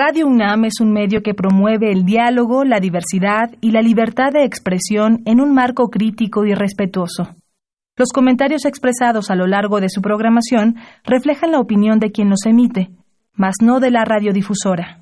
Radio 0.00 0.28
UNAM 0.28 0.64
es 0.66 0.74
un 0.80 0.92
medio 0.92 1.22
que 1.24 1.34
promueve 1.34 1.90
el 1.90 2.04
diálogo, 2.04 2.62
la 2.62 2.78
diversidad 2.78 3.50
y 3.60 3.72
la 3.72 3.82
libertad 3.82 4.30
de 4.32 4.44
expresión 4.44 5.22
en 5.26 5.40
un 5.40 5.52
marco 5.52 5.88
crítico 5.90 6.46
y 6.46 6.54
respetuoso. 6.54 7.34
Los 7.96 8.10
comentarios 8.12 8.64
expresados 8.64 9.28
a 9.28 9.34
lo 9.34 9.48
largo 9.48 9.80
de 9.80 9.88
su 9.88 10.00
programación 10.00 10.76
reflejan 11.02 11.50
la 11.50 11.58
opinión 11.58 11.98
de 11.98 12.12
quien 12.12 12.30
los 12.30 12.46
emite, 12.46 12.90
mas 13.34 13.56
no 13.60 13.80
de 13.80 13.90
la 13.90 14.04
radiodifusora. 14.04 15.00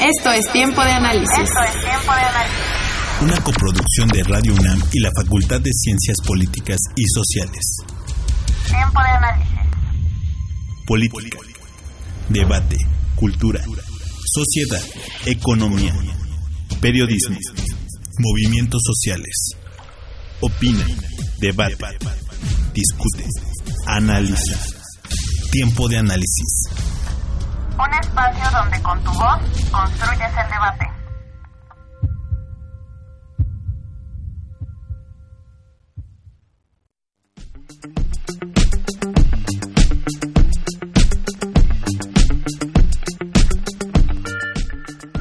Esto 0.00 0.30
es 0.30 0.46
Tiempo 0.52 0.80
de 0.80 0.92
Análisis. 0.92 1.40
Esto 1.40 1.62
es 1.64 1.72
Tiempo 1.72 2.14
de 2.14 2.22
Análisis. 2.22 3.20
Una 3.20 3.40
coproducción 3.42 4.08
de 4.10 4.22
Radio 4.22 4.54
UNAM 4.54 4.78
y 4.92 5.00
la 5.00 5.10
Facultad 5.10 5.60
de 5.60 5.72
Ciencias 5.72 6.18
Políticas 6.24 6.78
y 6.94 7.02
Sociales. 7.08 7.78
Tiempo 8.68 9.00
de 9.02 9.08
Análisis. 9.08 9.56
Política. 10.86 11.55
Debate. 12.28 12.76
Cultura. 13.14 13.60
Sociedad. 14.24 14.82
Economía. 15.24 15.94
Periodismo. 16.80 17.38
Movimientos 18.18 18.82
sociales. 18.84 19.52
Opina. 20.40 20.84
Debate. 21.38 21.98
Discute. 22.74 23.24
Analiza. 23.86 24.58
Tiempo 25.52 25.88
de 25.88 25.98
análisis. 25.98 26.68
Un 27.78 27.94
espacio 28.00 28.50
donde 28.50 28.82
con 28.82 29.02
tu 29.04 29.12
voz 29.12 29.40
construyes 29.70 30.30
el 30.30 30.50
debate. 30.50 30.95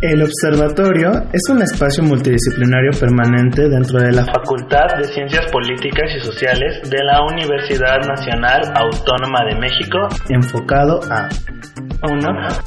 El 0.07 0.21
observatorio 0.21 1.09
es 1.33 1.41
un 1.49 1.63
espacio 1.63 2.03
multidisciplinario 2.03 2.91
permanente 2.99 3.67
dentro 3.67 3.99
de 3.99 4.11
la 4.11 4.23
Facultad 4.23 4.99
de 4.99 5.05
Ciencias 5.05 5.51
Políticas 5.51 6.11
y 6.15 6.19
Sociales 6.19 6.87
de 6.87 7.03
la 7.03 7.23
Universidad 7.25 7.97
Nacional 8.07 8.71
Autónoma 8.75 9.43
de 9.49 9.59
México, 9.59 9.97
enfocado 10.29 10.99
a 11.09 11.27
1. 11.49 11.64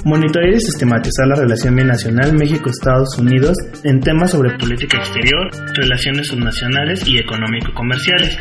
Monitorear 0.04 0.54
y 0.54 0.60
sistematizar 0.60 1.26
la 1.26 1.36
relación 1.36 1.76
binacional 1.76 2.32
México-Estados 2.34 3.18
Unidos 3.18 3.56
en 3.84 4.00
temas 4.00 4.32
sobre 4.32 4.56
política 4.58 4.98
exterior, 4.98 5.48
relaciones 5.74 6.28
subnacionales 6.28 7.06
y 7.06 7.18
económico-comerciales. 7.18 8.38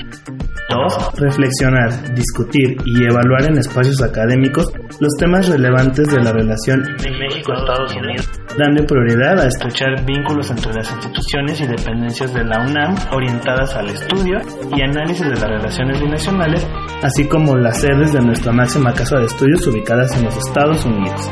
2. 0.70 1.20
Reflexionar, 1.20 2.14
discutir 2.14 2.76
y 2.86 3.04
evaluar 3.04 3.44
en 3.50 3.58
espacios 3.58 4.02
académicos 4.02 4.66
los 5.00 5.14
temas 5.18 5.48
relevantes 5.48 6.08
de 6.10 6.22
la 6.22 6.34
relación 6.34 6.82
México-Estados 7.00 7.96
Unidos, 7.96 8.30
dando 8.58 8.86
prioridad 8.86 9.40
a 9.40 9.48
estrechar 9.48 10.06
vínculos 10.06 10.50
entre 10.52 10.74
las 10.74 10.92
instituciones 10.92 11.62
y 11.62 11.68
dependencias 11.68 12.34
de 12.34 12.44
la 12.44 12.60
UNAM 12.62 12.96
orientadas 13.14 13.74
al 13.76 13.90
estudio 13.90 14.38
y 14.76 14.82
análisis 14.82 15.26
de 15.26 15.36
las 15.36 15.48
relaciones 15.48 16.02
binacionales, 16.02 16.68
así 17.02 17.26
como 17.28 17.56
las 17.56 17.80
sedes 17.80 18.12
de 18.12 18.22
nuestra 18.22 18.52
máxima 18.52 18.94
casa 18.94 19.18
de 19.20 19.26
estudios 19.26 19.66
ubicadas 19.68 20.18
en 20.18 20.26
los 20.26 20.36
Estados 20.36 20.86
Unidos. 20.88 21.32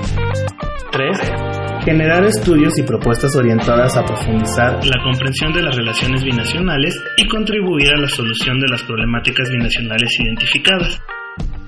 3 0.92 1.56
generar 1.86 2.26
estudios 2.26 2.80
y 2.80 2.84
propuestas 2.84 3.36
orientadas 3.36 3.96
a 3.96 4.04
profundizar 4.04 4.84
la 4.84 5.04
comprensión 5.04 5.54
de 5.54 5.62
las 5.62 5.76
relaciones 5.76 6.24
binacionales 6.24 7.00
y 7.16 7.28
contribuir 7.28 7.90
a 7.94 8.02
la 8.02 8.08
solución 8.08 8.60
de 8.60 8.68
las 8.72 8.82
problemáticas 8.82 9.48
binacionales 9.52 10.10
identificadas. 10.20 11.00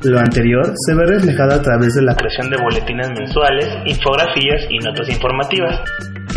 Lo 0.03 0.19
anterior 0.19 0.73
se 0.75 0.95
ve 0.95 1.05
reflejado 1.05 1.53
a 1.53 1.61
través 1.61 1.93
de 1.93 2.01
la 2.01 2.15
creación 2.15 2.49
de 2.49 2.57
boletines 2.57 3.09
mensuales, 3.11 3.67
infografías 3.85 4.65
y 4.69 4.79
notas 4.79 5.07
informativas. 5.09 5.81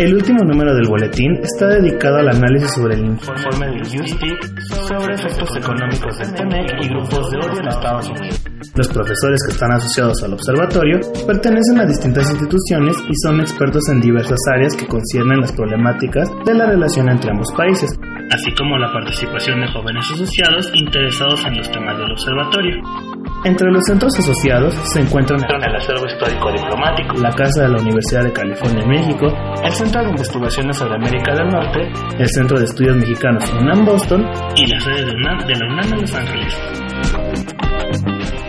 El 0.00 0.14
último 0.14 0.42
número 0.42 0.74
del 0.74 0.88
boletín 0.88 1.36
está 1.42 1.68
dedicado 1.68 2.16
al 2.16 2.30
análisis 2.30 2.72
sobre 2.74 2.94
el 2.94 3.04
informe 3.04 3.66
del 3.66 3.82
USTIC 3.82 4.60
sobre 4.88 5.12
efectos 5.12 5.54
económicos 5.58 6.16
del 6.16 6.32
TEMEC 6.32 6.72
y 6.80 6.88
grupos 6.88 7.30
de 7.30 7.36
odio 7.36 7.60
en 7.60 7.68
Estados 7.68 8.08
Unidos. 8.08 8.42
Los 8.76 8.88
profesores 8.88 9.40
que 9.44 9.52
están 9.52 9.72
asociados 9.72 10.22
al 10.22 10.32
observatorio 10.32 11.00
pertenecen 11.26 11.80
a 11.80 11.84
distintas 11.84 12.30
instituciones 12.30 12.96
y 13.10 13.14
son 13.22 13.40
expertos 13.42 13.90
en 13.90 14.00
diversas 14.00 14.40
áreas 14.54 14.74
que 14.74 14.86
conciernen 14.86 15.42
las 15.42 15.52
problemáticas 15.52 16.30
de 16.46 16.54
la 16.54 16.64
relación 16.64 17.10
entre 17.10 17.32
ambos 17.32 17.52
países, 17.54 17.90
así 18.32 18.54
como 18.56 18.78
la 18.78 18.90
participación 18.90 19.60
de 19.60 19.68
jóvenes 19.68 20.06
asociados 20.14 20.72
interesados 20.72 21.44
en 21.44 21.58
los 21.58 21.70
temas 21.70 21.98
del 21.98 22.12
observatorio. 22.12 23.09
Entre 23.42 23.70
los 23.70 23.82
centros 23.86 24.12
asociados 24.18 24.74
se 24.92 25.00
encuentran 25.00 25.40
el 25.40 25.74
Acervo 25.74 26.04
Histórico 26.06 26.52
Diplomático, 26.52 27.14
la 27.22 27.30
Casa 27.30 27.62
de 27.62 27.68
la 27.70 27.80
Universidad 27.80 28.24
de 28.24 28.32
California 28.32 28.82
en 28.82 28.88
México, 28.90 29.28
el 29.64 29.72
Centro 29.72 30.02
de 30.02 30.10
Investigaciones 30.10 30.76
sobre 30.76 30.96
América 30.96 31.34
del 31.34 31.48
Norte, 31.48 31.90
el 32.18 32.28
Centro 32.28 32.58
de 32.58 32.66
Estudios 32.66 32.96
Mexicanos 32.96 33.50
UNAM 33.58 33.86
Boston 33.86 34.26
y 34.56 34.66
la 34.66 34.78
sede 34.80 35.06
de, 35.06 35.12
UNAM, 35.12 35.38
de 35.46 35.54
la 35.54 35.72
UNAM 35.72 35.92
en 35.94 36.00
Los 36.02 36.14
Ángeles. 36.14 36.58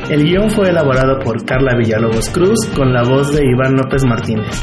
El 0.10 0.26
guion 0.26 0.50
fue 0.50 0.70
elaborado 0.70 1.20
por 1.20 1.46
Carla 1.46 1.74
Villalobos 1.78 2.30
Cruz 2.30 2.68
con 2.76 2.92
la 2.92 3.04
voz 3.04 3.34
de 3.34 3.46
Iván 3.46 3.78
López 3.78 4.04
Martínez. 4.04 4.62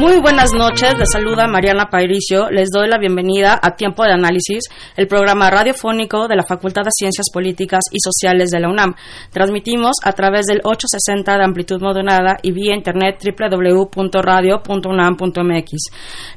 Muy 0.00 0.18
buenas 0.18 0.52
noches, 0.54 0.98
les 0.98 1.08
saluda 1.12 1.46
Mariana 1.46 1.90
Pairicio, 1.90 2.50
les 2.50 2.70
doy 2.70 2.88
la 2.88 2.96
bienvenida 2.96 3.60
a 3.62 3.76
Tiempo 3.76 4.02
de 4.02 4.14
Análisis, 4.14 4.64
el 4.96 5.06
programa 5.06 5.50
radiofónico 5.50 6.26
de 6.26 6.36
la 6.36 6.42
Facultad 6.42 6.84
de 6.84 6.90
Ciencias 6.90 7.26
Políticas 7.30 7.80
y 7.92 7.98
Sociales 8.00 8.50
de 8.50 8.60
la 8.60 8.70
UNAM. 8.70 8.94
Transmitimos 9.30 9.96
a 10.02 10.12
través 10.12 10.46
del 10.46 10.62
860 10.64 11.36
de 11.36 11.44
amplitud 11.44 11.82
modulada 11.82 12.38
y 12.40 12.50
vía 12.50 12.74
internet 12.74 13.22
www.radio.unam.mx. 13.22 15.70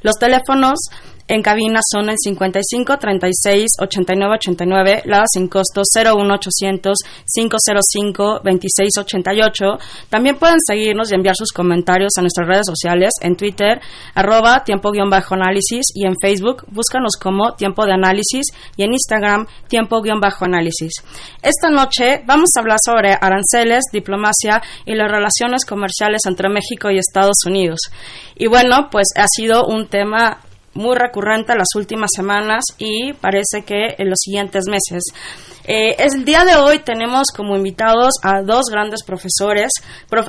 Los 0.02 0.16
teléfonos 0.16 0.80
en 1.28 1.42
cabina 1.42 1.80
son 1.90 2.10
el 2.10 2.18
55 2.18 2.98
36 2.98 3.72
89 3.80 4.36
89, 4.36 5.04
la 5.06 5.24
sin 5.26 5.48
costo 5.48 5.82
01800 5.84 6.98
505 7.34 8.42
26 8.44 8.98
88. 8.98 9.66
También 10.10 10.38
pueden 10.38 10.58
seguirnos 10.66 11.12
y 11.12 11.16
enviar 11.16 11.36
sus 11.36 11.52
comentarios 11.52 12.12
a 12.18 12.22
nuestras 12.22 12.48
redes 12.48 12.66
sociales 12.68 13.12
en 13.22 13.38
Twitter, 13.38 13.80
arroba 14.16 14.64
tiempo-análisis 14.66 15.86
y 15.96 16.06
en 16.06 16.16
Facebook, 16.22 16.66
búscanos 16.68 17.16
como 17.16 17.54
tiempo 17.54 17.86
de 17.86 17.94
análisis 17.94 18.48
y 18.76 18.84
en 18.84 18.92
Instagram, 18.92 19.48
tiempo-análisis. 19.70 20.92
Esta 21.42 21.70
noche 21.70 22.22
vamos 22.26 22.50
a 22.56 22.60
hablar 22.60 22.78
sobre 22.84 23.14
aranceles, 23.14 23.86
diplomacia 23.94 24.62
y 24.86 24.94
las 24.96 25.10
relaciones 25.10 25.66
comerciales 25.66 26.22
entre 26.26 26.50
México 26.50 26.92
y 26.92 26.98
Estados 26.98 27.46
Unidos. 27.46 27.80
Y 28.36 28.48
bueno, 28.48 28.90
pues 28.92 29.08
ha 29.16 29.26
sido 29.28 29.66
un 29.68 29.88
tema 29.88 30.42
muy 30.74 30.96
recurrente 30.96 31.56
las 31.56 31.70
últimas 31.76 32.10
semanas 32.16 32.64
y 32.78 33.14
parece 33.14 33.64
que 33.66 33.96
en 33.98 34.10
los 34.10 34.20
siguientes 34.20 34.66
meses. 34.68 35.04
Eh, 35.66 35.96
el 35.98 36.26
día 36.26 36.44
de 36.44 36.58
hoy 36.58 36.80
tenemos 36.80 37.28
como 37.36 37.56
invitados 37.56 38.16
a 38.22 38.42
dos 38.42 38.66
grandes 38.70 39.02
profesores, 39.06 39.72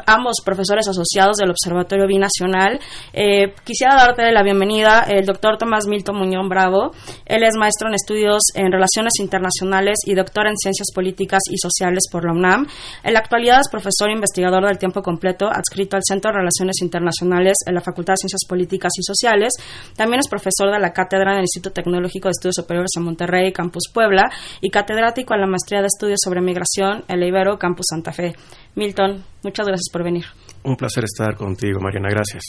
ambos 0.06 0.36
profesores 0.44 0.86
asociados 0.86 1.38
del 1.38 1.50
Observatorio 1.50 2.06
Binacional. 2.06 2.78
Eh, 3.12 3.52
quisiera 3.64 3.96
darte 3.96 4.30
la 4.30 4.44
bienvenida 4.44 5.04
el 5.08 5.26
doctor 5.26 5.58
Tomás 5.58 5.86
Milton 5.88 6.16
Muñón 6.16 6.48
Bravo. 6.48 6.92
Él 7.26 7.42
es 7.42 7.56
maestro 7.58 7.88
en 7.88 7.94
estudios 7.94 8.42
en 8.54 8.70
relaciones 8.70 9.14
internacionales 9.18 9.98
y 10.06 10.14
doctor 10.14 10.46
en 10.46 10.56
ciencias 10.56 10.88
políticas 10.94 11.40
y 11.50 11.58
sociales 11.58 12.04
por 12.12 12.24
la 12.24 12.32
UNAM. 12.32 12.68
En 13.02 13.12
la 13.12 13.18
actualidad 13.18 13.60
es 13.60 13.68
profesor 13.68 14.10
investigador 14.10 14.66
del 14.66 14.78
tiempo 14.78 15.02
completo 15.02 15.46
adscrito 15.46 15.96
al 15.96 16.02
Centro 16.06 16.30
de 16.30 16.38
Relaciones 16.38 16.76
Internacionales 16.80 17.56
en 17.66 17.74
la 17.74 17.80
Facultad 17.80 18.14
de 18.14 18.18
Ciencias 18.18 18.44
Políticas 18.48 18.92
y 18.98 19.02
Sociales. 19.02 19.52
También 19.96 20.20
es 20.20 20.28
profesor 20.34 20.72
de 20.72 20.80
la 20.80 20.92
cátedra 20.92 21.32
en 21.32 21.38
el 21.38 21.44
Instituto 21.44 21.72
Tecnológico 21.72 22.28
de 22.28 22.32
Estudios 22.32 22.56
Superiores 22.56 22.90
en 22.96 23.04
Monterrey, 23.04 23.52
Campus 23.52 23.84
Puebla, 23.92 24.30
y 24.60 24.70
catedrático 24.70 25.32
a 25.32 25.36
la 25.38 25.46
maestría 25.46 25.80
de 25.80 25.86
estudios 25.86 26.18
sobre 26.22 26.40
migración 26.40 27.04
en 27.06 27.22
Ibero 27.22 27.58
Campus 27.58 27.86
Santa 27.88 28.12
Fe. 28.12 28.34
Milton, 28.74 29.22
muchas 29.44 29.66
gracias 29.66 29.88
por 29.92 30.02
venir. 30.02 30.24
Un 30.64 30.76
placer 30.76 31.04
estar 31.04 31.36
contigo, 31.36 31.78
Mariana, 31.80 32.08
gracias. 32.10 32.44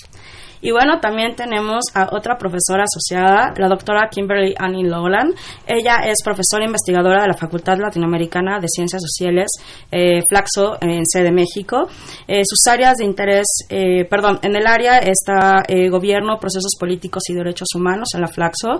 Y 0.65 0.71
bueno, 0.71 0.99
también 0.99 1.35
tenemos 1.35 1.83
a 1.93 2.09
otra 2.11 2.39
profesora 2.39 2.85
asociada, 2.85 3.53
la 3.55 3.67
doctora 3.67 4.09
Kimberly 4.09 4.55
Annie 4.57 4.83
Lowland. 4.83 5.35
Ella 5.67 5.97
es 6.07 6.23
profesora 6.23 6.65
investigadora 6.65 7.21
de 7.21 7.27
la 7.27 7.35
Facultad 7.35 7.77
Latinoamericana 7.77 8.59
de 8.59 8.67
Ciencias 8.67 9.03
Sociales, 9.03 9.45
eh, 9.91 10.21
Flaxo, 10.27 10.77
en 10.81 11.05
sede 11.05 11.31
México. 11.31 11.87
Eh, 12.27 12.41
sus 12.43 12.65
áreas 12.65 12.95
de 12.97 13.05
interés, 13.05 13.45
eh, 13.69 14.05
perdón, 14.05 14.39
en 14.41 14.55
el 14.55 14.65
área 14.65 14.97
está 14.97 15.61
gobierno, 15.91 16.39
procesos 16.39 16.71
políticos 16.79 17.29
y 17.29 17.35
derechos 17.35 17.67
humanos 17.75 18.09
en 18.15 18.21
la 18.21 18.27
Flaxo. 18.27 18.79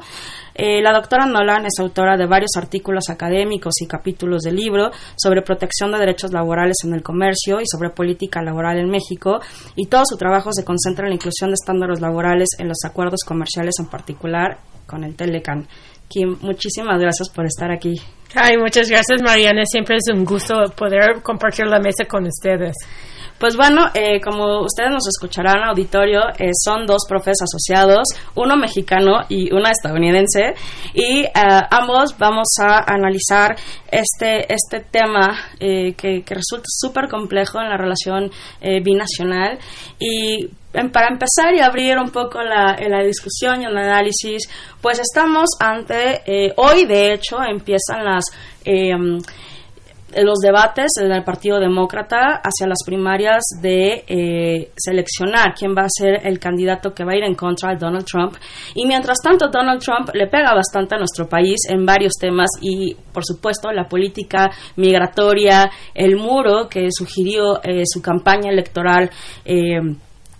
la 0.57 0.93
doctora 0.93 1.25
Nolan 1.25 1.65
es 1.65 1.79
autora 1.79 2.17
de 2.17 2.25
varios 2.25 2.51
artículos 2.57 3.09
académicos 3.09 3.73
y 3.81 3.88
capítulos 3.88 4.41
de 4.41 4.53
libro 4.53 4.89
sobre 5.17 5.41
protección 5.41 5.91
de 5.91 5.99
derechos 5.99 6.31
laborales 6.31 6.77
en 6.85 6.93
el 6.93 7.03
comercio 7.03 7.59
y 7.59 7.65
sobre 7.67 7.89
política 7.89 8.41
laboral 8.41 8.79
en 8.79 8.89
México. 8.89 9.39
Y 9.75 9.88
todo 9.88 10.03
su 10.05 10.17
trabajo 10.17 10.51
se 10.51 10.63
concentra 10.63 11.05
en 11.05 11.09
la 11.09 11.15
inclusión 11.15 11.49
de 11.49 11.55
estándares 11.75 12.01
laborales 12.01 12.50
en 12.57 12.68
los 12.68 12.77
acuerdos 12.86 13.19
comerciales, 13.25 13.75
en 13.80 13.88
particular 13.88 14.57
con 14.88 15.04
el 15.04 15.16
Telecan. 15.16 15.68
Kim, 16.07 16.38
muchísimas 16.42 17.00
gracias 17.00 17.30
por 17.30 17.45
estar 17.45 17.72
aquí. 17.72 17.95
Ay, 18.36 18.57
muchas 18.57 18.89
gracias, 18.89 19.22
Mariana. 19.22 19.63
Siempre 19.66 19.98
es 19.98 20.13
un 20.13 20.25
gusto 20.25 20.56
poder 20.75 21.22
compartir 21.22 21.66
la 21.68 21.80
mesa 21.80 22.06
con 22.07 22.25
ustedes. 22.25 22.75
Pues 23.37 23.57
bueno, 23.57 23.87
eh, 23.93 24.21
como 24.21 24.61
ustedes 24.61 24.91
nos 24.91 25.05
escucharán, 25.07 25.61
auditorio, 25.65 26.21
eh, 26.39 26.51
son 26.63 26.85
dos 26.85 27.03
profes 27.07 27.35
asociados, 27.41 28.07
uno 28.35 28.55
mexicano 28.55 29.25
y 29.27 29.53
una 29.53 29.71
estadounidense, 29.71 30.53
y 30.93 31.23
eh, 31.23 31.31
ambos 31.69 32.17
vamos 32.17 32.47
a 32.61 32.89
analizar 32.89 33.57
este, 33.91 34.51
este 34.53 34.79
tema 34.89 35.37
que, 35.59 35.93
que, 35.95 36.35
resulta 36.35 36.65
súper 36.67 37.09
complejo 37.09 37.59
en 37.59 37.69
la 37.69 37.77
relación 37.77 38.31
binacional. 38.83 39.59
Y 39.99 40.47
para 40.91 41.07
empezar 41.07 41.53
y 41.55 41.59
abrir 41.59 41.97
un 41.97 42.11
poco 42.11 42.41
la, 42.41 42.77
la 42.88 43.03
discusión 43.03 43.61
y 43.61 43.65
el 43.65 43.77
análisis, 43.77 44.49
pues 44.81 44.99
estamos 44.99 45.49
ante, 45.59 46.53
hoy 46.57 46.85
de 46.85 47.13
hecho 47.13 47.38
empiezan 47.43 48.03
las 48.03 48.25
los 50.13 50.39
debates 50.39 50.91
en 51.01 51.11
el 51.11 51.23
Partido 51.23 51.59
Demócrata 51.59 52.41
hacia 52.43 52.67
las 52.67 52.79
primarias 52.85 53.43
de 53.61 54.03
eh, 54.07 54.71
seleccionar 54.77 55.53
quién 55.57 55.75
va 55.75 55.83
a 55.83 55.89
ser 55.89 56.25
el 56.25 56.39
candidato 56.39 56.93
que 56.93 57.03
va 57.03 57.13
a 57.13 57.17
ir 57.17 57.23
en 57.23 57.35
contra 57.35 57.71
de 57.71 57.77
Donald 57.77 58.05
Trump. 58.05 58.35
Y 58.75 58.85
mientras 58.85 59.19
tanto, 59.21 59.49
Donald 59.49 59.81
Trump 59.81 60.09
le 60.13 60.27
pega 60.27 60.53
bastante 60.53 60.95
a 60.95 60.99
nuestro 60.99 61.27
país 61.27 61.61
en 61.69 61.85
varios 61.85 62.13
temas 62.19 62.49
y, 62.61 62.95
por 63.11 63.25
supuesto, 63.25 63.71
la 63.71 63.87
política 63.87 64.51
migratoria, 64.75 65.69
el 65.93 66.15
muro 66.17 66.69
que 66.69 66.87
sugirió 66.91 67.61
eh, 67.63 67.83
su 67.85 68.01
campaña 68.01 68.51
electoral. 68.51 69.09
Eh, 69.43 69.79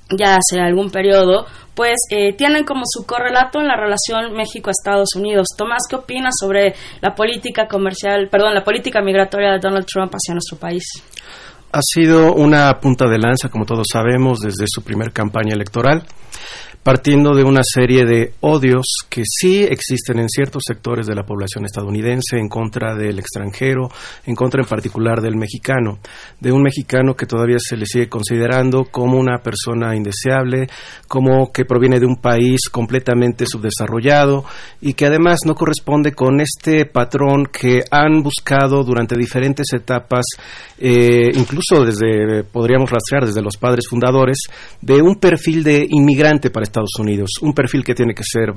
ya 0.10 0.38
hace 0.38 0.60
algún 0.60 0.92
periodo, 0.92 1.46
pues 1.74 1.96
eh, 2.10 2.34
tienen 2.34 2.64
como 2.64 2.84
su 2.86 3.06
correlato 3.06 3.60
en 3.60 3.68
la 3.68 3.76
relación 3.76 4.34
México-Estados 4.34 5.10
Unidos. 5.16 5.48
Tomás, 5.58 5.84
¿qué 5.90 5.98
opinas 5.98 6.34
sobre 6.40 6.76
la 7.02 7.14
política 7.16 7.68
comercial, 7.68 8.30
perdón, 8.30 8.54
la 8.54 8.64
política 8.64 9.02
migratoria 9.02 9.52
de 9.52 9.60
Donald 9.60 9.86
Trump 9.86 10.12
hacia 10.14 10.34
nuestro 10.34 10.58
país? 10.58 10.84
Ha 11.72 11.82
sido 11.82 12.34
una 12.34 12.80
punta 12.80 13.08
de 13.08 13.18
lanza, 13.18 13.50
como 13.50 13.66
todos 13.66 13.88
sabemos, 13.92 14.40
desde 14.40 14.66
su 14.68 14.82
primer 14.82 15.12
campaña 15.12 15.54
electoral 15.54 16.04
partiendo 16.86 17.34
de 17.34 17.44
una 17.44 17.62
serie 17.64 18.06
de 18.06 18.34
odios 18.42 18.86
que 19.10 19.24
sí 19.26 19.64
existen 19.64 20.20
en 20.20 20.30
ciertos 20.30 20.62
sectores 20.68 21.08
de 21.08 21.16
la 21.16 21.24
población 21.24 21.66
estadounidense 21.66 22.38
en 22.38 22.48
contra 22.48 22.94
del 22.94 23.18
extranjero, 23.18 23.90
en 24.24 24.36
contra 24.36 24.62
en 24.62 24.70
particular 24.70 25.20
del 25.20 25.36
mexicano, 25.36 25.98
de 26.40 26.52
un 26.52 26.62
mexicano 26.62 27.16
que 27.16 27.26
todavía 27.26 27.58
se 27.58 27.76
le 27.76 27.88
sigue 27.88 28.08
considerando 28.08 28.86
como 28.86 29.18
una 29.18 29.40
persona 29.40 29.96
indeseable, 29.96 30.68
como 31.08 31.52
que 31.52 31.66
proviene 31.66 32.00
de 32.00 32.06
un 32.06 32.18
país 32.18 32.70
completamente 32.70 33.48
subdesarrollado 33.48 34.46
y 34.80 34.94
que 34.94 35.08
además 35.08 35.40
no 35.44 35.56
corresponde 35.56 36.12
con 36.12 36.40
este 36.40 36.86
patrón 36.86 37.48
que 37.48 37.80
han 37.90 38.22
buscado 38.22 38.84
durante 38.84 39.18
diferentes 39.18 39.74
etapas, 39.74 40.24
eh, 40.78 41.32
incluso 41.34 41.84
desde, 41.84 42.44
podríamos 42.44 42.92
rastrear 42.92 43.26
desde 43.26 43.42
los 43.42 43.58
padres 43.58 43.88
fundadores, 43.90 44.38
de 44.82 45.02
un 45.02 45.16
perfil 45.16 45.64
de 45.64 45.88
inmigrante 45.90 46.52
para 46.52 46.75
Estados 46.76 47.00
Unidos, 47.00 47.30
un 47.42 47.54
perfil 47.54 47.84
que 47.84 47.96
tiene 47.96 48.14
que 48.14 48.24
ser, 48.24 48.54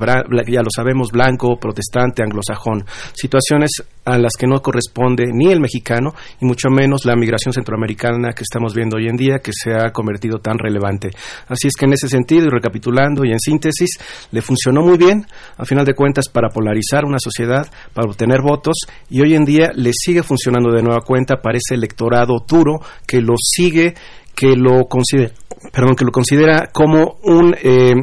ya 0.47 0.61
lo 0.61 0.69
sabemos, 0.75 1.09
blanco, 1.09 1.57
protestante, 1.57 2.21
anglosajón, 2.21 2.85
situaciones 3.13 3.71
a 4.03 4.17
las 4.17 4.33
que 4.37 4.45
no 4.45 4.61
corresponde 4.61 5.27
ni 5.31 5.51
el 5.51 5.61
mexicano 5.61 6.13
y 6.41 6.45
mucho 6.45 6.69
menos 6.69 7.05
la 7.05 7.15
migración 7.15 7.53
centroamericana 7.53 8.33
que 8.33 8.43
estamos 8.43 8.73
viendo 8.73 8.97
hoy 8.97 9.07
en 9.07 9.15
día 9.15 9.39
que 9.39 9.51
se 9.53 9.73
ha 9.73 9.91
convertido 9.91 10.39
tan 10.39 10.57
relevante. 10.57 11.11
Así 11.47 11.67
es 11.67 11.75
que 11.75 11.85
en 11.85 11.93
ese 11.93 12.09
sentido 12.09 12.47
y 12.47 12.49
recapitulando 12.49 13.23
y 13.23 13.31
en 13.31 13.39
síntesis, 13.39 13.99
le 14.31 14.41
funcionó 14.41 14.81
muy 14.81 14.97
bien, 14.97 15.25
a 15.57 15.63
final 15.63 15.85
de 15.85 15.93
cuentas, 15.93 16.27
para 16.27 16.49
polarizar 16.49 17.05
una 17.05 17.19
sociedad, 17.19 17.67
para 17.93 18.09
obtener 18.09 18.41
votos 18.41 18.75
y 19.09 19.21
hoy 19.21 19.35
en 19.35 19.45
día 19.45 19.71
le 19.73 19.91
sigue 19.93 20.23
funcionando 20.23 20.71
de 20.71 20.83
nueva 20.83 21.01
cuenta 21.01 21.41
para 21.41 21.57
ese 21.57 21.75
electorado 21.75 22.43
duro 22.45 22.81
que 23.07 23.21
lo 23.21 23.35
sigue 23.37 23.93
que 24.39 24.55
lo 24.55 24.85
considera, 24.85 25.33
perdón, 25.73 25.95
que 25.95 26.05
lo 26.05 26.11
considera 26.11 26.69
como 26.71 27.17
un, 27.23 27.53
eh, 27.61 27.93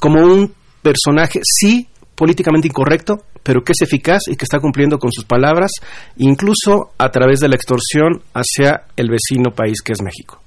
como 0.00 0.22
un 0.22 0.54
personaje, 0.80 1.40
sí, 1.42 1.86
políticamente 2.14 2.68
incorrecto, 2.68 3.16
pero 3.42 3.62
que 3.62 3.72
es 3.72 3.82
eficaz 3.82 4.22
y 4.28 4.36
que 4.36 4.44
está 4.44 4.60
cumpliendo 4.60 4.98
con 4.98 5.12
sus 5.12 5.26
palabras, 5.26 5.72
incluso 6.16 6.92
a 6.96 7.10
través 7.10 7.40
de 7.40 7.48
la 7.48 7.56
extorsión 7.56 8.22
hacia 8.32 8.84
el 8.96 9.10
vecino 9.10 9.50
país 9.54 9.82
que 9.82 9.92
es 9.92 10.00
México. 10.00 10.40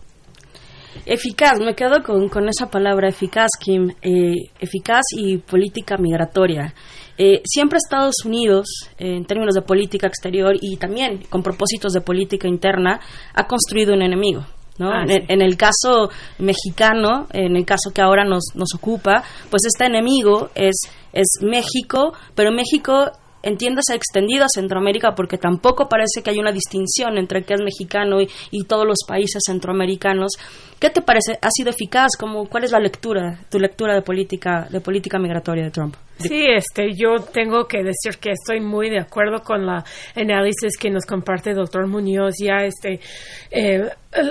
Eficaz, 1.06 1.60
me 1.60 1.75
quedo 1.75 2.01
con, 2.04 2.30
con 2.30 2.50
esa 2.50 2.72
palabra 2.72 3.07
eficaz, 3.07 3.50
Kim, 3.60 3.92
eh, 4.01 4.50
eficaz 4.60 5.04
y 5.16 5.38
política 5.38 5.98
migratoria. 5.98 6.74
Eh, 7.19 7.42
siempre 7.45 7.78
Estados 7.78 8.16
Unidos, 8.25 8.68
en 8.98 9.25
términos 9.25 9.54
de 9.54 9.62
política 9.62 10.07
exterior 10.07 10.56
y 10.60 10.78
también 10.78 11.22
con 11.30 11.44
propósitos 11.44 11.94
de 11.94 12.01
política 12.01 12.48
interna, 12.48 13.00
ha 13.36 13.45
construido 13.45 13.94
un 13.94 14.01
enemigo. 14.01 14.45
Ah, 14.80 15.04
en, 15.08 15.42
el 15.42 15.58
caso 15.58 16.10
mexicano, 16.38 17.28
en 17.34 17.56
el 17.56 17.66
caso 17.66 17.92
que 17.94 18.02
ahora 18.02 18.24
nos, 18.24 18.44
nos 18.54 18.76
ocupa, 18.76 19.24
pues 19.50 19.64
este 19.66 19.86
enemigo 19.86 20.50
es, 20.54 20.76
es 21.14 21.28
México, 21.42 22.14
pero 22.36 22.52
México 22.52 23.12
entiéndase 23.42 23.96
extendido 23.96 24.46
a 24.46 24.50
Centroamérica 24.50 25.16
porque 25.16 25.38
tampoco 25.38 25.88
parece 25.88 26.22
que 26.24 26.30
hay 26.30 26.40
una 26.40 26.52
distinción 26.52 27.18
entre 27.18 27.44
qué 27.44 27.56
es 27.56 27.62
mexicano 27.62 28.22
y, 28.22 28.30
y, 28.52 28.66
todos 28.66 28.86
los 28.86 28.98
países 29.08 29.42
centroamericanos. 29.46 30.34
¿Qué 30.80 30.90
te 30.90 31.02
parece? 31.02 31.40
¿Ha 31.42 31.50
sido 31.50 31.72
eficaz? 31.72 32.12
¿Cómo, 32.20 32.48
¿Cuál 32.48 32.66
es 32.66 32.72
la 32.72 32.80
lectura, 32.80 33.40
tu 33.50 33.60
lectura 33.60 33.96
de 33.96 34.02
política, 34.02 34.68
de 34.70 34.82
política 34.82 35.18
migratoria 35.18 35.64
de 35.64 35.72
Trump? 35.72 35.96
Sí, 36.19 36.46
este, 36.48 36.94
yo 36.96 37.24
tengo 37.31 37.68
que 37.68 37.84
decir 37.84 38.19
que 38.19 38.31
estoy 38.31 38.60
muy 38.60 38.90
de 38.90 39.00
acuerdo 39.00 39.42
con 39.44 39.66
la 39.66 39.84
análisis 40.16 40.75
que 40.80 40.90
nos 40.90 41.06
comparte 41.06 41.52
el 41.52 41.58
doctor 41.58 41.88
Muñoz. 41.88 42.36
Ya, 42.42 42.66
este, 42.66 43.00
eh, 43.52 43.88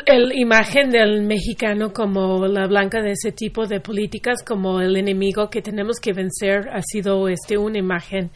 el, 0.06 0.33
imagen 0.33 0.91
del 0.91 1.23
mexicano 1.23 1.93
como 1.93 2.44
la 2.47 2.67
blanca 2.67 3.00
de 3.00 3.12
ese 3.12 3.31
tipo 3.31 3.67
de 3.67 3.81
políticas, 3.81 4.43
como 4.44 4.81
el 4.81 4.97
enemigo 4.97 5.49
que 5.49 5.62
tenemos 5.62 6.00
que 6.00 6.12
vencer, 6.12 6.69
ha 6.73 6.83
sido, 6.83 7.29
este, 7.29 7.56
una 7.56 7.79
imagen 7.79 8.31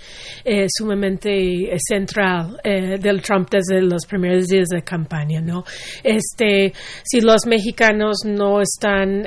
eh, 0.44 0.66
sumamente 0.68 1.76
central 1.78 2.60
eh, 2.62 2.98
del 2.98 3.20
Trump 3.20 3.48
desde 3.50 3.82
los 3.82 4.06
primeros 4.06 4.46
días 4.46 4.68
de 4.68 4.82
campaña, 4.82 5.40
¿no? 5.40 5.64
Este, 6.04 6.72
si 7.02 7.20
los 7.20 7.46
mexicanos 7.46 8.18
no 8.24 8.60
están 8.60 9.26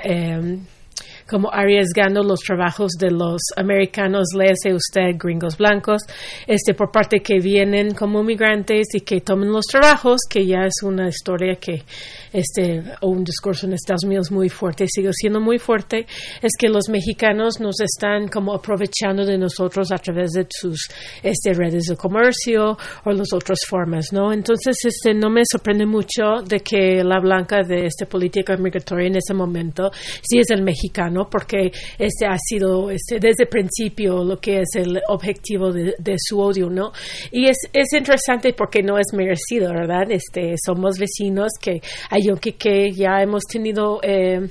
como 1.30 1.52
arriesgando 1.52 2.24
los 2.24 2.40
trabajos 2.40 2.92
de 3.00 3.12
los 3.12 3.42
americanos, 3.56 4.28
léese 4.36 4.74
usted 4.74 5.18
gringos 5.18 5.58
blancos, 5.58 6.04
este 6.48 6.74
por 6.74 6.92
parte 6.92 7.22
que 7.22 7.40
vienen 7.40 7.94
como 7.94 8.24
migrantes 8.24 8.88
y 8.94 9.02
que 9.02 9.22
tomen 9.22 9.52
los 9.52 9.66
trabajos, 9.66 10.22
que 10.30 10.46
ya 10.46 10.66
es 10.66 10.84
una 10.84 11.08
historia 11.08 11.56
que 11.56 11.84
este, 12.32 12.84
o 13.02 13.10
un 13.10 13.24
discurso 13.24 13.68
en 13.68 13.74
Estados 13.74 14.04
Unidos 14.04 14.32
muy 14.32 14.50
fuerte, 14.50 14.86
sigue 14.88 15.12
siendo 15.14 15.40
muy 15.40 15.60
fuerte, 15.60 16.08
es 16.42 16.52
que 16.58 16.68
los 16.68 16.90
mexicanos 16.90 17.60
nos 17.60 17.80
están 17.80 18.28
como 18.28 18.54
aprovechando 18.54 19.26
de 19.26 19.38
nosotros 19.38 19.92
a 19.92 19.98
través 19.98 20.32
de 20.32 20.48
sus 20.50 20.90
este, 21.22 21.54
redes 21.54 21.86
de 21.86 21.96
comercio 21.96 22.78
o 23.06 23.12
las 23.12 23.32
otras 23.34 23.60
formas, 23.68 24.12
¿no? 24.12 24.34
Entonces, 24.34 24.78
este, 24.84 25.14
no 25.14 25.30
me 25.30 25.44
sorprende 25.50 25.86
mucho 25.86 26.42
de 26.46 26.60
que 26.60 27.04
la 27.04 27.20
blanca 27.20 27.62
de 27.64 27.86
esta 27.86 28.06
política 28.06 28.58
migratoria 28.58 29.08
en 29.08 29.18
ese 29.18 29.34
momento 29.34 29.92
sí 30.22 30.40
es 30.40 30.50
el 30.50 30.64
mexicano, 30.64 31.13
porque 31.30 31.72
este 31.98 32.26
ha 32.26 32.38
sido 32.38 32.90
este, 32.90 33.20
desde 33.20 33.44
el 33.44 33.50
principio 33.50 34.24
lo 34.24 34.40
que 34.40 34.62
es 34.62 34.76
el 34.76 35.02
objetivo 35.08 35.72
de, 35.72 36.16
su 36.18 36.40
odio, 36.40 36.70
¿no? 36.70 36.92
Y 37.32 37.48
es, 37.48 37.58
es 37.74 37.94
interesante 37.94 38.54
porque 38.54 38.82
no 38.84 38.98
es 38.98 39.08
merecido, 39.14 39.74
¿verdad? 39.74 40.12
Este, 40.12 40.56
somos 40.64 40.98
vecinos 40.98 41.52
que 41.60 41.82
hay 42.10 42.22
yo 42.28 42.36
que, 42.36 42.92
ya 42.92 43.22
hemos 43.22 43.44
tenido 43.44 44.00
eh, 44.04 44.48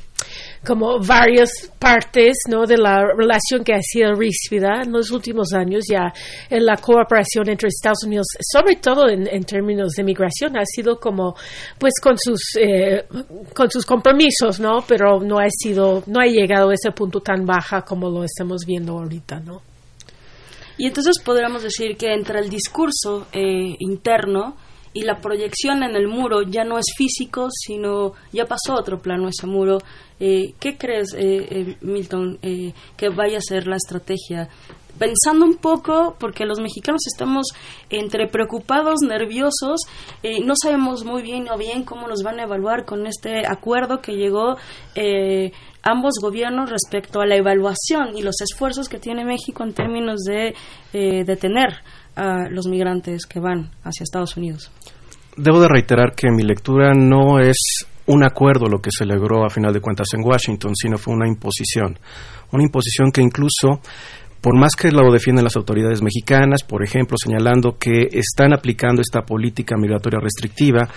como 0.65 0.99
varias 1.01 1.71
partes 1.79 2.39
¿no? 2.49 2.67
de 2.67 2.79
la 2.79 3.03
relación 3.17 3.65
que 3.65 3.75
ha 3.75 3.83
sido 3.83 4.15
ríspida 4.15 4.83
en 4.85 4.93
los 4.93 5.11
últimos 5.11 5.53
años 5.53 5.85
ya 5.91 6.13
en 6.49 6.65
la 6.65 6.77
cooperación 6.77 7.49
entre 7.49 7.69
Estados 7.69 8.05
Unidos, 8.05 8.27
sobre 8.41 8.77
todo 8.77 9.09
en, 9.09 9.45
términos 9.45 9.93
de 9.93 10.05
migración, 10.05 10.57
ha 10.57 10.65
sido 10.65 10.99
como 11.01 11.35
pues 11.79 11.95
con 12.01 12.17
sus 12.17 12.57
eh, 12.61 13.05
con 13.55 13.71
sus 13.71 13.85
compromisos, 13.85 14.61
¿no? 14.61 14.85
Pero 14.87 15.21
no 15.21 15.39
ha 15.39 15.49
sido, 15.51 16.05
no 16.07 16.21
ha 16.21 16.27
llegado 16.27 16.71
a 16.71 16.75
ese 16.75 16.93
punto 16.93 17.21
tan 17.21 17.45
baja 17.45 17.83
como 17.83 18.09
lo 18.09 18.25
estamos 18.25 18.65
viendo 18.65 18.93
ahorita, 18.93 19.41
¿no? 19.41 19.63
Y 20.79 20.87
entonces 20.87 21.19
podríamos 21.23 21.63
decir 21.63 21.97
que 21.97 22.13
entre 22.13 22.39
el 22.39 22.49
discurso 22.49 23.27
eh, 23.33 23.77
interno 23.79 24.57
y 24.93 25.03
la 25.03 25.21
proyección 25.21 25.83
en 25.83 25.97
el 25.97 26.09
muro 26.09 26.43
ya 26.43 26.65
no 26.65 26.79
es 26.79 26.87
físico, 26.97 27.49
sino 27.51 28.13
ya 28.33 28.47
pasó 28.47 28.73
a 28.73 28.81
otro 28.81 29.01
plano 29.01 29.29
ese 29.29 29.47
muro. 29.47 29.79
Eh, 30.21 30.55
¿Qué 30.61 30.77
crees, 30.77 31.15
eh, 31.15 31.47
eh, 31.51 31.77
Milton, 31.81 32.39
que 32.39 33.09
vaya 33.09 33.39
a 33.39 33.43
ser 33.43 33.67
la 33.67 33.77
estrategia? 33.77 34.49
pensando 34.99 35.45
un 35.45 35.57
poco, 35.57 36.17
porque 36.19 36.45
los 36.45 36.61
mexicanos 36.61 37.03
estamos 37.13 37.47
entre 37.91 38.29
preocupados, 38.29 39.01
nerviosos, 39.03 39.81
eh, 40.23 40.41
no 40.45 40.55
sabemos 40.61 41.05
muy 41.05 41.23
bien 41.23 41.49
o 41.51 41.59
bien 41.59 41.85
cómo 41.85 42.07
nos 42.07 42.23
van 42.23 42.41
a 42.41 42.45
evaluar 42.45 42.85
con 42.85 43.07
este 43.07 43.43
acuerdo 43.47 44.01
que 44.01 44.13
llegó 44.13 44.57
eh, 44.95 45.53
ambos 45.83 46.15
gobiernos 46.21 46.71
respecto 46.71 47.21
a 47.21 47.27
la 47.27 47.37
evaluación 47.37 48.17
y 48.17 48.23
los 48.23 48.41
esfuerzos 48.41 48.89
que 48.89 48.99
tiene 48.99 49.25
México 49.25 49.65
en 49.65 49.75
términos 49.75 50.21
de 50.21 50.55
eh, 50.93 51.25
detener 51.25 51.83
a 52.17 52.49
los 52.51 52.67
migrantes 52.67 53.27
que 53.27 53.41
van 53.41 53.71
hacia 53.85 54.05
Estados 54.05 54.37
Unidos. 54.37 54.71
Debo 55.37 55.61
de 55.61 55.69
reiterar 55.69 56.15
que 56.15 56.31
mi 56.31 56.43
lectura 56.43 56.93
no 56.95 57.39
es 57.39 57.87
un 58.07 58.25
acuerdo 58.25 58.67
lo 58.67 58.81
que 58.81 58.91
se 58.91 59.07
logró 59.07 59.45
a 59.45 59.51
final 59.51 59.73
de 59.73 59.81
cuentas 59.81 60.09
en 60.15 60.25
Washington, 60.25 60.73
sino 60.75 60.99
fue 60.99 61.15
una 61.15 61.29
imposición. 61.29 61.99
Una 62.51 62.65
imposición 62.65 63.11
que 63.11 63.23
incluso 63.23 63.81
por 64.43 64.59
más 64.59 64.73
que 64.75 64.91
lo 64.91 65.13
defienden 65.13 65.45
las 65.45 65.57
autoridades 65.57 66.03
mexicanas, 66.03 66.65
por 66.65 66.83
ejemplo, 66.83 67.17
señalando 67.17 67.79
que 67.79 68.09
están 68.11 68.53
aplicando 68.53 69.01
esta 69.01 69.23
política 69.23 69.77
migratoria 69.79 70.19
restrictiva, 70.21 70.89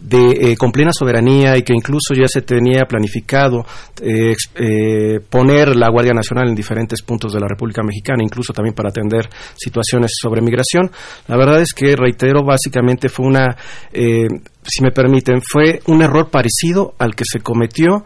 de, 0.00 0.52
eh, 0.52 0.56
con 0.56 0.70
plena 0.70 0.92
soberanía 0.92 1.56
y 1.56 1.62
que 1.62 1.74
incluso 1.74 2.14
ya 2.14 2.28
se 2.28 2.42
tenía 2.42 2.84
planificado 2.84 3.66
eh, 4.00 4.34
eh, 4.54 5.20
poner 5.28 5.74
la 5.76 5.90
Guardia 5.90 6.12
Nacional 6.12 6.48
en 6.48 6.54
diferentes 6.54 7.02
puntos 7.02 7.32
de 7.32 7.40
la 7.40 7.48
República 7.48 7.82
Mexicana, 7.82 8.22
incluso 8.22 8.52
también 8.52 8.74
para 8.74 8.90
atender 8.90 9.28
situaciones 9.56 10.12
sobre 10.20 10.40
migración. 10.40 10.90
La 11.26 11.36
verdad 11.36 11.60
es 11.60 11.72
que, 11.72 11.96
reitero, 11.96 12.44
básicamente 12.44 13.08
fue 13.08 13.26
una, 13.26 13.56
si 13.92 14.82
me 14.82 14.92
permiten, 14.92 15.40
fue 15.42 15.80
un 15.86 16.02
error 16.02 16.30
parecido 16.30 16.94
al 16.98 17.14
que 17.14 17.24
se 17.30 17.40
cometió 17.40 18.04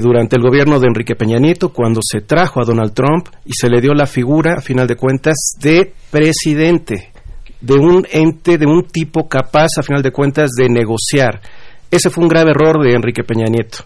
durante 0.00 0.36
el 0.36 0.42
gobierno 0.42 0.78
de 0.78 0.86
Enrique 0.86 1.16
Peña 1.16 1.38
Nieto, 1.38 1.72
cuando 1.72 2.00
se 2.02 2.20
trajo 2.20 2.60
a 2.60 2.64
Donald 2.64 2.94
Trump 2.94 3.28
y 3.44 3.52
se 3.52 3.68
le 3.68 3.80
dio 3.80 3.94
la 3.94 4.06
figura, 4.06 4.54
a 4.58 4.60
final 4.60 4.86
de 4.86 4.94
cuentas, 4.94 5.34
de 5.60 5.92
presidente 6.10 7.11
de 7.62 7.74
un 7.74 8.06
ente, 8.10 8.58
de 8.58 8.66
un 8.66 8.82
tipo 8.84 9.28
capaz, 9.28 9.68
a 9.78 9.82
final 9.82 10.02
de 10.02 10.10
cuentas, 10.10 10.50
de 10.50 10.68
negociar. 10.68 11.40
Ese 11.90 12.10
fue 12.10 12.24
un 12.24 12.28
grave 12.28 12.50
error 12.50 12.82
de 12.82 12.92
Enrique 12.92 13.22
Peña 13.22 13.46
Nieto. 13.46 13.84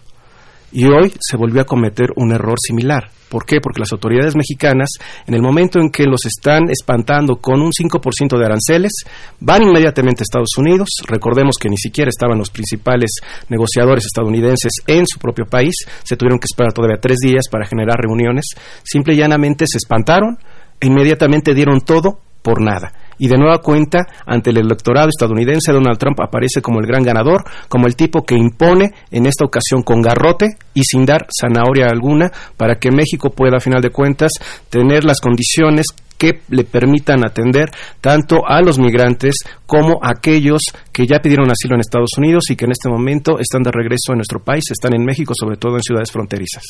Y 0.71 0.85
hoy 0.85 1.13
se 1.19 1.37
volvió 1.37 1.61
a 1.61 1.65
cometer 1.65 2.09
un 2.15 2.33
error 2.33 2.55
similar. 2.59 3.09
¿Por 3.29 3.45
qué? 3.45 3.59
Porque 3.61 3.79
las 3.79 3.91
autoridades 3.91 4.35
mexicanas, 4.35 4.89
en 5.25 5.33
el 5.33 5.41
momento 5.41 5.79
en 5.79 5.89
que 5.89 6.05
los 6.05 6.25
están 6.25 6.69
espantando 6.69 7.37
con 7.37 7.61
un 7.61 7.71
5% 7.71 8.37
de 8.37 8.45
aranceles, 8.45 8.91
van 9.39 9.63
inmediatamente 9.63 10.21
a 10.21 10.23
Estados 10.23 10.57
Unidos. 10.57 10.89
Recordemos 11.05 11.57
que 11.57 11.69
ni 11.69 11.77
siquiera 11.77 12.09
estaban 12.09 12.37
los 12.37 12.49
principales 12.49 13.11
negociadores 13.49 14.05
estadounidenses 14.05 14.71
en 14.87 15.05
su 15.05 15.19
propio 15.19 15.45
país. 15.45 15.73
Se 16.03 16.15
tuvieron 16.15 16.39
que 16.39 16.45
esperar 16.45 16.73
todavía 16.73 16.99
tres 17.01 17.17
días 17.21 17.47
para 17.51 17.65
generar 17.65 17.97
reuniones. 17.99 18.45
Simple 18.83 19.13
y 19.13 19.17
llanamente 19.17 19.65
se 19.67 19.77
espantaron 19.77 20.37
e 20.79 20.87
inmediatamente 20.87 21.53
dieron 21.53 21.81
todo 21.81 22.19
por 22.47 22.61
nada. 22.61 22.93
Y 23.19 23.27
de 23.27 23.37
nueva 23.37 23.57
cuenta, 23.57 24.07
ante 24.25 24.51
el 24.51 24.59
electorado 24.59 25.09
estadounidense, 25.09 25.73
Donald 25.73 25.97
Trump 25.97 26.17
aparece 26.21 26.61
como 26.61 26.79
el 26.79 26.87
gran 26.87 27.03
ganador, 27.03 27.43
como 27.67 27.87
el 27.87 27.97
tipo 27.97 28.23
que 28.23 28.35
impone, 28.35 28.93
en 29.11 29.25
esta 29.25 29.43
ocasión 29.43 29.83
con 29.83 30.01
garrote 30.01 30.55
y 30.73 30.83
sin 30.83 31.05
dar 31.05 31.27
zanahoria 31.29 31.87
alguna, 31.87 32.31
para 32.55 32.75
que 32.75 32.89
México 32.89 33.31
pueda, 33.31 33.57
a 33.57 33.59
final 33.59 33.81
de 33.81 33.89
cuentas, 33.89 34.31
tener 34.69 35.03
las 35.03 35.19
condiciones 35.19 35.87
que 36.17 36.39
le 36.47 36.63
permitan 36.63 37.25
atender 37.25 37.69
tanto 37.99 38.47
a 38.47 38.61
los 38.61 38.79
migrantes 38.79 39.35
como 39.65 39.99
a 40.01 40.11
aquellos 40.11 40.61
que 40.93 41.05
ya 41.05 41.19
pidieron 41.19 41.51
asilo 41.51 41.75
en 41.75 41.81
Estados 41.81 42.11
Unidos 42.17 42.45
y 42.49 42.55
que 42.55 42.63
en 42.63 42.71
este 42.71 42.87
momento 42.87 43.39
están 43.39 43.61
de 43.61 43.71
regreso 43.73 44.13
en 44.13 44.19
nuestro 44.19 44.39
país, 44.39 44.63
están 44.71 44.95
en 44.95 45.03
México, 45.03 45.33
sobre 45.37 45.57
todo 45.57 45.75
en 45.75 45.81
ciudades 45.81 46.13
fronterizas. 46.13 46.63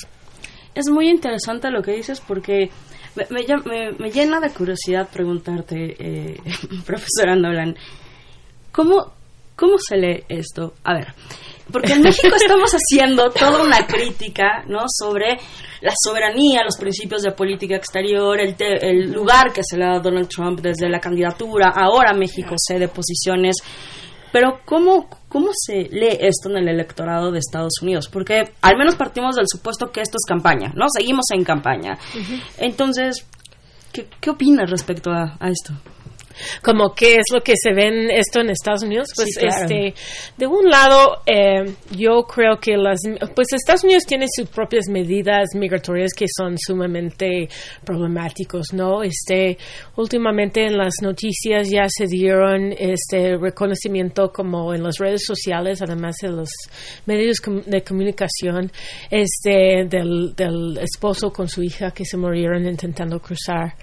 Es 0.78 0.92
muy 0.92 1.10
interesante 1.10 1.72
lo 1.72 1.82
que 1.82 1.94
dices 1.94 2.22
porque 2.22 2.70
me, 3.16 4.12
llena 4.12 4.40
de 4.40 4.52
curiosidad 4.52 5.10
preguntarte, 5.12 5.96
eh, 5.98 6.38
profesora 6.86 7.36
Nolan, 7.36 7.76
¿cómo, 8.72 9.14
¿cómo 9.56 9.80
se 9.80 9.98
lee 9.98 10.24
esto? 10.30 10.76
A 10.84 10.94
ver, 10.94 11.16
porque 11.72 11.94
en 11.94 12.04
México 12.04 12.36
estamos 12.36 12.72
haciendo 12.74 13.32
toda 13.32 13.64
una 13.64 13.88
crítica 13.88 14.64
¿no? 14.68 14.82
sobre 14.88 15.40
la 15.82 15.94
soberanía, 16.00 16.64
los 16.64 16.78
principios 16.78 17.24
de 17.24 17.32
política 17.32 17.76
exterior, 17.76 18.40
el, 18.40 18.56
el 18.60 19.12
lugar 19.12 19.52
que 19.52 19.64
se 19.64 19.78
le 19.78 19.86
da 19.86 19.96
a 19.96 20.00
Donald 20.00 20.30
Trump 20.30 20.60
desde 20.60 20.88
la 20.90 21.00
candidatura, 21.00 21.72
ahora 21.76 22.14
México 22.14 22.54
cede 22.56 22.88
posiciones 22.88 23.56
pero 24.32 24.60
¿cómo, 24.66 25.10
¿cómo 25.30 25.50
se 25.54 25.90
lee 25.92 26.18
esto 26.20 26.50
en 26.50 26.58
el 26.58 26.70
electorado 26.70 27.32
de 27.32 27.40
Estados 27.40 27.82
Unidos? 27.82 28.08
Porque 28.08 28.52
al 28.62 28.78
menos 28.78 28.96
partimos 28.96 29.36
del 29.36 29.46
supuesto 29.48 29.92
que 29.92 30.02
esto 30.02 30.18
es 30.18 30.28
campaña, 30.28 30.72
¿no? 30.76 30.86
Seguimos 30.90 31.26
en 31.32 31.44
campaña. 31.44 31.98
Entonces, 32.58 33.26
¿qué, 33.92 34.08
¿qué 34.20 34.30
opinas 34.30 34.70
respecto 34.70 35.12
a 35.12 35.38
esto? 35.50 35.74
Como 36.62 36.94
qué 36.94 37.16
es 37.16 37.26
lo 37.34 37.42
que 37.42 37.54
se 37.56 37.74
ve 37.74 37.88
en 37.88 38.12
esto 38.12 38.40
en 38.40 38.50
Estados 38.50 38.84
Unidos, 38.84 39.08
pues 39.16 39.30
este, 39.38 39.94
de 40.38 40.48
un 40.48 40.70
lado, 40.70 41.22
eh, 41.26 41.74
yo 41.96 42.24
creo 42.24 42.58
que 42.60 42.78
las, 42.78 43.00
pues 43.36 43.48
Estados 43.54 43.84
Unidos 43.84 44.04
tiene 44.06 44.26
sus 44.34 44.50
propias 44.50 44.88
medidas 44.90 45.50
migratorias 45.56 46.14
que 46.14 46.26
son 46.36 46.56
sumamente 46.58 47.48
problemáticos, 47.84 48.74
¿no? 48.74 49.04
Este, 49.04 49.58
últimamente 49.96 50.66
en 50.66 50.78
las 50.78 50.96
noticias 51.02 51.70
ya 51.70 51.86
se 51.88 52.06
dieron 52.06 52.74
este 52.78 53.38
reconocimiento 53.38 54.32
como 54.32 54.74
en 54.74 54.84
las 54.84 54.98
redes 54.98 55.24
sociales, 55.26 55.82
además 55.82 56.16
de 56.22 56.30
los 56.30 56.50
medios 57.06 57.38
de 57.66 57.82
comunicación, 57.84 58.72
este, 59.10 59.86
del, 59.90 60.34
del 60.36 60.78
esposo 60.80 61.32
con 61.32 61.48
su 61.48 61.64
hija 61.64 61.92
que 61.92 62.06
se 62.06 62.18
murieron 62.18 62.66
intentando 62.68 63.20
cruzar 63.20 63.74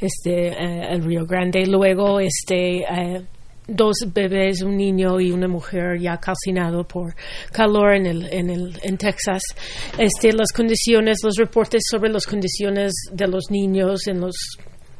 este 0.00 0.48
eh, 0.48 0.86
el 0.90 1.04
Río 1.04 1.24
Grande. 1.26 1.66
Luego 1.66 2.03
este 2.20 2.78
eh, 2.82 3.22
dos 3.66 3.96
bebés, 4.12 4.62
un 4.62 4.76
niño 4.76 5.20
y 5.20 5.30
una 5.30 5.48
mujer 5.48 5.98
ya 5.98 6.18
calcinado 6.18 6.84
por 6.84 7.14
calor 7.52 7.94
en 7.94 8.06
el, 8.06 8.32
en 8.32 8.50
el 8.50 8.78
en 8.82 8.96
Texas. 8.96 9.42
Este 9.98 10.32
las 10.32 10.52
condiciones, 10.52 11.18
los 11.22 11.36
reportes 11.36 11.82
sobre 11.90 12.10
las 12.10 12.26
condiciones 12.26 12.92
de 13.12 13.26
los 13.26 13.50
niños 13.50 14.06
en 14.06 14.20
los 14.20 14.34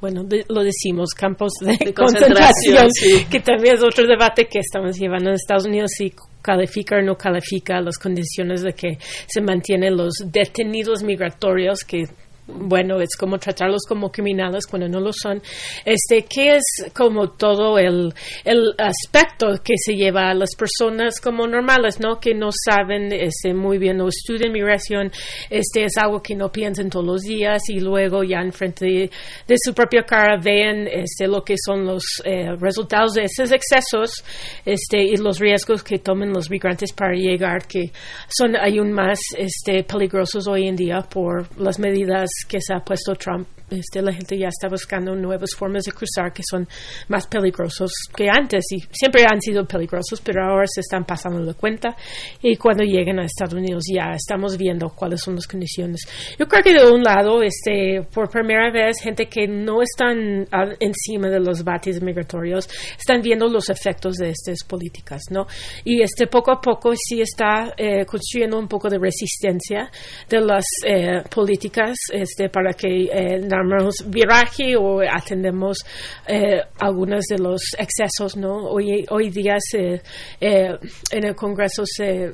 bueno, 0.01 0.23
lo 0.49 0.63
decimos, 0.63 1.15
campos 1.17 1.53
de, 1.63 1.95
concentración, 1.95 2.89
que 3.31 3.41
también 3.41 3.77
es 3.77 3.83
otro 3.83 4.07
debate 4.07 4.47
que 4.47 4.59
estamos 4.59 4.99
llevando 4.99 5.31
en 5.31 5.37
Estados 5.37 5.65
Unidos 5.65 5.93
si 5.97 6.13
califica 6.43 6.97
o 6.97 7.01
no 7.01 7.17
califica 7.17 7.81
las 7.81 7.97
condiciones 7.97 8.63
de 8.63 8.75
que 8.75 8.99
se 9.01 9.41
mantienen 9.41 9.97
los 9.97 10.13
detenidos 10.27 11.03
migratorios 11.03 11.85
que 11.85 12.07
bueno, 12.47 13.01
es 13.01 13.17
como 13.19 13.39
tratarlos 13.39 13.83
como 13.89 14.11
criminales 14.11 14.67
cuando 14.67 14.89
no 14.89 15.01
lo 15.01 15.13
son. 15.13 15.41
Este, 15.85 16.27
¿qué 16.29 16.57
es 16.57 16.93
como 16.95 17.31
todo 17.31 17.79
el, 17.79 18.13
el 18.45 18.75
aspecto 18.79 19.49
que 19.63 19.75
se 19.77 19.95
lleva 19.95 20.31
a 20.31 20.35
las 20.35 20.55
personas 20.55 21.21
como 21.21 21.47
normales, 21.47 22.01
¿no? 22.01 22.21
Que 22.21 22.35
no 22.35 22.51
saben 22.53 23.13
este, 23.13 23.55
muy 23.55 23.79
bien 23.79 24.01
o 24.01 24.09
estudian 24.09 24.53
migración, 24.53 25.11
este 25.49 25.85
es 25.85 25.97
algo 25.97 26.23
que 26.23 26.35
no 26.35 26.51
piensan 26.53 26.91
todos 26.91 27.07
los 27.07 27.23
días 27.23 27.63
y 27.69 27.81
luego 27.81 28.23
ya 28.23 28.41
en 28.41 28.53
frente 28.53 29.11
de, 29.47 29.57
su 29.57 29.73
propia 29.73 30.03
cara 30.03 30.37
ven 30.43 30.87
este, 30.89 31.27
lo 31.27 31.43
que 31.43 31.55
son 31.57 31.85
los 31.85 32.05
eh, 32.25 32.55
resultados 32.59 33.15
de 33.15 33.25
esos 33.25 33.51
excesos 33.53 34.25
este, 34.65 35.03
y 35.03 35.17
los 35.17 35.39
riesgos 35.39 35.83
que 35.83 35.99
toman 35.99 36.33
los 36.33 36.51
migrantes 36.51 36.93
para 36.93 37.15
llegar, 37.15 37.67
que 37.67 37.91
son 38.29 38.57
aún 38.57 38.93
más 38.93 39.19
este, 39.39 39.85
peligrosos 39.85 40.47
hoy 40.47 40.69
en 40.69 40.77
día 40.77 41.01
por 41.01 41.49
las 41.59 41.79
medidas 41.79 42.34
que 42.49 42.61
se 42.61 42.75
ha 42.75 42.81
puesto 42.81 43.15
Trump 43.15 43.47
este, 43.71 44.03
la 44.03 44.13
gente 44.13 44.39
ya 44.39 44.49
está 44.49 44.69
buscando 44.69 45.15
nuevas 45.15 45.55
formas 45.57 45.85
de 45.85 45.93
cruzar 45.93 46.33
que 46.33 46.43
son 46.49 46.67
más 47.09 47.27
peligrosos 47.27 47.93
que 48.15 48.29
antes 48.29 48.65
y 48.73 48.81
siempre 48.91 49.25
han 49.31 49.41
sido 49.41 49.67
peligrosos, 49.67 50.21
pero 50.21 50.45
ahora 50.45 50.67
se 50.67 50.81
están 50.81 51.05
pasando 51.05 51.45
de 51.45 51.55
cuenta 51.55 51.97
y 52.43 52.57
cuando 52.57 52.85
lleguen 52.85 53.19
a 53.19 53.25
Estados 53.25 53.55
Unidos 53.55 53.85
ya 53.93 54.13
estamos 54.15 54.57
viendo 54.57 54.91
cuáles 54.91 55.21
son 55.21 55.35
las 55.35 55.47
condiciones. 55.47 56.01
Yo 56.39 56.47
creo 56.47 56.63
que 56.63 56.75
de 56.75 56.91
un 56.91 57.03
lado, 57.03 57.43
este, 57.43 58.07
por 58.13 58.29
primera 58.29 58.71
vez, 58.71 59.01
gente 59.01 59.27
que 59.27 59.47
no 59.47 59.83
están 59.83 60.47
encima 60.81 61.29
de 61.29 61.41
los 61.41 61.65
bates 61.65 62.03
migratorios 62.03 62.69
están 62.99 63.21
viendo 63.23 63.49
los 63.49 63.71
efectos 63.71 64.17
de 64.17 64.31
estas 64.31 64.65
políticas, 64.65 65.23
¿no? 65.31 65.47
Y 65.85 66.03
este 66.03 66.27
poco 66.27 66.53
a 66.53 66.61
poco 66.61 66.93
sí 66.97 67.21
está 67.21 67.75
eh, 67.77 68.05
construyendo 68.05 68.59
un 68.59 68.69
poco 68.69 68.89
de 68.89 68.99
resistencia 68.99 69.91
de 70.29 70.41
las 70.41 70.65
eh, 70.87 71.23
políticas 71.35 71.97
este, 72.13 72.49
para 72.49 72.73
que 72.73 73.05
eh, 73.05 73.41
damos 73.57 73.95
viraje 74.07 74.77
o 74.77 75.01
atendemos 75.01 75.79
eh, 76.27 76.61
algunos 76.81 77.25
de 77.25 77.39
los 77.39 77.63
excesos, 77.79 78.37
¿no? 78.37 78.57
Hoy, 78.69 79.05
hoy 79.11 79.31
día 79.31 79.57
se, 79.59 80.03
eh, 80.41 80.79
en 81.11 81.25
el 81.25 81.35
Congreso 81.35 81.85
se, 81.85 82.33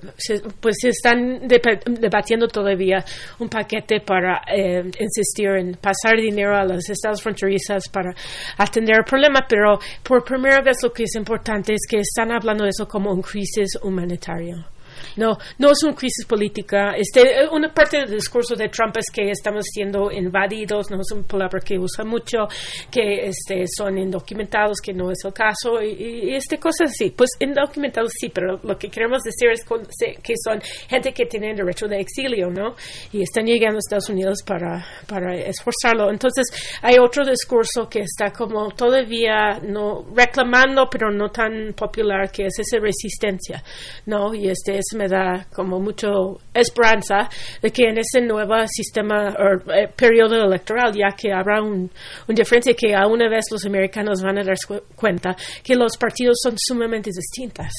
pues 0.60 0.76
se 0.80 0.88
están 0.90 1.46
debatiendo 1.46 2.48
todavía 2.48 3.04
un 3.38 3.48
paquete 3.48 4.00
para 4.00 4.42
eh, 4.46 4.82
insistir 4.98 5.48
en 5.50 5.74
pasar 5.74 6.16
dinero 6.16 6.56
a 6.56 6.64
los 6.64 6.88
estados 6.88 7.22
fronterizos 7.22 7.88
para 7.88 8.12
atender 8.58 8.98
el 8.98 9.04
problema, 9.04 9.46
pero 9.48 9.78
por 10.02 10.24
primera 10.24 10.60
vez 10.62 10.82
lo 10.82 10.92
que 10.92 11.04
es 11.04 11.14
importante 11.16 11.74
es 11.74 11.86
que 11.88 11.98
están 11.98 12.32
hablando 12.32 12.64
de 12.64 12.70
eso 12.70 12.86
como 12.86 13.12
un 13.12 13.22
crisis 13.22 13.76
humanitario. 13.82 14.66
No, 15.16 15.38
no 15.58 15.70
es 15.70 15.82
una 15.82 15.94
crisis 15.94 16.24
política. 16.26 16.94
Este, 16.96 17.48
una 17.50 17.72
parte 17.72 17.98
del 17.98 18.10
discurso 18.10 18.54
de 18.54 18.68
Trump 18.68 18.96
es 18.96 19.10
que 19.10 19.30
estamos 19.30 19.64
siendo 19.72 20.10
invadidos, 20.10 20.90
no 20.90 21.00
es 21.00 21.10
una 21.12 21.26
palabra 21.26 21.60
que 21.60 21.78
usa 21.78 22.04
mucho, 22.04 22.48
que 22.90 23.26
este, 23.26 23.64
son 23.66 23.98
indocumentados, 23.98 24.80
que 24.80 24.92
no 24.92 25.10
es 25.10 25.18
el 25.24 25.32
caso, 25.32 25.82
y, 25.82 26.34
este 26.34 26.58
cosas 26.58 26.90
así. 26.90 27.10
Pues 27.10 27.30
indocumentados 27.40 28.12
sí, 28.18 28.30
pero 28.32 28.60
lo 28.62 28.78
que 28.78 28.88
queremos 28.88 29.22
decir 29.22 29.50
es 29.50 29.64
que 29.64 30.34
son 30.44 30.60
gente 30.88 31.12
que 31.12 31.26
tiene 31.26 31.54
derecho 31.54 31.86
de 31.86 32.00
exilio, 32.00 32.50
¿no? 32.50 32.74
Y 33.12 33.22
están 33.22 33.46
llegando 33.46 33.76
a 33.76 33.78
Estados 33.78 34.08
Unidos 34.08 34.42
para, 34.44 34.84
para 35.06 35.34
esforzarlo. 35.36 36.10
Entonces, 36.10 36.46
hay 36.82 36.96
otro 36.98 37.24
discurso 37.24 37.88
que 37.88 38.00
está 38.00 38.30
como 38.32 38.70
todavía 38.70 39.60
no 39.62 40.04
reclamando, 40.14 40.88
pero 40.90 41.10
no 41.10 41.30
tan 41.30 41.72
popular, 41.74 42.30
que 42.30 42.46
es 42.46 42.58
esa 42.58 42.78
resistencia, 42.78 43.62
¿no? 44.06 44.34
Y 44.34 44.48
este 44.48 44.78
es, 44.78 44.89
me 44.96 45.08
da 45.08 45.46
como 45.54 45.78
mucho 45.80 46.38
esperanza 46.52 47.28
de 47.62 47.70
que 47.70 47.88
en 47.88 47.98
ese 47.98 48.20
nuevo 48.20 48.54
sistema 48.66 49.28
o 49.28 49.70
eh, 49.72 49.88
periodo 49.94 50.44
electoral, 50.44 50.92
ya 50.92 51.14
que 51.16 51.32
habrá 51.32 51.62
un, 51.62 51.90
un 52.28 52.34
diferencia 52.34 52.74
que 52.74 52.94
a 52.94 53.06
una 53.06 53.28
vez 53.28 53.46
los 53.50 53.64
americanos 53.66 54.22
van 54.22 54.38
a 54.38 54.44
dar 54.44 54.56
cuenta 54.94 55.36
que 55.62 55.74
los 55.74 55.96
partidos 55.96 56.38
son 56.42 56.54
sumamente 56.56 57.10
distintas 57.10 57.72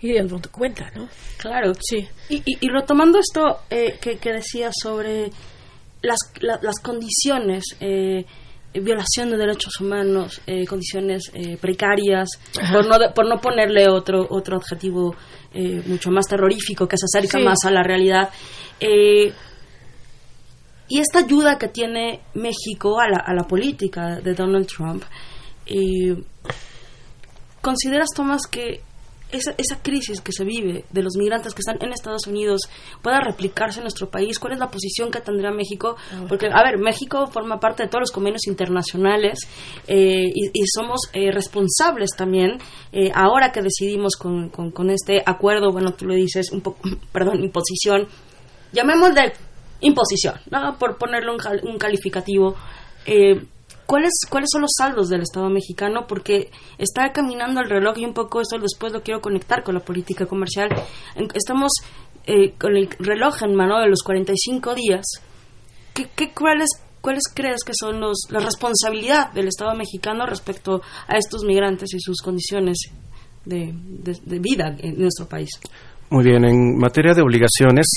y 0.00 0.16
el 0.16 0.28
voto 0.28 0.50
cuenta, 0.50 0.90
¿no? 0.94 1.08
Claro. 1.38 1.72
Sí. 1.80 2.06
Y, 2.28 2.42
y, 2.44 2.68
retomando 2.68 3.18
esto 3.18 3.60
eh, 3.70 3.98
que, 4.00 4.16
que 4.16 4.32
decía 4.32 4.70
sobre 4.72 5.30
las, 6.02 6.18
las 6.40 6.80
condiciones, 6.80 7.64
eh, 7.80 8.24
violación 8.80 9.30
de 9.30 9.36
derechos 9.36 9.80
humanos, 9.80 10.40
eh, 10.46 10.66
condiciones 10.66 11.30
eh, 11.34 11.56
precarias, 11.58 12.28
por 12.72 12.86
no, 12.86 12.96
por 13.14 13.28
no 13.28 13.40
ponerle 13.40 13.88
otro, 13.88 14.26
otro 14.30 14.56
adjetivo 14.56 15.14
mucho 15.86 16.10
más 16.10 16.24
terrorífico 16.26 16.88
que 16.88 16.96
se 16.96 17.04
acerca 17.04 17.38
más 17.38 17.58
a 17.66 17.70
la 17.70 17.82
realidad. 17.82 18.30
y 18.80 19.30
esta 20.98 21.18
ayuda 21.18 21.58
que 21.58 21.68
tiene 21.68 22.20
México 22.32 22.98
a 22.98 23.06
la, 23.06 23.18
a 23.18 23.34
la 23.34 23.46
política 23.46 24.18
de 24.20 24.32
Donald 24.32 24.66
Trump, 24.66 25.02
¿consideras, 27.60 28.08
Tomás, 28.16 28.46
que 28.46 28.80
esa, 29.32 29.54
esa 29.58 29.82
crisis 29.82 30.20
que 30.20 30.32
se 30.32 30.44
vive 30.44 30.84
de 30.90 31.02
los 31.02 31.16
migrantes 31.16 31.54
que 31.54 31.60
están 31.60 31.76
en 31.80 31.92
Estados 31.92 32.26
Unidos 32.26 32.62
pueda 33.02 33.20
replicarse 33.20 33.80
en 33.80 33.84
nuestro 33.84 34.10
país? 34.10 34.38
¿Cuál 34.38 34.54
es 34.54 34.58
la 34.58 34.70
posición 34.70 35.10
que 35.10 35.20
tendrá 35.20 35.50
México? 35.50 35.96
Porque, 36.28 36.46
a 36.46 36.62
ver, 36.62 36.78
México 36.78 37.26
forma 37.26 37.58
parte 37.58 37.82
de 37.82 37.88
todos 37.88 38.02
los 38.02 38.10
convenios 38.12 38.46
internacionales 38.46 39.40
eh, 39.86 40.30
y, 40.34 40.62
somos 40.74 41.00
eh, 41.12 41.30
responsables 41.32 42.10
también, 42.16 42.58
eh, 42.92 43.10
ahora 43.14 43.52
que 43.52 43.60
decidimos 43.60 44.16
con, 44.16 44.50
con, 44.50 44.90
este 44.90 45.22
acuerdo, 45.24 45.72
bueno, 45.72 45.94
tú 45.94 46.06
lo 46.06 46.14
dices, 46.14 46.52
un 46.52 46.60
poco, 46.60 46.80
perdón, 47.12 47.42
imposición, 47.42 48.06
llamémosle 48.72 49.32
imposición, 49.82 50.36
¿no? 50.50 50.78
por 50.78 50.96
ponerle 50.96 51.30
un, 51.32 51.40
un 51.68 51.78
calificativo. 51.78 52.54
Eh, 53.04 53.42
¿Cuáles, 53.92 54.12
¿Cuáles 54.30 54.48
son 54.50 54.62
los 54.62 54.70
saldos 54.74 55.10
del 55.10 55.20
Estado 55.20 55.50
mexicano? 55.50 56.06
Porque 56.08 56.50
está 56.78 57.12
caminando 57.12 57.60
el 57.60 57.68
reloj 57.68 57.98
y 57.98 58.06
un 58.06 58.14
poco 58.14 58.40
eso 58.40 58.56
después 58.58 58.90
lo 58.90 59.02
quiero 59.02 59.20
conectar 59.20 59.62
con 59.62 59.74
la 59.74 59.82
política 59.82 60.24
comercial. 60.24 60.70
Estamos 61.34 61.72
eh, 62.24 62.54
con 62.58 62.74
el 62.74 62.88
reloj 62.98 63.42
en 63.42 63.54
mano 63.54 63.78
de 63.80 63.90
los 63.90 64.02
45 64.02 64.74
días. 64.74 65.04
¿Qué, 65.92 66.08
qué, 66.16 66.32
cuáles, 66.32 66.70
¿Cuáles 67.02 67.24
crees 67.34 67.64
que 67.66 67.74
son 67.78 68.00
los, 68.00 68.28
la 68.30 68.40
responsabilidad 68.40 69.30
del 69.34 69.48
Estado 69.48 69.74
mexicano 69.74 70.24
respecto 70.24 70.80
a 71.06 71.18
estos 71.18 71.44
migrantes 71.44 71.92
y 71.92 72.00
sus 72.00 72.22
condiciones 72.22 72.78
de, 73.44 73.74
de 73.74 74.38
vida 74.38 74.74
en 74.78 75.02
nuestro 75.02 75.28
país? 75.28 75.50
Muy 76.08 76.24
bien, 76.24 76.46
en 76.46 76.78
materia 76.78 77.12
de 77.12 77.20
obligaciones, 77.20 77.88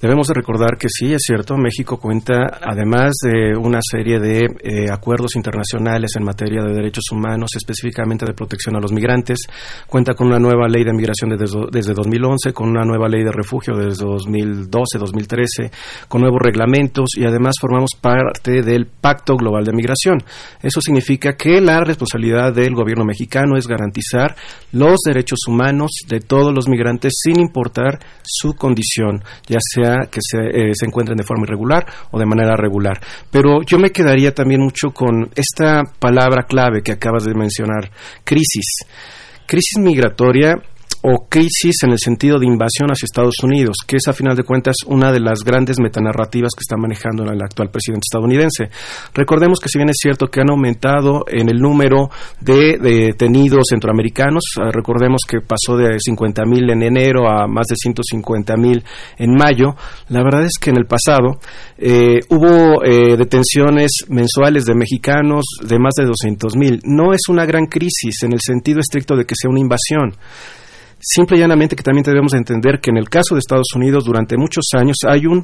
Debemos 0.00 0.28
de 0.28 0.32
recordar 0.32 0.78
que 0.78 0.88
sí, 0.88 1.12
es 1.12 1.20
cierto, 1.26 1.58
México 1.58 1.98
cuenta, 1.98 2.58
además 2.62 3.12
de 3.22 3.54
una 3.54 3.80
serie 3.82 4.18
de 4.18 4.46
eh, 4.62 4.90
acuerdos 4.90 5.36
internacionales 5.36 6.12
en 6.16 6.24
materia 6.24 6.62
de 6.62 6.72
derechos 6.72 7.04
humanos, 7.12 7.50
específicamente 7.54 8.24
de 8.24 8.32
protección 8.32 8.76
a 8.76 8.80
los 8.80 8.92
migrantes, 8.92 9.40
cuenta 9.86 10.14
con 10.14 10.28
una 10.28 10.38
nueva 10.38 10.68
ley 10.68 10.84
de 10.84 10.94
migración 10.94 11.36
desde, 11.36 11.66
desde 11.70 11.92
2011, 11.92 12.54
con 12.54 12.70
una 12.70 12.82
nueva 12.82 13.08
ley 13.08 13.22
de 13.22 13.30
refugio 13.30 13.76
desde 13.76 14.06
2012, 14.06 14.98
2013, 14.98 15.70
con 16.08 16.22
nuevos 16.22 16.40
reglamentos 16.40 17.10
y 17.18 17.26
además 17.26 17.56
formamos 17.60 17.90
parte 18.00 18.62
del 18.62 18.86
Pacto 18.86 19.36
Global 19.36 19.64
de 19.64 19.74
Migración. 19.74 20.16
Eso 20.62 20.80
significa 20.80 21.34
que 21.34 21.60
la 21.60 21.84
responsabilidad 21.84 22.54
del 22.54 22.74
gobierno 22.74 23.04
mexicano 23.04 23.58
es 23.58 23.66
garantizar 23.66 24.34
los 24.72 25.00
derechos 25.04 25.40
humanos 25.46 25.90
de 26.08 26.20
todos 26.20 26.54
los 26.54 26.68
migrantes 26.68 27.12
sin 27.22 27.38
importar 27.38 27.98
su 28.22 28.54
condición, 28.54 29.22
ya 29.46 29.58
sea 29.60 29.89
que 30.10 30.20
se, 30.20 30.38
eh, 30.38 30.72
se 30.74 30.86
encuentren 30.86 31.16
de 31.16 31.24
forma 31.24 31.44
irregular 31.44 31.86
o 32.10 32.18
de 32.18 32.26
manera 32.26 32.56
regular. 32.56 32.98
Pero 33.30 33.62
yo 33.62 33.78
me 33.78 33.90
quedaría 33.90 34.32
también 34.32 34.60
mucho 34.60 34.90
con 34.92 35.30
esta 35.34 35.82
palabra 35.98 36.44
clave 36.44 36.82
que 36.82 36.92
acabas 36.92 37.24
de 37.24 37.34
mencionar, 37.34 37.90
crisis. 38.24 38.84
Crisis 39.46 39.78
migratoria 39.78 40.56
o 41.02 41.26
crisis 41.28 41.76
en 41.82 41.92
el 41.92 41.98
sentido 41.98 42.38
de 42.38 42.46
invasión 42.46 42.90
hacia 42.90 43.06
Estados 43.06 43.36
Unidos, 43.42 43.76
que 43.86 43.96
es 43.96 44.06
a 44.08 44.12
final 44.12 44.36
de 44.36 44.42
cuentas 44.42 44.76
una 44.86 45.12
de 45.12 45.20
las 45.20 45.40
grandes 45.44 45.78
metanarrativas 45.80 46.52
que 46.54 46.60
está 46.60 46.76
manejando 46.76 47.24
el 47.24 47.42
actual 47.42 47.70
presidente 47.70 48.04
estadounidense. 48.04 48.70
Recordemos 49.14 49.58
que 49.60 49.68
si 49.68 49.78
bien 49.78 49.88
es 49.88 49.96
cierto 50.00 50.28
que 50.28 50.40
han 50.40 50.50
aumentado 50.50 51.24
en 51.26 51.48
el 51.48 51.58
número 51.58 52.10
de, 52.40 52.78
detenidos 52.78 53.64
centroamericanos, 53.70 54.42
ah, 54.58 54.70
recordemos 54.72 55.22
que 55.26 55.40
pasó 55.40 55.76
de 55.76 55.98
50 55.98 56.44
mil 56.44 56.68
en 56.70 56.82
enero 56.82 57.28
a 57.28 57.46
más 57.46 57.66
de 57.68 57.76
150 57.76 58.56
mil 58.56 58.84
en 59.18 59.34
mayo, 59.34 59.74
la 60.08 60.22
verdad 60.22 60.44
es 60.44 60.58
que 60.60 60.70
en 60.70 60.76
el 60.76 60.86
pasado 60.86 61.38
eh, 61.78 62.20
hubo 62.28 62.84
eh, 62.84 63.16
detenciones 63.16 63.90
mensuales 64.08 64.64
de 64.64 64.74
mexicanos 64.74 65.44
de 65.66 65.78
más 65.78 65.94
de 65.96 66.04
200 66.04 66.56
mil. 66.56 66.80
No 66.84 67.14
es 67.14 67.22
una 67.28 67.46
gran 67.46 67.66
crisis 67.66 68.22
en 68.22 68.32
el 68.32 68.40
sentido 68.40 68.80
estricto 68.80 69.16
de 69.16 69.24
que 69.24 69.34
sea 69.34 69.50
una 69.50 69.60
invasión. 69.60 70.14
Simple 71.02 71.38
y 71.38 71.40
llanamente 71.40 71.76
que 71.76 71.82
también 71.82 72.04
debemos 72.04 72.34
entender 72.34 72.78
que 72.78 72.90
en 72.90 72.98
el 72.98 73.08
caso 73.08 73.34
de 73.34 73.38
Estados 73.38 73.68
Unidos 73.74 74.04
durante 74.04 74.36
muchos 74.36 74.64
años 74.74 74.98
hay 75.08 75.24
un 75.26 75.42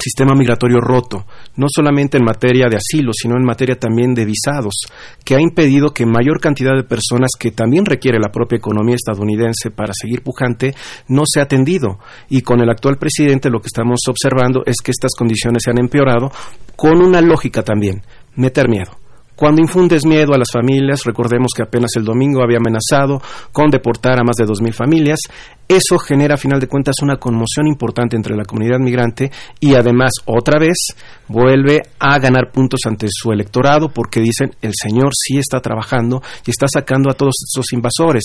sistema 0.00 0.34
migratorio 0.34 0.80
roto, 0.80 1.26
no 1.56 1.66
solamente 1.68 2.16
en 2.16 2.24
materia 2.24 2.68
de 2.68 2.76
asilo, 2.76 3.12
sino 3.12 3.36
en 3.36 3.44
materia 3.44 3.78
también 3.78 4.14
de 4.14 4.24
visados, 4.24 4.86
que 5.24 5.34
ha 5.34 5.40
impedido 5.40 5.92
que 5.92 6.06
mayor 6.06 6.40
cantidad 6.40 6.74
de 6.74 6.84
personas 6.84 7.32
que 7.38 7.50
también 7.50 7.84
requiere 7.84 8.18
la 8.18 8.30
propia 8.30 8.56
economía 8.56 8.94
estadounidense 8.94 9.70
para 9.70 9.92
seguir 9.92 10.22
pujante 10.22 10.74
no 11.08 11.24
se 11.26 11.40
ha 11.40 11.42
atendido. 11.42 11.98
Y 12.30 12.40
con 12.40 12.60
el 12.60 12.70
actual 12.70 12.96
presidente 12.96 13.50
lo 13.50 13.60
que 13.60 13.66
estamos 13.66 14.00
observando 14.08 14.62
es 14.64 14.76
que 14.82 14.92
estas 14.92 15.14
condiciones 15.18 15.64
se 15.64 15.70
han 15.70 15.80
empeorado 15.80 16.30
con 16.76 17.02
una 17.02 17.20
lógica 17.20 17.62
también, 17.62 18.02
meter 18.36 18.68
miedo 18.68 18.92
cuando 19.38 19.62
infundes 19.62 20.04
miedo 20.04 20.34
a 20.34 20.38
las 20.38 20.48
familias, 20.52 21.04
recordemos 21.04 21.52
que 21.54 21.62
apenas 21.62 21.92
el 21.94 22.02
domingo 22.02 22.42
había 22.42 22.58
amenazado 22.58 23.22
con 23.52 23.70
deportar 23.70 24.18
a 24.18 24.24
más 24.24 24.34
de 24.34 24.44
2.000 24.44 24.72
familias, 24.72 25.20
eso 25.68 25.96
genera 25.96 26.34
a 26.34 26.38
final 26.38 26.58
de 26.58 26.66
cuentas 26.66 26.96
una 27.02 27.18
conmoción 27.18 27.68
importante 27.68 28.16
entre 28.16 28.34
la 28.34 28.44
comunidad 28.44 28.80
migrante 28.80 29.30
y 29.60 29.74
además 29.74 30.10
otra 30.24 30.58
vez 30.58 30.88
vuelve 31.28 31.82
a 32.00 32.18
ganar 32.18 32.50
puntos 32.50 32.80
ante 32.86 33.06
su 33.08 33.30
electorado 33.30 33.90
porque 33.90 34.18
dicen 34.18 34.50
el 34.60 34.72
señor 34.74 35.10
sí 35.14 35.38
está 35.38 35.60
trabajando 35.60 36.20
y 36.44 36.50
está 36.50 36.66
sacando 36.66 37.08
a 37.08 37.14
todos 37.14 37.34
estos 37.46 37.72
invasores. 37.72 38.24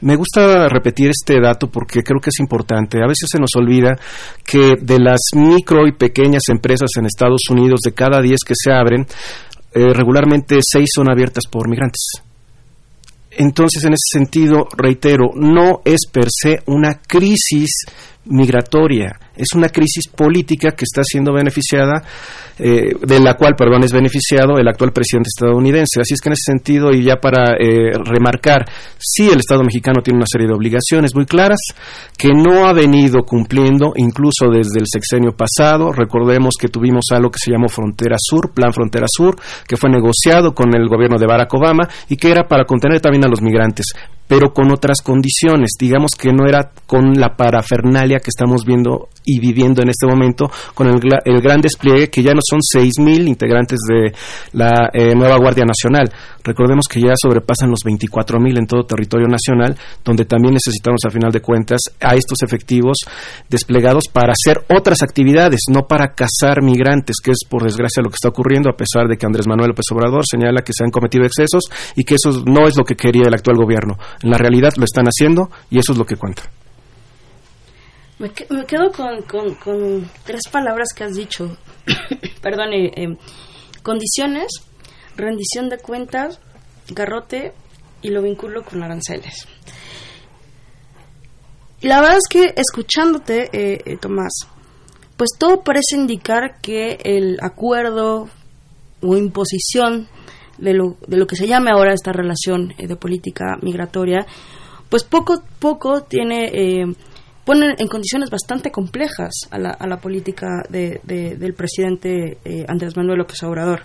Me 0.00 0.14
gusta 0.14 0.68
repetir 0.68 1.10
este 1.10 1.40
dato 1.40 1.66
porque 1.66 2.04
creo 2.04 2.20
que 2.20 2.30
es 2.30 2.38
importante. 2.38 2.98
A 3.02 3.08
veces 3.08 3.28
se 3.32 3.40
nos 3.40 3.50
olvida 3.56 3.98
que 4.44 4.74
de 4.80 5.00
las 5.00 5.18
micro 5.34 5.88
y 5.88 5.92
pequeñas 5.92 6.42
empresas 6.50 6.90
en 6.98 7.06
Estados 7.06 7.40
Unidos, 7.50 7.80
de 7.84 7.94
cada 7.94 8.20
10 8.20 8.38
que 8.46 8.54
se 8.54 8.70
abren, 8.70 9.06
eh, 9.74 9.92
regularmente 9.92 10.58
seis 10.60 10.90
son 10.94 11.10
abiertas 11.10 11.44
por 11.50 11.68
migrantes. 11.68 12.22
Entonces, 13.30 13.82
en 13.84 13.94
ese 13.94 14.18
sentido, 14.18 14.68
reitero, 14.76 15.30
no 15.34 15.80
es 15.84 16.06
per 16.10 16.26
se 16.28 16.62
una 16.66 17.00
crisis 17.00 17.86
migratoria, 18.26 19.18
es 19.36 19.48
una 19.54 19.68
crisis 19.68 20.08
política 20.08 20.72
que 20.72 20.84
está 20.84 21.02
siendo 21.04 21.32
beneficiada, 21.32 22.02
eh, 22.58 22.94
de 23.00 23.20
la 23.20 23.34
cual, 23.34 23.54
perdón, 23.56 23.82
es 23.84 23.92
beneficiado 23.92 24.58
el 24.58 24.68
actual 24.68 24.92
presidente 24.92 25.28
estadounidense. 25.34 26.00
Así 26.00 26.14
es 26.14 26.20
que 26.20 26.28
en 26.28 26.34
ese 26.34 26.52
sentido, 26.52 26.92
y 26.92 27.02
ya 27.02 27.16
para 27.16 27.56
eh, 27.58 27.92
remarcar, 28.04 28.64
sí 28.98 29.28
el 29.28 29.38
Estado 29.38 29.62
mexicano 29.62 30.02
tiene 30.02 30.18
una 30.18 30.26
serie 30.30 30.46
de 30.46 30.54
obligaciones 30.54 31.14
muy 31.14 31.26
claras 31.26 31.58
que 32.16 32.28
no 32.28 32.66
ha 32.66 32.72
venido 32.72 33.22
cumpliendo, 33.24 33.92
incluso 33.96 34.48
desde 34.50 34.80
el 34.80 34.86
sexenio 34.86 35.32
pasado. 35.32 35.92
Recordemos 35.92 36.54
que 36.60 36.68
tuvimos 36.68 37.06
algo 37.10 37.30
que 37.30 37.38
se 37.42 37.50
llamó 37.50 37.68
Frontera 37.68 38.16
Sur, 38.18 38.52
Plan 38.52 38.72
Frontera 38.72 39.06
Sur, 39.08 39.36
que 39.66 39.76
fue 39.76 39.90
negociado 39.90 40.52
con 40.54 40.74
el 40.74 40.88
gobierno 40.88 41.18
de 41.18 41.26
Barack 41.26 41.52
Obama 41.54 41.88
y 42.08 42.16
que 42.16 42.30
era 42.30 42.44
para 42.44 42.64
contener 42.64 43.00
también 43.00 43.24
a 43.24 43.28
los 43.28 43.40
migrantes 43.40 43.86
pero 44.32 44.54
con 44.54 44.72
otras 44.72 45.02
condiciones, 45.02 45.72
digamos 45.78 46.12
que 46.18 46.32
no 46.32 46.46
era 46.48 46.70
con 46.86 47.12
la 47.20 47.36
parafernalia 47.36 48.18
que 48.18 48.30
estamos 48.30 48.64
viendo 48.64 49.10
y 49.26 49.38
viviendo 49.38 49.82
en 49.82 49.90
este 49.90 50.06
momento, 50.06 50.50
con 50.72 50.88
el, 50.88 50.98
gran 51.42 51.60
despliegue 51.60 52.08
que 52.08 52.22
ya 52.22 52.32
no 52.32 52.40
son 52.42 52.60
6.000 52.60 53.28
integrantes 53.28 53.80
de 53.86 54.14
la 54.54 54.88
eh, 54.94 55.14
nueva 55.14 55.36
Guardia 55.36 55.66
Nacional, 55.66 56.10
Recordemos 56.44 56.86
que 56.88 57.00
ya 57.00 57.14
sobrepasan 57.20 57.70
los 57.70 57.80
24.000 57.84 58.58
en 58.58 58.66
todo 58.66 58.84
territorio 58.84 59.28
nacional, 59.28 59.76
donde 60.04 60.24
también 60.24 60.54
necesitamos, 60.54 61.00
a 61.06 61.10
final 61.10 61.30
de 61.30 61.40
cuentas, 61.40 61.80
a 62.00 62.14
estos 62.14 62.42
efectivos 62.42 62.98
desplegados 63.48 64.04
para 64.12 64.32
hacer 64.32 64.64
otras 64.76 65.02
actividades, 65.02 65.60
no 65.70 65.86
para 65.86 66.14
cazar 66.14 66.62
migrantes, 66.62 67.16
que 67.22 67.32
es 67.32 67.44
por 67.48 67.62
desgracia 67.62 68.02
lo 68.02 68.10
que 68.10 68.16
está 68.16 68.28
ocurriendo, 68.28 68.70
a 68.70 68.76
pesar 68.76 69.08
de 69.08 69.16
que 69.16 69.26
Andrés 69.26 69.46
Manuel 69.46 69.68
López 69.68 69.86
Obrador 69.92 70.24
señala 70.28 70.62
que 70.62 70.72
se 70.72 70.84
han 70.84 70.90
cometido 70.90 71.24
excesos 71.24 71.64
y 71.96 72.04
que 72.04 72.14
eso 72.14 72.42
no 72.46 72.66
es 72.66 72.76
lo 72.76 72.84
que 72.84 72.94
quería 72.94 73.24
el 73.26 73.34
actual 73.34 73.56
gobierno. 73.56 73.96
En 74.22 74.30
la 74.30 74.38
realidad 74.38 74.72
lo 74.76 74.84
están 74.84 75.06
haciendo 75.06 75.50
y 75.70 75.78
eso 75.78 75.92
es 75.92 75.98
lo 75.98 76.04
que 76.04 76.16
cuenta. 76.16 76.42
Me, 78.18 78.30
quedo 78.30 78.92
con, 78.92 80.08
tres 80.24 80.42
palabras 80.50 80.88
que 80.94 81.04
has 81.04 81.14
dicho. 81.14 81.56
Perdón, 82.40 82.72
eh, 82.72 82.92
eh, 82.94 83.16
condiciones, 83.82 84.46
rendición 85.16 85.68
de 85.68 85.78
cuentas, 85.78 86.40
garrote 86.88 87.52
y 88.00 88.10
lo 88.10 88.22
vinculo 88.22 88.64
con 88.64 88.82
aranceles. 88.82 89.46
La 91.80 92.00
verdad 92.00 92.18
es 92.18 92.28
que 92.28 92.54
escuchándote, 92.56 93.50
eh, 93.52 93.96
Tomás, 94.00 94.32
pues 95.16 95.30
todo 95.38 95.62
parece 95.62 95.96
indicar 95.96 96.60
que 96.60 96.98
el 97.02 97.38
acuerdo 97.42 98.28
o 99.00 99.16
imposición 99.16 100.08
de 100.58 100.74
lo, 100.74 100.96
de 101.06 101.16
lo 101.16 101.26
que 101.26 101.36
se 101.36 101.48
llame 101.48 101.70
ahora 101.70 101.92
esta 101.92 102.12
relación 102.12 102.72
de 102.78 102.96
política 102.96 103.56
migratoria, 103.62 104.26
pues 104.88 105.02
poco 105.02 105.42
poco 105.58 106.02
tiene 106.02 106.94
ponen 107.44 107.74
en 107.78 107.88
condiciones 107.88 108.30
bastante 108.30 108.70
complejas 108.70 109.32
a 109.50 109.58
la, 109.58 109.70
a 109.70 109.86
la 109.86 109.98
política 109.98 110.62
de, 110.68 111.00
del 111.02 111.54
presidente 111.54 112.38
eh, 112.44 112.64
Andrés 112.68 112.96
Manuel 112.96 113.18
López 113.18 113.42
Obrador. 113.42 113.82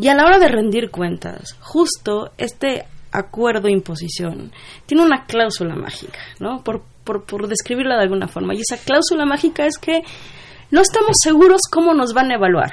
Y 0.00 0.08
a 0.08 0.14
la 0.14 0.24
hora 0.24 0.38
de 0.38 0.48
rendir 0.48 0.90
cuentas, 0.90 1.56
justo 1.60 2.30
este 2.38 2.86
acuerdo 3.12 3.62
de 3.62 3.72
imposición 3.72 4.52
tiene 4.86 5.04
una 5.04 5.26
cláusula 5.26 5.74
mágica, 5.74 6.20
¿no? 6.38 6.62
Por, 6.62 6.82
por, 7.04 7.24
por 7.24 7.48
describirla 7.48 7.96
de 7.96 8.04
alguna 8.04 8.28
forma. 8.28 8.54
Y 8.54 8.60
esa 8.60 8.82
cláusula 8.82 9.26
mágica 9.26 9.66
es 9.66 9.78
que 9.78 10.02
no 10.70 10.80
estamos 10.80 11.16
seguros 11.22 11.62
cómo 11.70 11.92
nos 11.92 12.14
van 12.14 12.30
a 12.30 12.36
evaluar. 12.36 12.72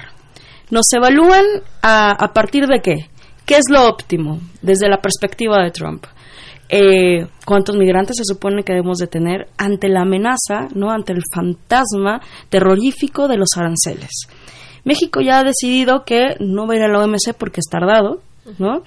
Nos 0.70 0.86
evalúan 0.96 1.46
a, 1.82 2.12
a 2.12 2.34
partir 2.34 2.68
de 2.68 2.82
qué? 2.82 3.10
¿Qué 3.46 3.56
es 3.56 3.66
lo 3.70 3.88
óptimo 3.88 4.40
desde 4.62 4.88
la 4.88 5.02
perspectiva 5.02 5.62
de 5.64 5.72
Trump? 5.72 6.06
eh, 6.70 7.28
cuántos 7.46 7.76
migrantes 7.76 8.18
se 8.18 8.24
supone 8.26 8.64
que 8.64 8.74
debemos 8.74 8.98
de 8.98 9.08
tener 9.08 9.48
ante 9.58 9.88
la 9.90 10.02
amenaza, 10.02 10.68
no 10.74 10.92
ante 10.92 11.14
el 11.14 11.22
fantasma 11.34 12.22
terrorífico 12.50 13.28
de 13.28 13.38
los 13.38 13.50
aranceles. 13.56 14.28
México 14.88 15.20
ya 15.20 15.40
ha 15.40 15.44
decidido 15.44 16.06
que 16.06 16.38
no 16.40 16.66
va 16.66 16.74
a 16.74 16.78
ir 16.78 16.84
a 16.84 16.88
la 16.88 17.04
OMC 17.04 17.34
porque 17.38 17.60
es 17.60 17.70
tardado, 17.70 18.22
¿no? 18.58 18.84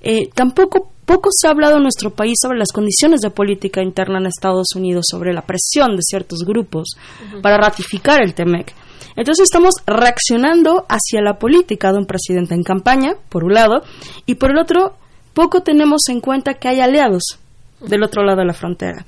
Eh, 0.00 0.30
tampoco 0.34 0.90
poco 1.04 1.28
se 1.30 1.46
ha 1.46 1.50
hablado 1.50 1.76
en 1.76 1.82
nuestro 1.82 2.10
país 2.10 2.38
sobre 2.40 2.58
las 2.58 2.72
condiciones 2.72 3.20
de 3.20 3.28
política 3.28 3.82
interna 3.82 4.18
en 4.18 4.26
Estados 4.26 4.68
Unidos, 4.74 5.04
sobre 5.10 5.34
la 5.34 5.42
presión 5.42 5.94
de 5.94 6.02
ciertos 6.02 6.40
grupos 6.46 6.96
para 7.42 7.58
ratificar 7.58 8.22
el 8.22 8.32
TEMEC. 8.32 8.72
Entonces 9.14 9.44
estamos 9.44 9.74
reaccionando 9.86 10.86
hacia 10.88 11.20
la 11.20 11.38
política 11.38 11.92
de 11.92 11.98
un 11.98 12.06
presidente 12.06 12.54
en 12.54 12.62
campaña, 12.62 13.12
por 13.28 13.44
un 13.44 13.52
lado, 13.52 13.82
y 14.24 14.36
por 14.36 14.52
el 14.52 14.58
otro, 14.58 14.94
poco 15.34 15.60
tenemos 15.60 16.08
en 16.08 16.20
cuenta 16.20 16.54
que 16.54 16.68
hay 16.68 16.80
aliados 16.80 17.38
del 17.80 18.04
otro 18.04 18.24
lado 18.24 18.38
de 18.38 18.46
la 18.46 18.54
frontera. 18.54 19.04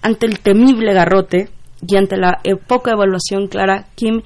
Ante 0.00 0.26
el 0.26 0.38
temible 0.38 0.94
garrote 0.94 1.50
y 1.86 1.96
ante 1.96 2.16
la 2.16 2.40
poca 2.68 2.92
evaluación 2.92 3.48
clara, 3.48 3.86
Kim, 3.96 4.22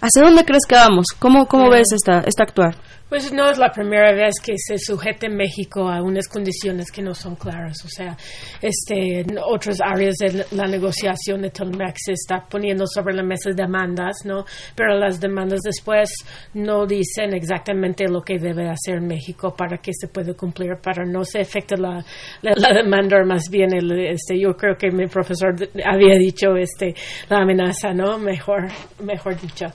¿hacia 0.00 0.22
dónde 0.22 0.44
crees 0.44 0.64
que 0.68 0.74
vamos? 0.74 1.06
¿Cómo, 1.18 1.46
cómo 1.46 1.70
ves 1.70 1.88
esta, 1.92 2.20
esta 2.20 2.44
actuar? 2.44 2.76
Pues 3.10 3.32
no 3.32 3.50
es 3.50 3.58
la 3.58 3.72
primera 3.72 4.12
vez 4.12 4.36
que 4.40 4.54
se 4.56 4.78
sujete 4.78 5.28
México 5.28 5.88
a 5.88 6.00
unas 6.00 6.28
condiciones 6.28 6.92
que 6.92 7.02
no 7.02 7.12
son 7.12 7.34
claras. 7.34 7.84
O 7.84 7.88
sea, 7.88 8.16
este, 8.62 9.22
en 9.22 9.36
otras 9.36 9.78
áreas 9.84 10.14
de 10.14 10.46
la 10.52 10.68
negociación 10.68 11.42
de 11.42 11.50
Telmex 11.50 12.04
se 12.04 12.12
está 12.12 12.46
poniendo 12.48 12.86
sobre 12.86 13.16
la 13.16 13.24
mesa 13.24 13.50
demandas, 13.50 14.18
¿no? 14.24 14.44
Pero 14.76 14.96
las 14.96 15.18
demandas 15.18 15.58
después 15.64 16.08
no 16.54 16.86
dicen 16.86 17.34
exactamente 17.34 18.06
lo 18.08 18.22
que 18.22 18.38
debe 18.38 18.68
hacer 18.68 19.00
México 19.00 19.54
para 19.56 19.78
que 19.78 19.90
se 19.92 20.06
pueda 20.06 20.32
cumplir, 20.34 20.76
para 20.80 21.04
no 21.04 21.24
se 21.24 21.40
afecte 21.40 21.76
la, 21.76 22.04
la, 22.42 22.72
demanda, 22.72 23.24
más 23.24 23.50
bien, 23.50 23.74
el, 23.74 23.90
este, 24.06 24.38
yo 24.38 24.56
creo 24.56 24.76
que 24.76 24.92
mi 24.92 25.08
profesor 25.08 25.56
había 25.84 26.14
dicho, 26.16 26.54
este, 26.54 26.94
la 27.28 27.38
amenaza, 27.38 27.92
¿no? 27.92 28.18
Mejor, 28.18 28.68
mejor 29.02 29.40
dicho. 29.40 29.66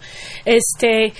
Este, 0.45 1.12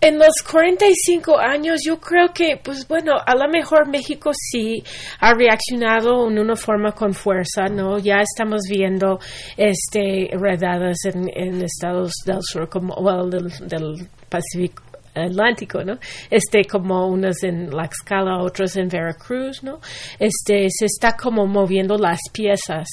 en 0.00 0.18
los 0.18 0.42
45 0.48 1.38
años 1.38 1.80
yo 1.84 1.98
creo 1.98 2.32
que, 2.32 2.60
pues 2.62 2.86
bueno, 2.86 3.12
a 3.24 3.34
lo 3.34 3.48
mejor 3.48 3.88
México 3.88 4.30
sí 4.32 4.82
ha 5.20 5.34
reaccionado 5.34 6.28
en 6.28 6.38
una 6.38 6.56
forma 6.56 6.92
con 6.92 7.12
fuerza, 7.12 7.66
¿no? 7.68 7.98
Ya 7.98 8.20
estamos 8.20 8.62
viendo 8.70 9.18
este 9.56 10.30
redadas 10.32 10.98
en, 11.04 11.62
estados 11.62 12.12
del 12.24 12.42
sur 12.42 12.68
como 12.68 12.94
well, 12.94 13.28
del, 13.30 13.50
del 13.68 14.08
Pacífico 14.28 14.87
Atlántico, 15.14 15.82
¿no? 15.84 15.98
Este, 16.30 16.64
como 16.64 17.06
unas 17.08 17.42
en 17.42 17.68
Tlaxcala, 17.70 18.38
otras 18.38 18.76
en 18.76 18.88
Veracruz, 18.88 19.62
¿no? 19.62 19.80
Este, 20.18 20.68
se 20.70 20.86
está 20.86 21.16
como 21.16 21.46
moviendo 21.46 21.96
las 21.96 22.20
piezas 22.32 22.88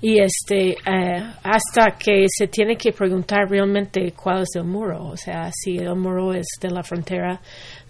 y 0.00 0.18
este, 0.18 0.70
eh, 0.70 1.32
hasta 1.42 1.96
que 1.98 2.26
se 2.28 2.48
tiene 2.48 2.76
que 2.76 2.92
preguntar 2.92 3.48
realmente 3.48 4.12
cuál 4.12 4.42
es 4.42 4.56
el 4.56 4.64
muro, 4.64 5.06
o 5.06 5.16
sea, 5.16 5.50
si 5.52 5.76
el 5.76 5.94
muro 5.96 6.32
es 6.34 6.46
de 6.60 6.70
la 6.70 6.82
frontera 6.82 7.40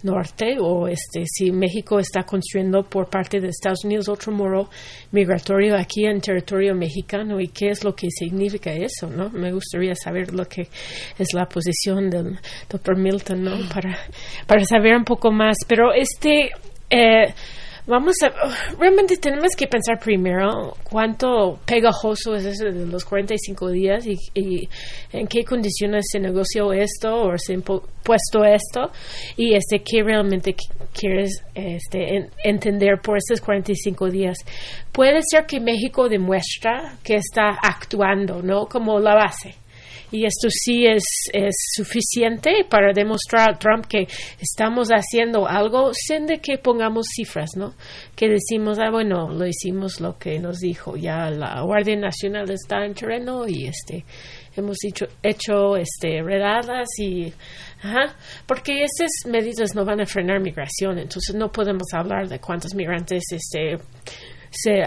norte 0.03 0.57
o 0.59 0.87
este 0.87 1.23
si 1.25 1.51
México 1.51 1.99
está 1.99 2.23
construyendo 2.23 2.83
por 2.83 3.09
parte 3.09 3.39
de 3.39 3.49
Estados 3.49 3.83
Unidos 3.83 4.09
otro 4.09 4.31
muro 4.31 4.69
migratorio 5.11 5.75
aquí 5.75 6.05
en 6.05 6.21
territorio 6.21 6.75
mexicano 6.75 7.39
y 7.39 7.47
qué 7.47 7.69
es 7.69 7.83
lo 7.83 7.95
que 7.95 8.07
significa 8.09 8.71
eso, 8.71 9.09
¿no? 9.09 9.29
Me 9.29 9.51
gustaría 9.51 9.95
saber 9.95 10.33
lo 10.33 10.45
que 10.45 10.67
es 11.17 11.33
la 11.33 11.45
posición 11.47 12.09
del 12.09 12.37
doctor 12.69 12.97
Milton, 12.97 13.43
¿no? 13.43 13.69
Para, 13.73 13.97
para 14.47 14.65
saber 14.65 14.95
un 14.95 15.05
poco 15.05 15.31
más. 15.31 15.57
Pero 15.67 15.93
este 15.93 16.51
eh, 16.89 17.33
Vamos 17.87 18.15
a, 18.23 18.31
realmente 18.79 19.17
tenemos 19.17 19.51
que 19.55 19.67
pensar 19.67 19.99
primero 19.99 20.73
cuánto 20.83 21.59
pegajoso 21.65 22.35
es 22.35 22.45
eso 22.45 22.65
de 22.65 22.87
los 22.87 23.05
45 23.05 23.69
días 23.69 24.07
y, 24.07 24.17
y 24.33 24.67
en 25.13 25.27
qué 25.27 25.43
condiciones 25.43 26.05
se 26.11 26.19
negoció 26.19 26.73
esto 26.73 27.15
o 27.15 27.37
se 27.37 27.53
ha 27.53 27.59
puesto 27.59 28.43
esto 28.43 28.91
y 29.37 29.53
este 29.53 29.83
qué 29.83 30.01
realmente 30.03 30.55
quieres 30.93 31.43
este, 31.53 32.27
entender 32.43 32.99
por 33.03 33.17
estos 33.17 33.39
45 33.41 34.09
días. 34.09 34.37
Puede 34.91 35.19
ser 35.21 35.45
que 35.45 35.59
México 35.59 36.09
demuestra 36.09 36.97
que 37.03 37.15
está 37.15 37.49
actuando, 37.61 38.41
¿no? 38.41 38.65
Como 38.65 38.99
la 38.99 39.13
base 39.13 39.55
y 40.11 40.25
esto 40.25 40.49
sí 40.49 40.85
es, 40.85 41.03
es 41.33 41.55
suficiente 41.75 42.65
para 42.69 42.93
demostrar 42.93 43.49
a 43.49 43.57
Trump 43.57 43.85
que 43.85 44.07
estamos 44.39 44.89
haciendo 44.89 45.47
algo 45.47 45.91
sin 45.93 46.25
de 46.25 46.39
que 46.39 46.57
pongamos 46.57 47.07
cifras, 47.15 47.51
¿no? 47.55 47.73
Que 48.15 48.29
decimos, 48.29 48.79
ah, 48.79 48.91
bueno, 48.91 49.29
lo 49.29 49.45
hicimos 49.45 49.99
lo 50.01 50.17
que 50.17 50.39
nos 50.39 50.59
dijo, 50.59 50.95
ya 50.95 51.29
la 51.29 51.61
Guardia 51.61 51.95
Nacional 51.95 52.49
está 52.49 52.85
en 52.85 52.93
terreno 52.93 53.47
y 53.47 53.67
este 53.67 54.05
hemos 54.55 54.77
hecho, 54.85 55.05
hecho 55.21 55.75
este 55.75 56.21
redadas 56.21 56.87
y 56.99 57.33
Ajá, 57.85 58.15
porque 58.47 58.83
estas 58.83 59.11
medidas 59.27 59.75
no 59.75 59.85
van 59.85 60.01
a 60.01 60.05
frenar 60.07 60.39
migración, 60.39 60.97
entonces 60.97 61.35
no 61.35 61.51
podemos 61.51 61.85
hablar 61.93 62.27
de 62.27 62.39
cuántos 62.39 62.73
migrantes 62.73 63.23
este 63.31 63.77
se, 64.55 64.83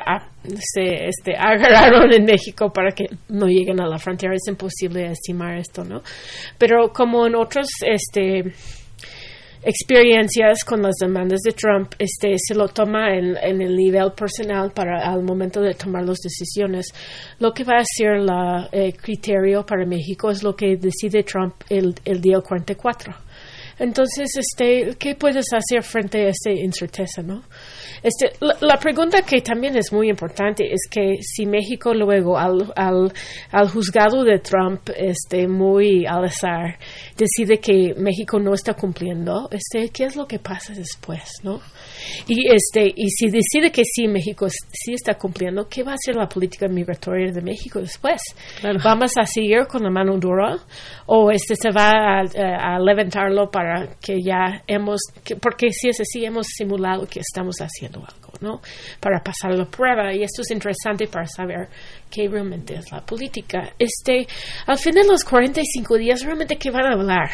se 0.59 1.09
este, 1.09 1.35
agarraron 1.39 2.13
en 2.13 2.25
México 2.25 2.73
para 2.73 2.93
que 2.93 3.07
no 3.29 3.47
lleguen 3.47 3.81
a 3.81 3.87
la 3.87 3.99
frontera. 3.99 4.35
Es 4.35 4.49
imposible 4.49 5.11
estimar 5.13 5.59
esto, 5.59 5.85
¿no? 5.85 6.03
Pero 6.59 6.93
como 6.93 7.27
en 7.27 7.37
otros 7.37 7.69
este, 7.87 8.53
experiencias 9.63 10.65
con 10.65 10.83
las 10.83 10.97
demandas 11.01 11.41
de 11.41 11.53
Trump, 11.53 11.93
este, 11.99 12.37
se 12.39 12.55
lo 12.55 12.69
toma 12.69 13.15
en, 13.15 13.37
en, 13.37 13.61
el 13.61 13.77
nivel 13.77 14.13
personal 14.13 14.71
para 14.73 15.11
al 15.11 15.23
momento 15.23 15.61
de 15.61 15.75
tomar 15.75 16.05
las 16.05 16.19
decisiones. 16.19 16.87
Lo 17.39 17.53
que 17.53 17.65
va 17.65 17.79
a 17.79 17.85
ser 17.85 18.21
el 18.73 18.97
criterio 18.97 19.65
para 19.67 19.85
México 19.85 20.31
es 20.31 20.43
lo 20.43 20.55
que 20.55 20.77
decide 20.77 21.23
Trump 21.23 21.55
el, 21.69 21.95
el 22.05 22.21
día 22.21 22.41
44. 22.41 23.15
Entonces, 23.79 24.31
este, 24.37 24.97
¿qué 24.99 25.15
puedes 25.15 25.47
hacer 25.53 25.83
frente 25.83 26.27
a 26.27 26.31
esta 26.31 26.51
incerteza, 26.51 27.23
no? 27.23 27.43
Este, 28.03 28.33
la, 28.41 28.77
pregunta 28.79 29.23
que 29.23 29.41
también 29.41 29.77
es 29.77 29.93
muy 29.93 30.09
importante 30.09 30.73
es 30.73 30.89
que 30.91 31.19
si 31.21 31.47
México 31.47 31.95
luego 31.95 32.39
al, 32.39 32.73
al, 32.75 33.13
al 33.51 33.69
juzgado 33.69 34.25
de 34.25 34.39
Trump, 34.39 34.91
este, 34.97 35.47
muy 35.47 36.07
al 36.07 36.25
azar, 36.25 36.79
decide 37.17 37.59
que 37.59 37.95
México 37.97 38.41
no 38.41 38.55
está 38.55 38.75
cumpliendo, 38.75 39.49
este, 39.51 39.91
¿qué 39.91 40.05
es 40.05 40.17
lo 40.17 40.27
que 40.27 40.39
pasa 40.39 40.73
después, 40.73 41.23
no? 41.43 41.61
Y 42.27 42.49
este, 42.51 42.93
y 42.95 43.11
si 43.11 43.27
decide 43.27 43.71
que 43.71 43.85
sí 43.85 44.09
México 44.09 44.49
sí 44.49 44.95
está 44.95 45.15
cumpliendo, 45.15 45.69
¿qué 45.69 45.83
va 45.83 45.93
a 45.93 45.95
hacer 45.95 46.17
la 46.17 46.29
política 46.29 46.69
migratoria 46.69 47.33
de 47.33 47.43
México 47.43 47.81
después? 47.81 48.21
¿Vamos 48.83 49.13
a 49.19 49.27
seguir 49.27 49.67
con 49.67 49.83
la 49.83 49.91
mano 49.91 50.17
dura 50.19 50.57
o 51.07 51.31
este 51.31 51.55
se 51.55 51.71
va 51.71 51.91
a, 51.91 52.75
a 52.75 52.79
levantarlo 52.79 53.51
para 53.51 53.59
para 53.59 53.89
que 54.01 54.23
ya 54.23 54.63
hemos, 54.69 55.01
que, 55.25 55.35
porque 55.35 55.71
si 55.73 55.89
es 55.89 56.01
así, 56.01 56.25
hemos 56.25 56.47
simulado 56.47 57.07
que 57.07 57.21
estamos 57.21 57.57
haciendo 57.59 57.88
¿no? 58.41 58.61
Para 59.01 59.23
pasar 59.23 59.53
la 59.55 59.65
prueba. 59.65 60.13
Y 60.13 60.23
esto 60.23 60.43
es 60.43 60.51
interesante 60.51 61.07
para 61.09 61.27
saber 61.27 61.69
qué 62.11 62.29
realmente 62.29 62.75
es 62.75 62.91
la 62.91 63.01
política. 63.01 63.73
Este, 63.79 64.27
al 64.67 64.79
fin 64.79 64.95
de 64.95 65.07
los 65.07 65.25
45 65.25 65.97
días, 65.97 66.23
realmente, 66.23 66.57
¿qué 66.57 66.71
van 66.71 66.87
a 66.87 66.95
hablar? 66.95 67.31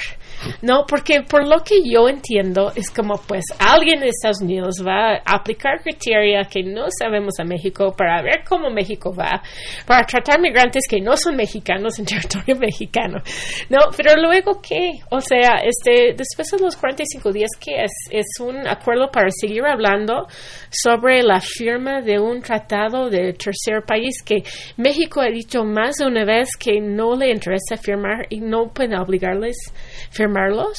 ¿No? 0.62 0.84
Porque 0.86 1.22
por 1.22 1.46
lo 1.46 1.62
que 1.62 1.80
yo 1.84 2.08
entiendo, 2.08 2.72
es 2.74 2.90
como, 2.90 3.14
pues, 3.26 3.44
alguien 3.58 4.00
de 4.00 4.08
Estados 4.08 4.40
Unidos 4.40 4.76
va 4.86 5.16
a 5.16 5.36
aplicar 5.36 5.80
criteria 5.82 6.44
que 6.44 6.62
no 6.62 6.86
sabemos 6.98 7.34
a 7.38 7.44
México 7.44 7.94
para 7.96 8.22
ver 8.22 8.44
cómo 8.48 8.70
México 8.70 9.14
va, 9.14 9.42
para 9.86 10.04
tratar 10.04 10.40
migrantes 10.40 10.84
que 10.88 11.00
no 11.00 11.16
son 11.16 11.36
mexicanos 11.36 11.98
en 11.98 12.04
territorio 12.06 12.56
mexicano. 12.56 13.22
¿No? 13.70 13.78
Pero 13.96 14.20
luego, 14.20 14.60
¿qué? 14.60 15.00
O 15.10 15.20
sea, 15.20 15.60
este, 15.62 16.14
después 16.16 16.50
de 16.50 16.58
los 16.58 16.76
45 16.76 17.32
días, 17.32 17.50
¿qué 17.60 17.84
es? 17.84 17.92
Es 18.10 18.40
un 18.40 18.66
acuerdo 18.66 19.10
para 19.10 19.28
seguir 19.30 19.64
hablando 19.64 20.26
sobre 20.70 21.22
la 21.22 21.40
firma 21.40 22.00
de 22.00 22.18
un 22.18 22.40
tratado 22.42 23.08
de 23.08 23.32
tercer 23.32 23.82
país 23.86 24.22
que 24.22 24.42
México 24.76 25.20
ha 25.20 25.28
dicho 25.28 25.64
más 25.64 25.96
de 25.96 26.06
una 26.06 26.24
vez 26.24 26.48
que 26.58 26.80
no 26.80 27.16
le 27.16 27.30
interesa 27.30 27.76
firmar 27.76 28.26
y 28.30 28.40
no 28.40 28.68
puede 28.72 28.98
obligarles 28.98 29.56
a 29.68 30.12
firmarlos. 30.12 30.76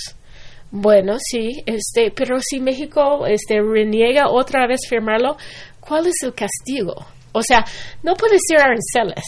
Bueno, 0.71 1.17
sí, 1.19 1.63
este, 1.65 2.11
pero 2.11 2.39
si 2.41 2.59
México 2.59 3.25
este, 3.27 3.61
reniega 3.61 4.29
otra 4.29 4.67
vez 4.67 4.81
firmarlo, 4.89 5.37
¿cuál 5.79 6.07
es 6.07 6.21
el 6.23 6.33
castigo? 6.33 6.95
O 7.31 7.41
sea, 7.41 7.65
no 8.03 8.15
puede 8.15 8.37
ser 8.39 8.59
aranceles. 8.59 9.23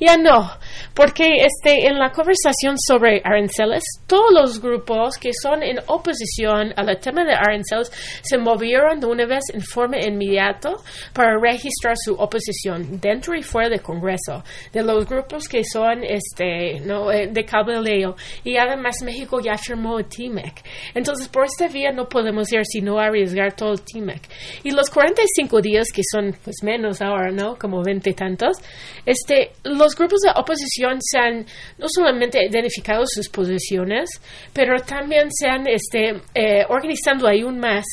Ya 0.00 0.16
no, 0.16 0.50
porque 0.94 1.24
este, 1.44 1.86
en 1.86 1.98
la 1.98 2.10
conversación 2.10 2.76
sobre 2.78 3.20
aranceles, 3.24 3.82
todos 4.06 4.32
los 4.32 4.60
grupos 4.60 5.16
que 5.18 5.30
son 5.32 5.62
en 5.62 5.78
oposición 5.86 6.72
al 6.76 6.98
tema 6.98 7.24
de 7.24 7.34
aranceles 7.34 7.90
se 8.22 8.38
movieron 8.38 9.00
de 9.00 9.06
una 9.06 9.26
vez 9.26 9.44
en 9.52 9.60
forma 9.60 9.98
inmediata 9.98 10.72
para 11.12 11.38
registrar 11.38 11.94
su 11.96 12.14
oposición 12.14 13.00
dentro 13.00 13.34
y 13.34 13.42
fuera 13.42 13.68
del 13.68 13.82
Congreso, 13.82 14.42
de 14.72 14.82
los 14.82 15.06
grupos 15.06 15.48
que 15.48 15.62
son 15.64 16.02
este, 16.04 16.80
no, 16.80 17.10
eh, 17.10 17.28
de 17.28 17.44
cabeleo. 17.44 18.16
Y 18.42 18.56
además 18.56 19.02
México 19.02 19.40
ya 19.40 19.56
firmó 19.56 19.98
el 19.98 20.06
TIMEC. 20.06 20.62
Entonces, 20.94 21.28
por 21.28 21.44
esta 21.44 21.68
vía 21.68 21.92
no 21.92 22.08
podemos 22.08 22.52
ir 22.52 22.64
sino 22.64 22.98
arriesgar 22.98 23.54
todo 23.54 23.72
el 23.72 23.82
TIMEC. 23.82 24.22
Y 24.62 24.70
los 24.70 24.90
45 24.90 25.60
días, 25.60 25.88
que 25.92 26.02
son 26.10 26.34
pues 26.44 26.56
menos 26.62 27.00
ahora, 27.02 27.30
¿no? 27.30 27.56
Como 27.56 27.82
20 27.82 28.10
y 28.10 28.14
tantos, 28.14 28.58
este, 29.06 29.52
los 29.64 29.83
grupos 29.96 30.20
de 30.20 30.30
oposición 30.34 30.98
se 31.00 31.18
han 31.18 31.46
no 31.78 31.86
solamente 31.88 32.44
identificado 32.44 33.04
sus 33.06 33.28
posiciones, 33.28 34.08
pero 34.52 34.80
también 34.80 35.28
se 35.30 35.48
han 35.48 35.66
este, 35.66 36.20
eh, 36.34 36.64
organizando 36.68 37.28
aún 37.28 37.58
más 37.58 37.84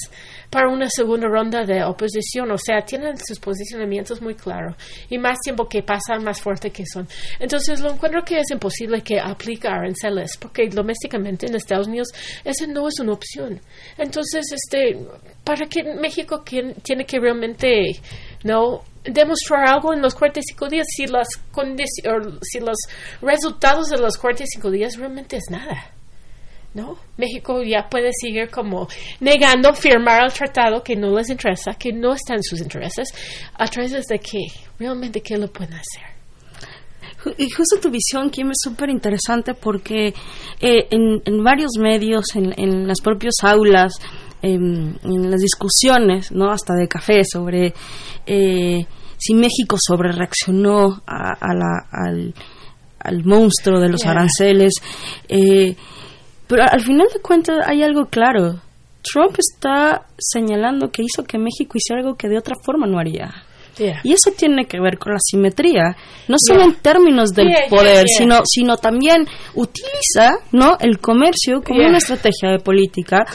para 0.51 0.69
una 0.69 0.87
segunda 0.89 1.27
ronda 1.27 1.63
de 1.63 1.83
oposición. 1.83 2.51
O 2.51 2.57
sea, 2.57 2.81
tienen 2.81 3.17
sus 3.17 3.39
posicionamientos 3.39 4.21
muy 4.21 4.35
claros 4.35 4.75
y 5.09 5.17
más 5.17 5.39
tiempo 5.39 5.67
que 5.67 5.81
pasan, 5.81 6.23
más 6.23 6.41
fuerte 6.41 6.69
que 6.69 6.83
son. 6.85 7.07
Entonces, 7.39 7.79
lo 7.79 7.91
encuentro 7.93 8.23
que 8.23 8.39
es 8.39 8.51
imposible 8.51 9.01
que 9.01 9.19
aplique 9.19 9.67
aranceles 9.67 10.37
porque 10.37 10.67
domésticamente 10.67 11.47
en 11.47 11.55
Estados 11.55 11.87
Unidos 11.87 12.09
esa 12.43 12.67
no 12.67 12.87
es 12.87 12.99
una 12.99 13.13
opción. 13.13 13.59
Entonces, 13.97 14.45
este, 14.51 14.99
para 15.43 15.65
que 15.67 15.83
México 15.95 16.43
tiene 16.83 17.05
que 17.05 17.19
realmente 17.19 17.99
no 18.43 18.83
demostrar 19.03 19.67
algo 19.67 19.93
en 19.93 20.01
los 20.01 20.15
45 20.15 20.69
días 20.69 20.85
si 20.95 21.07
las 21.07 21.27
si 22.41 22.59
los 22.59 22.77
resultados 23.21 23.89
de 23.89 23.97
los 23.97 24.17
45 24.17 24.71
días 24.71 24.97
realmente 24.97 25.37
es 25.37 25.45
nada. 25.49 25.91
¿No? 26.73 26.97
México 27.17 27.61
ya 27.63 27.89
puede 27.89 28.11
seguir 28.13 28.49
como 28.49 28.87
negando 29.19 29.73
firmar 29.73 30.23
el 30.23 30.31
tratado 30.31 30.81
que 30.81 30.95
no 30.95 31.13
les 31.17 31.29
interesa, 31.29 31.73
que 31.73 31.91
no 31.91 32.13
está 32.13 32.33
en 32.33 32.43
sus 32.43 32.61
intereses, 32.61 33.09
a 33.55 33.67
través 33.67 34.07
de 34.07 34.19
qué, 34.19 34.45
realmente 34.79 35.19
qué 35.19 35.37
lo 35.37 35.51
pueden 35.51 35.73
hacer. 35.73 36.11
Y 37.37 37.49
justo 37.49 37.77
tu 37.79 37.91
visión, 37.91 38.29
Kim, 38.29 38.51
es 38.51 38.57
súper 38.61 38.89
interesante 38.89 39.53
porque 39.53 40.13
eh, 40.59 40.87
en, 40.89 41.21
en, 41.25 41.43
varios 41.43 41.71
medios, 41.77 42.25
en, 42.35 42.53
en 42.57 42.87
las 42.87 43.01
propias 43.01 43.35
aulas, 43.43 43.93
en, 44.41 44.97
las 45.29 45.41
discusiones, 45.41 46.31
¿no? 46.31 46.51
Hasta 46.51 46.73
de 46.75 46.87
café 46.87 47.23
sobre 47.23 47.73
eh, 48.25 48.85
si 49.17 49.33
México 49.33 49.77
sobre 49.79 50.11
reaccionó 50.11 51.01
a, 51.05 51.33
al, 51.39 52.33
al, 52.99 53.23
monstruo 53.23 53.79
de 53.79 53.89
los 53.89 54.05
aranceles. 54.05 54.73
Eh, 55.27 55.75
pero 56.47 56.63
al 56.63 56.81
final 56.81 57.07
de 57.13 57.21
cuentas 57.21 57.57
hay 57.65 57.83
algo 57.83 58.05
claro. 58.07 58.61
Trump 59.01 59.35
está 59.37 60.05
señalando 60.17 60.91
que 60.91 61.03
hizo 61.03 61.23
que 61.23 61.37
México 61.37 61.73
hiciera 61.75 62.01
algo 62.01 62.15
que 62.15 62.29
de 62.29 62.37
otra 62.37 62.55
forma 62.63 62.87
no 62.87 62.99
haría. 62.99 63.31
Y 64.03 64.13
eso 64.13 64.31
tiene 64.37 64.65
que 64.65 64.79
ver 64.79 64.97
con 64.97 65.13
la 65.13 65.19
simetría, 65.19 65.95
no 66.27 66.35
solo 66.39 66.63
en 66.63 66.75
términos 66.75 67.31
del 67.31 67.49
poder, 67.69 68.05
sino 68.07 68.41
sino 68.45 68.77
también 68.77 69.27
utiliza, 69.55 70.37
¿no? 70.51 70.77
el 70.79 70.99
comercio 70.99 71.61
como 71.65 71.79
una 71.79 71.97
estrategia 71.97 72.51
de 72.51 72.59
política. 72.59 73.25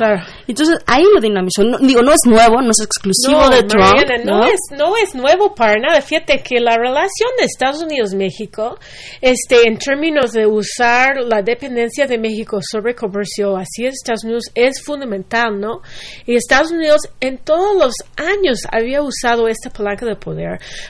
Entonces, 0.47 0.79
ahí 0.87 1.05
lo 1.13 1.21
dinamizó. 1.21 1.63
digo, 1.81 2.03
no 2.03 2.13
es 2.13 2.21
nuevo, 2.27 2.61
no 2.63 2.71
es 2.71 2.85
exclusivo 2.85 3.49
de 3.49 3.63
Trump, 3.63 3.95
¿no? 4.25 4.45
es 4.45 4.61
no 4.77 4.97
es 4.97 5.15
nuevo 5.15 5.55
para 5.55 5.75
nada. 5.81 6.01
Fíjate 6.01 6.43
que 6.43 6.61
la 6.61 6.77
relación 6.77 7.31
de 7.39 7.45
Estados 7.45 7.83
Unidos 7.83 8.15
México 8.15 8.79
este 9.21 9.69
en 9.69 9.79
términos 9.79 10.33
de 10.33 10.47
usar 10.47 11.17
la 11.27 11.43
dependencia 11.43 12.07
de 12.07 12.19
México 12.19 12.59
sobre 12.63 12.95
comercio 12.95 13.57
así 13.57 13.87
Estados 13.87 14.25
Unidos 14.25 14.45
es 14.55 14.83
fundamental, 14.83 15.59
¿no? 15.59 15.83
Y 16.27 16.35
Estados 16.37 16.71
Unidos 16.71 17.03
en 17.21 17.39
todos 17.39 17.77
los 17.77 17.95
años 18.17 18.61
había 18.71 19.03
usado 19.03 19.49
esta 19.49 19.71
palanca 19.71 20.07
de 20.07 20.17
poder 20.17 20.36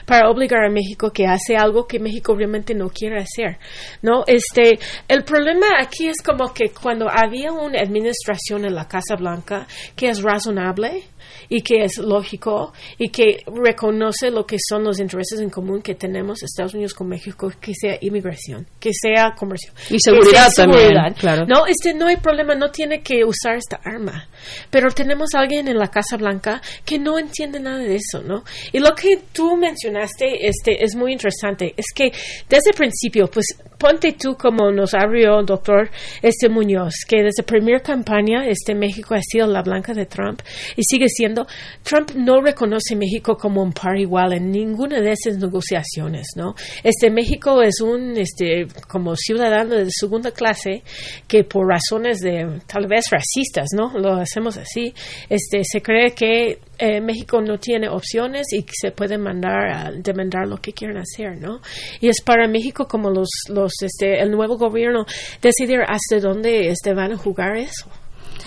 para 0.05 0.29
obligar 0.29 0.63
a 0.65 0.69
México 0.69 1.11
que 1.11 1.25
hace 1.25 1.55
algo 1.55 1.87
que 1.87 1.99
México 1.99 2.35
realmente 2.35 2.73
no 2.73 2.89
quiere 2.89 3.19
hacer, 3.19 3.57
¿no? 4.01 4.23
Este, 4.27 4.79
el 5.07 5.23
problema 5.23 5.67
aquí 5.79 6.07
es 6.07 6.21
como 6.21 6.53
que 6.53 6.69
cuando 6.69 7.07
había 7.09 7.51
una 7.51 7.79
administración 7.79 8.65
en 8.65 8.75
la 8.75 8.87
Casa 8.87 9.15
Blanca 9.17 9.67
que 9.95 10.09
es 10.09 10.21
razonable, 10.21 11.03
y 11.49 11.61
que 11.61 11.83
es 11.83 11.97
lógico 11.97 12.73
y 12.97 13.09
que 13.09 13.43
reconoce 13.47 14.31
lo 14.31 14.45
que 14.45 14.57
son 14.59 14.83
los 14.83 14.99
intereses 14.99 15.39
en 15.39 15.49
común 15.49 15.81
que 15.81 15.95
tenemos 15.95 16.43
Estados 16.43 16.73
Unidos 16.73 16.93
con 16.93 17.07
México, 17.07 17.51
que 17.59 17.73
sea 17.73 17.97
inmigración, 18.01 18.67
que 18.79 18.91
sea 18.93 19.33
comercio. 19.37 19.71
Y 19.89 19.99
seguridad 19.99 20.49
también, 20.55 20.93
claro. 21.17 21.45
No, 21.45 21.65
este 21.65 21.93
no 21.93 22.07
hay 22.07 22.17
problema, 22.17 22.55
no 22.55 22.69
tiene 22.69 23.01
que 23.01 23.23
usar 23.23 23.55
esta 23.55 23.79
arma. 23.83 24.27
Pero 24.69 24.89
tenemos 24.91 25.29
a 25.33 25.39
alguien 25.39 25.67
en 25.67 25.77
la 25.77 25.87
Casa 25.87 26.17
Blanca 26.17 26.61
que 26.85 26.99
no 26.99 27.19
entiende 27.19 27.59
nada 27.59 27.79
de 27.79 27.95
eso, 27.95 28.21
¿no? 28.23 28.43
Y 28.71 28.79
lo 28.79 28.93
que 28.95 29.21
tú 29.31 29.55
mencionaste 29.57 30.47
este 30.47 30.83
es 30.83 30.95
muy 30.95 31.13
interesante, 31.13 31.73
es 31.77 31.85
que 31.93 32.11
desde 32.49 32.71
el 32.71 32.75
principio, 32.75 33.27
pues 33.27 33.45
ponte 33.77 34.13
tú 34.13 34.35
como 34.35 34.71
nos 34.71 34.93
abrió 34.93 35.39
el 35.39 35.45
doctor 35.45 35.89
este 36.21 36.49
Muñoz, 36.49 37.05
que 37.07 37.23
desde 37.23 37.43
primera 37.43 37.79
campaña 37.79 38.47
este 38.47 38.73
México 38.73 39.13
ha 39.13 39.21
sido 39.21 39.47
la 39.47 39.61
blanca 39.61 39.93
de 39.93 40.05
Trump 40.05 40.41
y 40.75 40.81
sigue 40.83 41.07
siendo 41.07 41.36
Trump 41.83 42.11
no 42.15 42.41
reconoce 42.41 42.95
México 42.95 43.35
como 43.37 43.61
un 43.61 43.73
par 43.73 43.97
igual 43.97 44.33
en 44.33 44.51
ninguna 44.51 44.99
de 45.01 45.11
esas 45.11 45.37
negociaciones, 45.37 46.27
¿no? 46.35 46.55
Este 46.83 47.09
México 47.09 47.61
es 47.61 47.81
un 47.81 48.17
este 48.17 48.67
como 48.87 49.15
ciudadano 49.15 49.75
de 49.75 49.87
segunda 49.89 50.31
clase 50.31 50.83
que 51.27 51.43
por 51.43 51.67
razones 51.67 52.19
de 52.19 52.61
tal 52.65 52.87
vez 52.87 53.05
racistas, 53.11 53.67
¿no? 53.75 53.97
Lo 53.97 54.15
hacemos 54.15 54.57
así, 54.57 54.93
este 55.29 55.61
se 55.63 55.81
cree 55.81 56.11
que 56.11 56.59
eh, 56.79 57.01
México 57.01 57.41
no 57.41 57.57
tiene 57.57 57.89
opciones 57.89 58.53
y 58.53 58.63
se 58.71 58.91
puede 58.91 59.17
mandar 59.17 59.69
a 59.69 59.91
demandar 59.91 60.47
lo 60.47 60.57
que 60.57 60.73
quieran 60.73 60.97
hacer, 60.97 61.37
¿no? 61.39 61.59
Y 61.99 62.07
es 62.07 62.21
para 62.21 62.47
México 62.47 62.87
como 62.87 63.09
los, 63.09 63.29
los, 63.49 63.73
este, 63.81 64.21
el 64.21 64.31
nuevo 64.31 64.57
gobierno 64.57 65.05
decidir 65.41 65.79
hasta 65.87 66.19
dónde 66.19 66.69
este, 66.69 66.93
van 66.93 67.13
a 67.13 67.17
jugar 67.17 67.57
eso, 67.57 67.87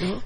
¿no? 0.00 0.22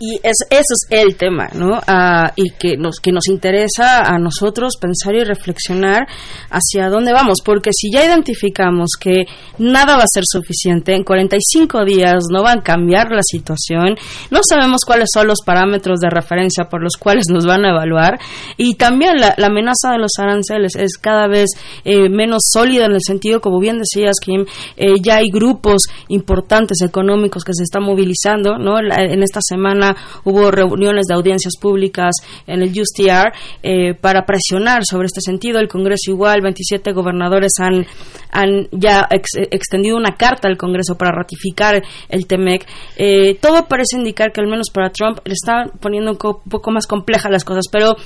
Y, 0.00 0.16
es, 0.22 0.36
eso 0.48 0.74
es 0.74 0.86
el 0.90 1.16
tema, 1.16 1.48
¿no? 1.54 1.80
Ah, 1.86 2.32
y 2.36 2.50
que 2.50 2.76
nos, 2.76 2.96
que 3.00 3.12
nos 3.12 3.28
interesa 3.28 4.02
a 4.02 4.18
nosotros 4.18 4.74
pensar 4.80 5.14
y 5.14 5.24
reflexionar 5.24 6.06
hacia 6.50 6.88
dónde 6.88 7.12
vamos, 7.12 7.38
porque 7.44 7.70
si 7.72 7.90
ya 7.92 8.04
identificamos 8.04 8.90
que 8.98 9.24
nada 9.58 9.96
va 9.96 10.04
a 10.04 10.12
ser 10.12 10.22
suficiente, 10.24 10.94
en 10.94 11.02
45 11.04 11.84
días 11.84 12.24
no 12.30 12.42
van 12.42 12.60
a 12.60 12.62
cambiar 12.62 13.10
la 13.10 13.22
situación, 13.22 13.96
no 14.30 14.40
sabemos 14.48 14.82
cuáles 14.86 15.08
son 15.12 15.26
los 15.26 15.40
parámetros 15.44 16.00
de 16.00 16.10
referencia 16.10 16.64
por 16.64 16.82
los 16.82 16.96
cuales 16.96 17.26
nos 17.28 17.44
van 17.44 17.64
a 17.64 17.70
evaluar, 17.70 18.18
y 18.56 18.74
también 18.74 19.16
la, 19.20 19.34
amenaza 19.50 19.90
de 19.92 19.98
los 19.98 20.12
aranceles 20.18 20.76
es 20.76 20.96
cada 20.96 21.26
vez 21.26 21.50
eh, 21.84 22.08
menos 22.08 22.42
sólida 22.52 22.86
en 22.86 22.92
el 22.92 23.02
sentido, 23.04 23.40
como 23.40 23.58
bien 23.58 23.78
decías, 23.78 24.16
Kim, 24.22 24.46
eh, 24.76 24.94
ya 25.02 25.16
hay 25.16 25.28
grupos 25.30 25.82
importantes 26.08 26.82
económicos 26.82 27.44
que 27.44 27.52
se 27.52 27.64
están 27.64 27.82
movilizando, 27.82 28.58
¿no? 28.58 28.78
En 28.78 29.22
esta 29.22 29.39
semana 29.40 29.96
hubo 30.24 30.50
reuniones 30.50 31.06
de 31.06 31.14
audiencias 31.14 31.54
públicas 31.60 32.14
en 32.46 32.62
el 32.62 32.70
USTR 32.70 33.32
eh, 33.62 33.94
para 33.94 34.24
presionar 34.24 34.84
sobre 34.84 35.06
este 35.06 35.20
sentido. 35.20 35.58
El 35.58 35.68
Congreso 35.68 36.10
igual, 36.10 36.40
27 36.42 36.92
gobernadores 36.92 37.52
han, 37.58 37.86
han 38.30 38.68
ya 38.72 39.06
extendido 39.10 39.96
una 39.96 40.16
carta 40.16 40.48
al 40.48 40.56
Congreso 40.56 40.96
para 40.96 41.12
ratificar 41.12 41.82
el 42.08 42.26
TEMEC. 42.26 42.66
Eh, 42.96 43.34
todo 43.40 43.66
parece 43.66 43.96
indicar 43.96 44.32
que 44.32 44.40
al 44.40 44.48
menos 44.48 44.70
para 44.72 44.90
Trump 44.90 45.18
le 45.24 45.34
está 45.34 45.64
poniendo 45.80 46.12
un 46.12 46.18
poco 46.18 46.70
más 46.70 46.86
complejas 46.86 47.30
las 47.30 47.44
cosas, 47.44 47.64
pero 47.70 47.96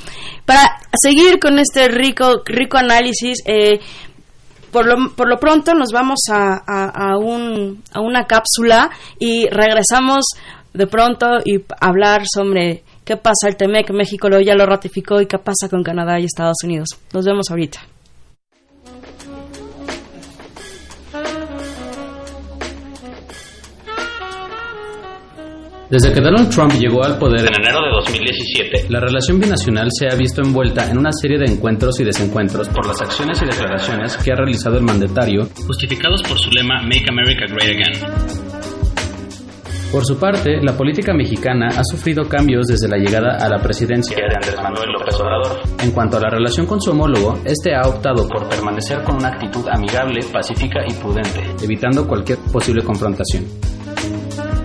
para 0.45 0.63
seguir 1.01 1.39
con 1.39 1.59
este 1.59 1.89
rico, 1.89 2.43
rico 2.45 2.77
análisis, 2.77 3.39
eh, 3.47 3.81
por 4.75 4.87
lo, 4.87 5.15
por 5.15 5.29
lo 5.29 5.39
pronto 5.39 5.73
nos 5.75 5.93
vamos 5.93 6.19
a, 6.33 6.57
a, 6.67 7.17
un, 7.17 7.83
a 7.93 8.01
una 8.01 8.27
cápsula 8.27 8.91
y 9.21 9.47
regresamos 9.49 10.25
de 10.75 10.87
pronto 10.87 11.39
y 11.45 11.63
hablar 11.81 12.23
sobre 12.27 12.83
qué 13.05 13.17
pasa 13.17 13.49
el 13.49 13.57
TEMEC, 13.57 13.93
México 13.93 14.29
lo, 14.29 14.41
ya 14.41 14.55
lo 14.55 14.67
ratificó 14.67 15.21
y 15.21 15.27
qué 15.27 15.39
pasa 15.39 15.69
con 15.71 15.83
Canadá 15.83 16.19
y 16.21 16.25
Estados 16.25 16.59
Unidos. 16.65 16.89
Nos 17.13 17.25
vemos 17.25 17.51
ahorita. 17.51 17.81
Desde 25.91 26.13
que 26.13 26.21
Donald 26.21 26.51
Trump 26.51 26.73
llegó 26.73 27.05
al 27.05 27.19
poder 27.19 27.41
en 27.41 27.55
enero 27.55 27.79
de 27.85 27.91
2017, 27.93 28.87
la 28.89 28.99
relación 28.99 29.39
binacional 29.39 29.89
se 29.97 30.09
ha 30.09 30.17
visto 30.17 30.43
envuelta 30.43 30.91
en 30.91 30.99
una 30.99 31.13
serie 31.13 31.39
de 31.39 31.45
encuentros 31.45 32.01
y 32.01 32.05
desencuentros 32.05 32.69
por 32.71 32.85
las 32.87 33.01
acciones 33.01 33.41
y 33.43 33.47
declaraciones 33.47 34.17
que 34.17 34.33
ha 34.33 34.35
realizado 34.35 34.79
el 34.79 34.83
mandatario, 34.83 35.47
justificados 35.67 36.23
por 36.23 36.37
su 36.39 36.51
lema 36.51 36.83
Make 36.83 37.07
America 37.09 37.45
Great 37.47 37.71
Again. 37.71 38.44
Por 39.95 40.05
su 40.05 40.19
parte, 40.19 40.61
la 40.61 40.77
política 40.77 41.15
mexicana 41.15 41.69
ha 41.69 41.85
sufrido 41.85 42.29
cambios 42.29 42.67
desde 42.67 42.89
la 42.89 42.97
llegada 42.97 43.37
a 43.41 43.49
la 43.49 43.63
presidencia 43.63 44.17
de 44.17 44.25
Andrés 44.25 44.61
Manuel 44.61 44.91
López 44.91 45.15
Obrador. 45.21 45.61
En 45.81 45.93
cuanto 45.93 46.17
a 46.17 46.21
la 46.21 46.31
relación 46.31 46.67
con 46.67 46.81
su 46.81 46.91
homólogo, 46.91 47.39
este 47.45 47.77
ha 47.77 47.83
optado 47.83 48.27
por 48.27 48.49
permanecer 48.49 49.05
con 49.05 49.15
una 49.15 49.29
actitud 49.29 49.65
amigable, 49.71 50.19
pacífica 50.33 50.81
y 50.85 50.93
prudente, 50.95 51.45
evitando 51.63 52.09
cualquier 52.09 52.39
posible 52.53 52.83
confrontación. 52.83 53.45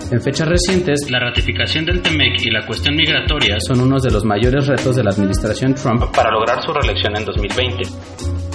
En 0.10 0.20
fechas 0.20 0.50
recientes, 0.50 1.12
la 1.12 1.20
ratificación 1.20 1.86
del 1.86 2.02
TEMEC 2.02 2.48
y 2.48 2.50
la 2.50 2.66
cuestión 2.66 2.96
migratoria 2.96 3.60
son 3.60 3.82
unos 3.82 4.02
de 4.02 4.10
los 4.10 4.26
mayores 4.26 4.66
retos 4.66 4.96
de 4.96 5.04
la 5.04 5.12
administración 5.12 5.76
Trump 5.76 6.06
para 6.12 6.32
lograr 6.32 6.60
su 6.64 6.74
reelección 6.74 7.16
en 7.16 7.26
2020. 7.26 8.49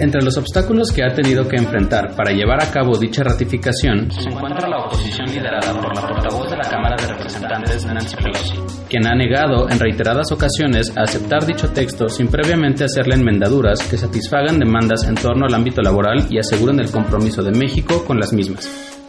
Entre 0.00 0.22
los 0.22 0.38
obstáculos 0.38 0.92
que 0.92 1.02
ha 1.04 1.12
tenido 1.12 1.46
que 1.46 1.56
enfrentar 1.56 2.16
para 2.16 2.32
llevar 2.32 2.62
a 2.62 2.70
cabo 2.70 2.96
dicha 2.96 3.22
ratificación 3.22 4.10
se 4.10 4.30
encuentra 4.30 4.66
la 4.66 4.86
oposición 4.86 5.26
liderada 5.26 5.78
por 5.78 5.94
la 5.94 6.00
portavoz 6.00 6.50
de 6.50 6.56
la 6.56 6.70
Cámara 6.70 6.96
de 6.96 7.06
Representantes, 7.06 7.84
Nancy 7.84 8.16
Pelosi, 8.16 8.54
quien 8.88 9.06
ha 9.06 9.14
negado 9.14 9.68
en 9.68 9.78
reiteradas 9.78 10.32
ocasiones 10.32 10.96
a 10.96 11.02
aceptar 11.02 11.44
dicho 11.44 11.68
texto 11.68 12.08
sin 12.08 12.28
previamente 12.28 12.84
hacerle 12.84 13.16
enmendaduras 13.16 13.82
que 13.82 13.98
satisfagan 13.98 14.58
demandas 14.58 15.06
en 15.06 15.16
torno 15.16 15.44
al 15.46 15.54
ámbito 15.54 15.82
laboral 15.82 16.26
y 16.30 16.38
aseguren 16.38 16.80
el 16.80 16.90
compromiso 16.90 17.42
de 17.42 17.52
México 17.52 18.02
con 18.06 18.18
las 18.18 18.32
mismas. 18.32 18.99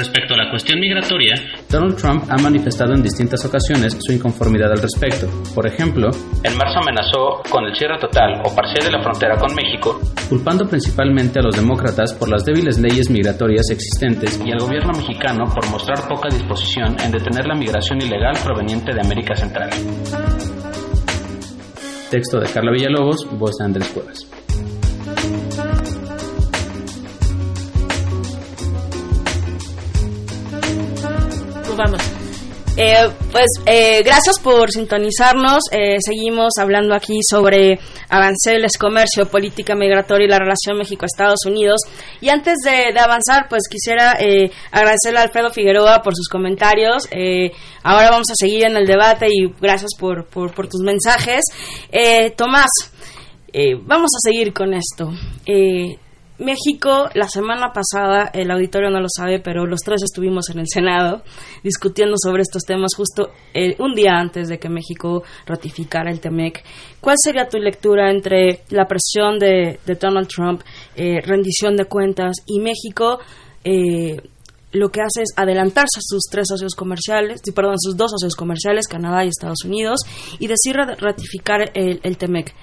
Respecto 0.00 0.32
a 0.32 0.38
la 0.38 0.48
cuestión 0.48 0.80
migratoria, 0.80 1.34
Donald 1.68 1.94
Trump 1.94 2.24
ha 2.30 2.40
manifestado 2.40 2.94
en 2.94 3.02
distintas 3.02 3.44
ocasiones 3.44 3.98
su 4.00 4.14
inconformidad 4.14 4.72
al 4.72 4.80
respecto. 4.80 5.28
Por 5.54 5.66
ejemplo, 5.66 6.08
en 6.42 6.56
marzo 6.56 6.78
amenazó 6.80 7.42
con 7.50 7.66
el 7.66 7.76
cierre 7.76 7.98
total 8.00 8.40
o 8.42 8.54
parcial 8.56 8.82
de 8.82 8.92
la 8.92 9.02
frontera 9.02 9.36
con 9.36 9.54
México, 9.54 10.00
culpando 10.30 10.66
principalmente 10.66 11.40
a 11.40 11.42
los 11.42 11.54
demócratas 11.54 12.14
por 12.14 12.30
las 12.30 12.46
débiles 12.46 12.80
leyes 12.80 13.10
migratorias 13.10 13.68
existentes 13.68 14.40
y 14.42 14.50
al 14.50 14.60
gobierno 14.60 14.94
mexicano 14.96 15.44
por 15.54 15.68
mostrar 15.68 16.08
poca 16.08 16.30
disposición 16.30 16.96
en 17.04 17.12
detener 17.12 17.44
la 17.46 17.54
migración 17.54 18.00
ilegal 18.00 18.38
proveniente 18.42 18.94
de 18.94 19.02
América 19.02 19.36
Central. 19.36 19.68
Texto 22.10 22.40
de 22.40 22.48
Carla 22.50 22.72
Villalobos, 22.72 23.28
voz 23.38 23.58
de 23.58 23.66
Andrés 23.66 23.88
Cuevas. 23.88 24.39
Vamos. 31.80 32.02
Eh, 32.76 33.10
pues 33.32 33.46
eh, 33.66 34.02
gracias 34.02 34.38
por 34.38 34.70
sintonizarnos. 34.70 35.64
Eh, 35.72 35.96
seguimos 36.00 36.52
hablando 36.58 36.94
aquí 36.94 37.18
sobre 37.28 37.78
aranceles, 38.08 38.78
comercio, 38.78 39.26
política 39.26 39.74
migratoria 39.74 40.26
y 40.26 40.30
la 40.30 40.38
relación 40.38 40.78
México-Estados 40.78 41.40
Unidos. 41.46 41.80
Y 42.20 42.28
antes 42.28 42.58
de, 42.64 42.98
avanzar, 42.98 43.48
pues 43.48 43.62
quisiera 43.68 44.18
agradecerle 44.70 45.18
a 45.18 45.22
Alfredo 45.22 45.50
Figueroa 45.50 46.02
por 46.02 46.14
sus 46.14 46.28
comentarios. 46.28 47.08
ahora 47.82 48.10
vamos 48.10 48.30
a 48.30 48.34
seguir 48.36 48.64
en 48.64 48.76
el 48.76 48.86
debate 48.86 49.26
y 49.28 49.52
gracias 49.60 49.90
por, 49.98 50.26
por 50.26 50.68
tus 50.68 50.80
mensajes. 50.82 51.44
Tomás, 52.36 52.70
vamos 53.84 54.10
a 54.16 54.20
seguir 54.22 54.52
con 54.52 54.74
esto. 54.74 55.10
México, 56.40 57.08
la 57.14 57.28
semana 57.28 57.72
pasada, 57.72 58.30
el 58.32 58.50
auditorio 58.50 58.90
no 58.90 58.98
lo 58.98 59.08
sabe, 59.14 59.40
pero 59.40 59.66
los 59.66 59.80
tres 59.80 60.02
estuvimos 60.02 60.48
en 60.48 60.58
el 60.58 60.66
Senado 60.68 61.22
discutiendo 61.62 62.16
sobre 62.16 62.42
estos 62.42 62.62
temas 62.62 62.92
justo 62.96 63.28
eh, 63.52 63.76
un 63.78 63.94
día 63.94 64.12
antes 64.14 64.48
de 64.48 64.58
que 64.58 64.70
México 64.70 65.22
ratificara 65.44 66.10
el 66.10 66.20
TEMEC. 66.20 66.64
¿Cuál 67.00 67.16
sería 67.22 67.46
tu 67.46 67.58
lectura 67.58 68.10
entre 68.10 68.62
la 68.70 68.86
presión 68.86 69.38
de, 69.38 69.78
Donald 70.00 70.28
Trump, 70.28 70.62
eh, 70.96 71.20
rendición 71.22 71.76
de 71.76 71.84
cuentas 71.84 72.36
y 72.46 72.58
México? 72.58 73.18
Eh, 73.62 74.16
lo 74.72 74.88
que 74.88 75.00
hace 75.00 75.22
es 75.22 75.30
adelantarse 75.36 75.98
a 75.98 76.02
sus 76.02 76.22
tres 76.30 76.46
socios 76.48 76.74
comerciales, 76.74 77.42
perdón, 77.54 77.74
sus 77.78 77.96
dos 77.96 78.12
socios 78.12 78.34
comerciales, 78.34 78.86
Canadá 78.86 79.24
y 79.24 79.28
Estados 79.28 79.64
Unidos, 79.64 80.00
y 80.38 80.46
decir 80.46 80.76
ratificar 80.76 81.70
el, 81.74 82.00
el 82.02 82.16
TEMEC. 82.16 82.54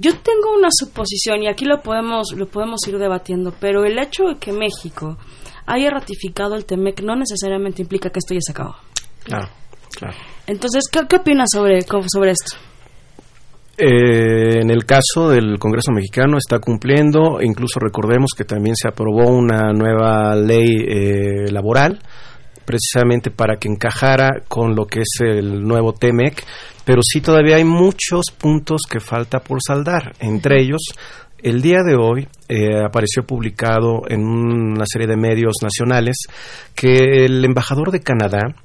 Yo 0.00 0.12
tengo 0.12 0.56
una 0.56 0.68
suposición 0.70 1.42
y 1.42 1.48
aquí 1.48 1.66
lo 1.66 1.82
podemos 1.82 2.32
lo 2.34 2.46
podemos 2.46 2.80
ir 2.88 2.96
debatiendo, 2.96 3.52
pero 3.60 3.84
el 3.84 3.98
hecho 3.98 4.24
de 4.24 4.38
que 4.38 4.50
México 4.50 5.18
haya 5.66 5.90
ratificado 5.90 6.54
el 6.54 6.64
TEMEC 6.64 7.02
no 7.02 7.16
necesariamente 7.16 7.82
implica 7.82 8.08
que 8.08 8.18
esto 8.18 8.32
ya 8.32 8.40
se 8.40 8.52
acabó. 8.52 8.76
Claro, 9.24 9.48
claro. 9.94 10.16
Entonces, 10.46 10.84
¿qué, 10.90 11.00
qué 11.06 11.16
opinas 11.16 11.50
sobre 11.52 11.82
sobre 11.82 12.30
esto? 12.30 12.56
Eh, 13.76 14.60
en 14.62 14.70
el 14.70 14.86
caso 14.86 15.28
del 15.28 15.58
Congreso 15.58 15.92
mexicano 15.92 16.38
está 16.38 16.58
cumpliendo, 16.60 17.42
incluso 17.42 17.78
recordemos 17.78 18.30
que 18.34 18.44
también 18.44 18.76
se 18.76 18.88
aprobó 18.88 19.28
una 19.28 19.72
nueva 19.74 20.34
ley 20.34 20.66
eh, 20.88 21.50
laboral 21.52 22.00
precisamente 22.70 23.30
para 23.30 23.56
que 23.56 23.68
encajara 23.68 24.42
con 24.46 24.76
lo 24.76 24.86
que 24.86 25.00
es 25.00 25.20
el 25.20 25.62
nuevo 25.62 25.92
TEMEC, 25.92 26.44
pero 26.90 27.02
sí 27.04 27.20
todavía 27.20 27.54
hay 27.54 27.62
muchos 27.62 28.32
puntos 28.36 28.80
que 28.90 28.98
falta 28.98 29.38
por 29.38 29.60
saldar, 29.64 30.12
entre 30.18 30.60
ellos 30.60 30.80
el 31.40 31.62
día 31.62 31.84
de 31.86 31.94
hoy 31.94 32.26
eh, 32.48 32.82
apareció 32.84 33.22
publicado 33.22 34.02
en 34.08 34.26
una 34.26 34.84
serie 34.86 35.06
de 35.06 35.16
medios 35.16 35.52
nacionales 35.62 36.16
que 36.74 37.26
el 37.26 37.44
embajador 37.44 37.92
de 37.92 38.00
Canadá 38.00 38.56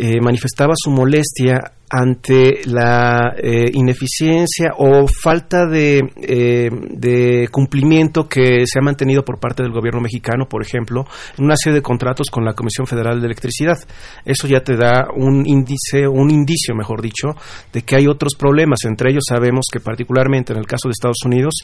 eh, 0.00 0.20
manifestaba 0.20 0.74
su 0.76 0.92
molestia 0.92 1.72
ante 1.90 2.60
la 2.66 3.34
eh, 3.36 3.68
ineficiencia 3.72 4.74
o 4.78 5.08
falta 5.08 5.66
eh, 5.72 6.70
de, 6.70 7.48
cumplimiento 7.50 8.28
que 8.28 8.64
se 8.64 8.78
ha 8.78 8.82
mantenido 8.82 9.24
por 9.24 9.40
parte 9.40 9.64
del 9.64 9.72
gobierno 9.72 10.00
mexicano, 10.00 10.46
por 10.48 10.62
ejemplo, 10.62 11.04
en 11.36 11.46
una 11.46 11.56
serie 11.56 11.80
de 11.80 11.82
contratos 11.82 12.30
con 12.30 12.44
la 12.44 12.52
Comisión 12.52 12.86
Federal 12.86 13.18
de 13.18 13.26
Electricidad. 13.26 13.76
Eso 14.24 14.46
ya 14.46 14.60
te 14.60 14.76
da 14.76 15.08
un 15.16 15.44
índice, 15.44 16.06
un 16.06 16.30
indicio, 16.30 16.76
mejor 16.76 17.02
dicho, 17.02 17.30
de 17.72 17.82
que 17.82 17.96
hay 17.96 18.06
otros 18.06 18.36
problemas. 18.36 18.84
Entre 18.84 19.10
ellos 19.10 19.24
sabemos 19.28 19.66
que 19.72 19.80
particularmente 19.80 20.52
en 20.52 20.60
el 20.60 20.66
caso 20.66 20.86
de 20.86 20.92
Estados 20.92 21.24
Unidos 21.24 21.54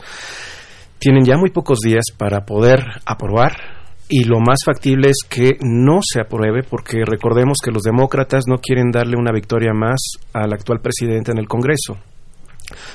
tienen 0.98 1.24
ya 1.24 1.36
muy 1.36 1.50
pocos 1.50 1.78
días 1.78 2.06
para 2.18 2.44
poder 2.44 2.82
aprobar 3.06 3.83
y 4.08 4.24
lo 4.24 4.40
más 4.40 4.60
factible 4.64 5.10
es 5.10 5.26
que 5.28 5.56
no 5.62 6.00
se 6.02 6.20
apruebe 6.20 6.62
porque 6.62 7.04
recordemos 7.04 7.58
que 7.62 7.70
los 7.70 7.82
demócratas 7.82 8.44
no 8.46 8.58
quieren 8.58 8.90
darle 8.90 9.16
una 9.16 9.32
victoria 9.32 9.72
más 9.72 9.98
al 10.32 10.52
actual 10.52 10.80
presidente 10.80 11.32
en 11.32 11.38
el 11.38 11.48
Congreso. 11.48 11.98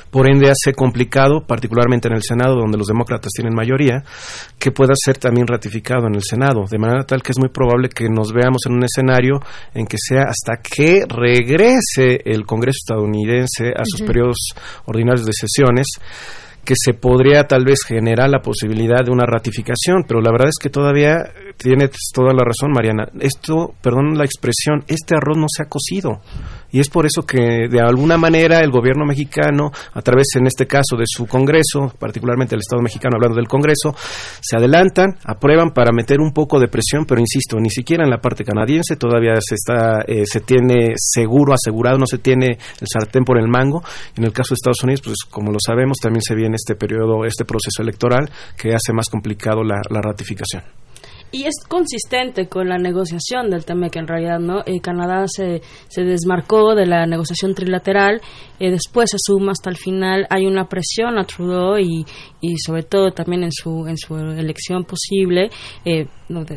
Por 0.09 0.29
ende, 0.29 0.49
hace 0.49 0.73
complicado, 0.73 1.45
particularmente 1.45 2.07
en 2.07 2.15
el 2.15 2.23
Senado, 2.23 2.55
donde 2.55 2.77
los 2.77 2.87
demócratas 2.87 3.31
tienen 3.35 3.53
mayoría, 3.53 4.03
que 4.57 4.71
pueda 4.71 4.93
ser 4.95 5.17
también 5.17 5.45
ratificado 5.45 6.07
en 6.07 6.15
el 6.15 6.23
Senado, 6.23 6.65
de 6.69 6.79
manera 6.79 7.03
tal 7.03 7.21
que 7.21 7.31
es 7.31 7.39
muy 7.39 7.49
probable 7.49 7.89
que 7.89 8.09
nos 8.09 8.33
veamos 8.33 8.63
en 8.65 8.73
un 8.73 8.83
escenario 8.83 9.39
en 9.73 9.85
que 9.85 9.97
sea 9.99 10.23
hasta 10.23 10.61
que 10.61 11.03
regrese 11.07 12.21
el 12.25 12.45
Congreso 12.45 12.79
estadounidense 12.83 13.69
a 13.69 13.83
sus 13.85 14.01
periodos 14.01 14.37
ordinarios 14.85 15.25
de 15.25 15.33
sesiones, 15.33 15.87
que 16.63 16.73
se 16.77 16.93
podría 16.93 17.45
tal 17.45 17.65
vez 17.65 17.79
generar 17.87 18.29
la 18.29 18.41
posibilidad 18.41 19.03
de 19.03 19.11
una 19.11 19.25
ratificación, 19.25 20.03
pero 20.07 20.21
la 20.21 20.31
verdad 20.31 20.49
es 20.49 20.61
que 20.61 20.69
todavía 20.69 21.31
tienes 21.59 21.91
toda 22.13 22.33
la 22.33 22.43
razón, 22.43 22.71
Mariana. 22.71 23.09
Esto, 23.19 23.73
perdón 23.81 24.17
la 24.17 24.23
expresión, 24.23 24.83
este 24.87 25.15
arroz 25.15 25.37
no 25.37 25.47
se 25.49 25.63
ha 25.63 25.65
cocido. 25.67 26.21
Y 26.71 26.79
es 26.79 26.89
por 26.89 27.05
eso 27.05 27.23
que, 27.23 27.67
de 27.67 27.81
alguna 27.81 28.17
manera, 28.17 28.59
el 28.59 28.69
gobierno 28.69 29.05
mexicano, 29.05 29.71
a 29.93 30.01
través, 30.01 30.27
en 30.35 30.45
este 30.47 30.67
caso, 30.67 30.95
de 30.97 31.05
su 31.05 31.25
Congreso, 31.25 31.91
particularmente 31.97 32.55
el 32.55 32.61
Estado 32.61 32.81
mexicano, 32.81 33.15
hablando 33.15 33.37
del 33.37 33.47
Congreso, 33.47 33.95
se 34.39 34.55
adelantan, 34.55 35.17
aprueban 35.25 35.71
para 35.71 35.91
meter 35.91 36.19
un 36.19 36.31
poco 36.31 36.59
de 36.59 36.67
presión, 36.67 37.05
pero 37.05 37.19
insisto, 37.19 37.57
ni 37.59 37.69
siquiera 37.69 38.03
en 38.03 38.11
la 38.11 38.19
parte 38.19 38.43
canadiense 38.43 38.95
todavía 38.95 39.33
se 39.41 39.55
está, 39.55 40.01
eh, 40.07 40.25
se 40.25 40.41
tiene 40.41 40.93
seguro, 40.95 41.53
asegurado, 41.53 41.97
no 41.97 42.05
se 42.05 42.19
tiene 42.19 42.57
el 42.79 42.87
sartén 42.87 43.23
por 43.23 43.39
el 43.39 43.47
mango. 43.47 43.83
En 44.15 44.23
el 44.23 44.31
caso 44.31 44.49
de 44.53 44.55
Estados 44.55 44.83
Unidos, 44.83 45.01
pues 45.03 45.17
como 45.29 45.51
lo 45.51 45.57
sabemos, 45.59 45.97
también 45.97 46.21
se 46.21 46.35
viene 46.35 46.55
este 46.55 46.75
periodo, 46.75 47.25
este 47.25 47.45
proceso 47.45 47.81
electoral 47.81 48.29
que 48.55 48.75
hace 48.75 48.93
más 48.93 49.09
complicado 49.09 49.63
la 49.63 50.01
ratificación. 50.01 50.63
Y 51.31 51.43
es 51.43 51.55
consistente 51.67 52.47
con 52.47 52.69
la 52.69 52.77
negociación 52.77 53.49
del 53.49 53.65
TEMEC 53.65 53.97
en 53.97 54.07
realidad, 54.07 54.39
¿no? 54.39 54.61
Eh, 54.65 54.79
Canadá 54.81 55.25
se, 55.27 55.61
se 55.87 56.03
desmarcó 56.03 56.73
de 56.73 56.87
la 56.87 57.05
negociación 57.05 57.53
trilateral, 57.53 58.21
eh, 58.59 58.71
después 58.71 59.09
se 59.11 59.17
suma 59.19 59.51
hasta 59.51 59.69
el 59.69 59.77
final, 59.77 60.27
hay 60.29 60.45
una 60.45 60.67
presión 60.67 61.17
a 61.17 61.23
Trudeau 61.23 61.77
y, 61.77 62.05
y 62.41 62.57
sobre 62.57 62.83
todo 62.83 63.11
también 63.11 63.43
en 63.43 63.51
su, 63.51 63.85
en 63.87 63.97
su 63.97 64.15
elección 64.15 64.85
posible, 64.85 65.49
eh, 65.85 66.07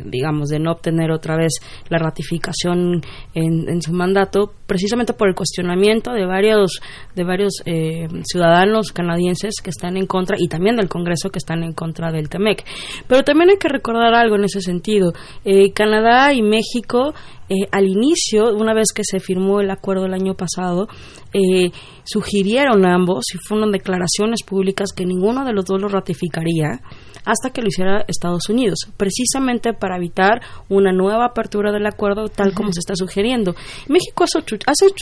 digamos, 0.05 0.49
de 0.49 0.59
no 0.59 0.71
obtener 0.71 1.11
otra 1.11 1.35
vez 1.35 1.53
la 1.89 1.97
ratificación 1.97 3.01
en, 3.33 3.69
en, 3.69 3.81
su 3.81 3.91
mandato, 3.91 4.53
precisamente 4.67 5.13
por 5.13 5.27
el 5.27 5.35
cuestionamiento 5.35 6.11
de 6.11 6.25
varios, 6.25 6.81
de 7.15 7.23
varios 7.23 7.61
eh, 7.65 8.07
ciudadanos 8.23 8.91
canadienses 8.91 9.55
que 9.63 9.71
están 9.71 9.97
en 9.97 10.05
contra 10.05 10.37
y 10.39 10.47
también 10.47 10.75
del 10.75 10.89
Congreso 10.89 11.29
que 11.29 11.39
están 11.39 11.63
en 11.63 11.73
contra 11.73 12.11
del 12.11 12.29
TEMEC. 12.29 12.63
Pero 13.07 13.23
también 13.23 13.49
hay 13.49 13.57
que 13.57 13.69
recordar 13.69 14.13
algo 14.13 14.35
en 14.35 14.45
ese 14.45 14.61
sentido. 14.61 15.13
Eh, 15.43 15.71
Canadá 15.73 16.33
y 16.33 16.41
México, 16.41 17.13
eh, 17.49 17.67
al 17.71 17.87
inicio, 17.87 18.53
una 18.55 18.73
vez 18.73 18.87
que 18.93 19.03
se 19.03 19.19
firmó 19.19 19.61
el 19.61 19.71
acuerdo 19.71 20.05
el 20.05 20.13
año 20.13 20.33
pasado, 20.35 20.87
eh, 21.33 21.71
sugirieron 22.03 22.85
ambos 22.85 23.25
y 23.33 23.37
fueron 23.37 23.71
declaraciones 23.71 24.43
públicas 24.45 24.91
que 24.95 25.05
ninguno 25.05 25.45
de 25.45 25.53
los 25.53 25.65
dos 25.65 25.81
lo 25.81 25.87
ratificaría 25.87 26.81
hasta 27.25 27.51
que 27.51 27.61
lo 27.61 27.67
hiciera 27.67 28.03
Estados 28.07 28.49
Unidos, 28.49 28.79
precisamente 28.97 29.73
para 29.73 29.97
evitar 29.97 30.41
una 30.69 30.91
nueva 30.91 31.27
apertura 31.27 31.71
del 31.71 31.85
acuerdo 31.85 32.27
tal 32.27 32.53
como 32.53 32.71
se 32.73 32.79
está 32.79 32.95
sugiriendo. 32.95 33.55
México 33.87 34.25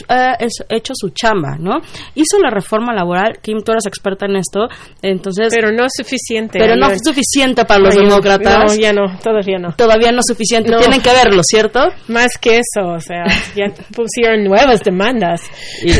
ha 0.08 0.36
hecho, 0.68 0.92
su 0.94 1.10
chamba, 1.10 1.56
¿no? 1.58 1.80
Hizo 2.14 2.38
la 2.38 2.50
reforma 2.50 2.94
laboral, 2.94 3.38
Kim, 3.42 3.62
tú 3.62 3.72
eres 3.72 3.86
experta 3.86 4.26
en 4.26 4.36
esto, 4.36 4.68
entonces... 5.02 5.48
Pero 5.50 5.72
no 5.72 5.84
es 5.84 5.92
suficiente. 5.96 6.58
Pero 6.58 6.76
no 6.76 6.88
es 6.90 7.00
suficiente 7.04 7.64
para 7.64 7.80
los 7.80 7.94
demócratas. 7.94 8.72
No, 8.72 8.80
ya 8.80 8.92
no, 8.92 9.18
todavía 9.22 9.58
no. 9.58 9.74
Todavía 9.74 10.12
no 10.12 10.20
es 10.20 10.26
suficiente, 10.26 10.72
tienen 10.76 11.00
que 11.00 11.12
verlo, 11.12 11.42
¿cierto? 11.42 11.80
Más 12.08 12.31
que 12.38 12.60
eso, 12.60 12.88
o 12.88 13.00
sea, 13.00 13.24
ya 13.54 13.72
pusieron 13.94 14.44
nuevas 14.44 14.80
demandas. 14.82 15.42
Y 15.82 15.90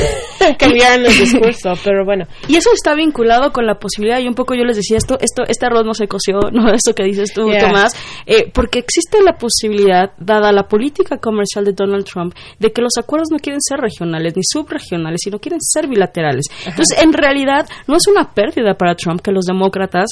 cambiaron 0.59 1.07
el 1.07 1.19
discurso, 1.19 1.73
pero 1.85 2.05
bueno. 2.05 2.27
Y 2.49 2.57
eso 2.57 2.71
está 2.75 2.95
vinculado 2.95 3.53
con 3.53 3.67
la 3.67 3.75
posibilidad, 3.75 4.21
y 4.21 4.29
un 4.29 4.35
poco 4.35 4.55
yo 4.55 4.65
les 4.65 4.77
decía, 4.77 4.97
esto, 4.97 5.19
esto 5.21 5.43
este 5.47 5.67
arroz 5.67 5.85
no 5.85 5.95
se 5.95 6.07
¿no? 6.53 6.73
Eso 6.73 6.95
que 6.95 7.05
dices 7.05 7.33
tú, 7.33 7.51
Tomás, 7.59 7.95
eh, 8.27 8.51
porque 8.53 8.79
existe 8.79 9.23
la 9.23 9.35
posibilidad, 9.35 10.13
dada 10.19 10.53
la 10.53 10.65
política 10.69 11.19
comercial 11.19 11.65
de 11.65 11.73
Donald 11.73 12.05
Trump, 12.05 12.35
de 12.59 12.73
que 12.73 12.83
los 12.83 12.97
acuerdos 12.99 13.29
no 13.31 13.39
quieren 13.39 13.61
ser 13.61 13.79
regionales 13.79 14.35
ni 14.37 14.43
subregionales, 14.45 15.21
sino 15.25 15.39
quieren 15.39 15.61
ser 15.61 15.89
bilaterales. 15.89 16.47
Entonces, 16.67 17.03
en 17.03 17.13
realidad, 17.13 17.67
no 17.87 17.97
es 17.97 18.07
una 18.07 18.33
pérdida 18.33 18.75
para 18.75 18.95
Trump 18.95 19.21
que 19.21 19.33
los 19.33 19.45
demócratas 19.45 20.11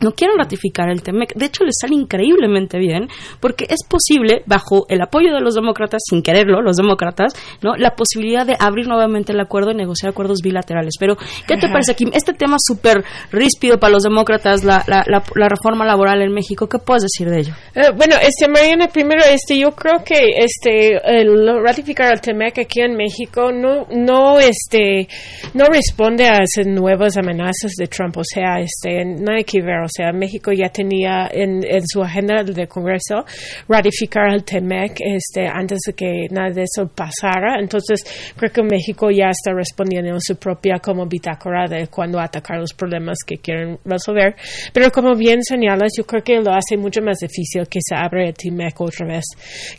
no 0.00 0.12
quieren 0.12 0.36
ratificar 0.38 0.90
el 0.90 1.02
TEMEC. 1.02 1.34
De 1.34 1.46
hecho, 1.46 1.64
les 1.64 1.74
sale 1.80 1.94
increíblemente 1.94 2.78
bien 2.78 3.08
porque 3.40 3.66
es 3.68 3.86
posible, 3.88 4.42
bajo 4.46 4.86
el 4.88 5.00
apoyo 5.00 5.32
de 5.34 5.40
los 5.40 5.54
demócratas, 5.54 6.02
sin 6.08 6.22
quererlo, 6.22 6.62
los 6.62 6.76
demócratas, 6.76 7.34
¿no? 7.62 7.76
la 7.76 7.94
posibilidad 7.94 8.46
de 8.46 8.56
abrir 8.58 8.86
nuevamente 8.86 9.32
el 9.32 9.40
acuerdo 9.40 9.72
y 9.72 9.74
negociar 9.74 10.10
acuerdos 10.10 10.40
bilaterales. 10.42 10.94
Pero, 10.98 11.16
¿qué 11.46 11.56
te 11.56 11.68
parece, 11.68 11.94
Kim? 11.94 12.10
Este 12.12 12.32
tema 12.32 12.56
súper 12.58 13.04
ríspido 13.30 13.78
para 13.78 13.92
los 13.92 14.02
demócratas, 14.02 14.64
la, 14.64 14.84
la, 14.86 15.04
la, 15.06 15.48
reforma 15.48 15.84
laboral 15.84 16.22
en 16.22 16.32
México, 16.32 16.68
¿qué 16.68 16.78
puedes 16.78 17.02
decir 17.02 17.28
de 17.28 17.40
ello? 17.40 17.54
Eh, 17.74 17.90
bueno, 17.96 18.16
este, 18.20 18.48
Mariana, 18.48 18.88
primero, 18.88 19.22
este, 19.24 19.58
yo 19.58 19.72
creo 19.72 20.02
que 20.04 20.18
este, 20.36 21.00
el 21.04 21.62
ratificar 21.62 22.12
el 22.12 22.20
TEMEC 22.20 22.58
aquí 22.58 22.80
en 22.80 22.96
México 22.96 23.50
no, 23.52 23.86
no, 23.90 24.38
este, 24.38 25.08
no 25.54 25.64
responde 25.66 26.26
a 26.26 26.38
esas 26.42 26.66
nuevas 26.66 27.16
amenazas 27.16 27.72
de 27.76 27.86
Trump. 27.86 28.16
O 28.16 28.24
sea, 28.24 28.60
este, 28.60 29.00
hay 29.00 29.44
que 29.44 29.60
ver, 29.60 29.89
sea, 29.90 30.12
México 30.12 30.52
ya 30.52 30.68
tenía 30.68 31.28
en, 31.32 31.62
su 31.86 32.02
agenda 32.02 32.42
del 32.42 32.68
Congreso 32.68 33.24
ratificar 33.68 34.32
el 34.32 34.44
TEMEC 34.44 35.00
este, 35.00 35.46
antes 35.46 35.80
de 35.86 35.92
que 35.92 36.26
nada 36.30 36.50
de 36.50 36.62
eso 36.62 36.88
pasara. 36.88 37.58
Entonces, 37.60 38.02
creo 38.36 38.52
que 38.52 38.62
México 38.62 39.10
ya 39.10 39.30
está 39.30 39.52
respondiendo 39.52 40.10
en 40.10 40.20
su 40.20 40.36
propia 40.36 40.78
como 40.78 41.06
bitácora 41.06 41.66
de 41.66 41.88
cuando 41.88 42.20
atacar 42.20 42.58
los 42.58 42.72
problemas 42.72 43.18
que 43.26 43.38
quieren 43.38 43.78
resolver. 43.84 44.34
Pero 44.72 44.90
como 44.90 45.14
bien 45.14 45.42
señalas, 45.42 45.92
yo 45.96 46.04
creo 46.04 46.22
que 46.22 46.40
lo 46.40 46.52
hace 46.52 46.76
mucho 46.76 47.02
más 47.02 47.18
difícil 47.18 47.66
que 47.68 47.80
se 47.82 47.94
abra 47.94 48.26
el 48.26 48.34
TEMEC 48.34 48.80
otra 48.80 49.06
vez. 49.06 49.24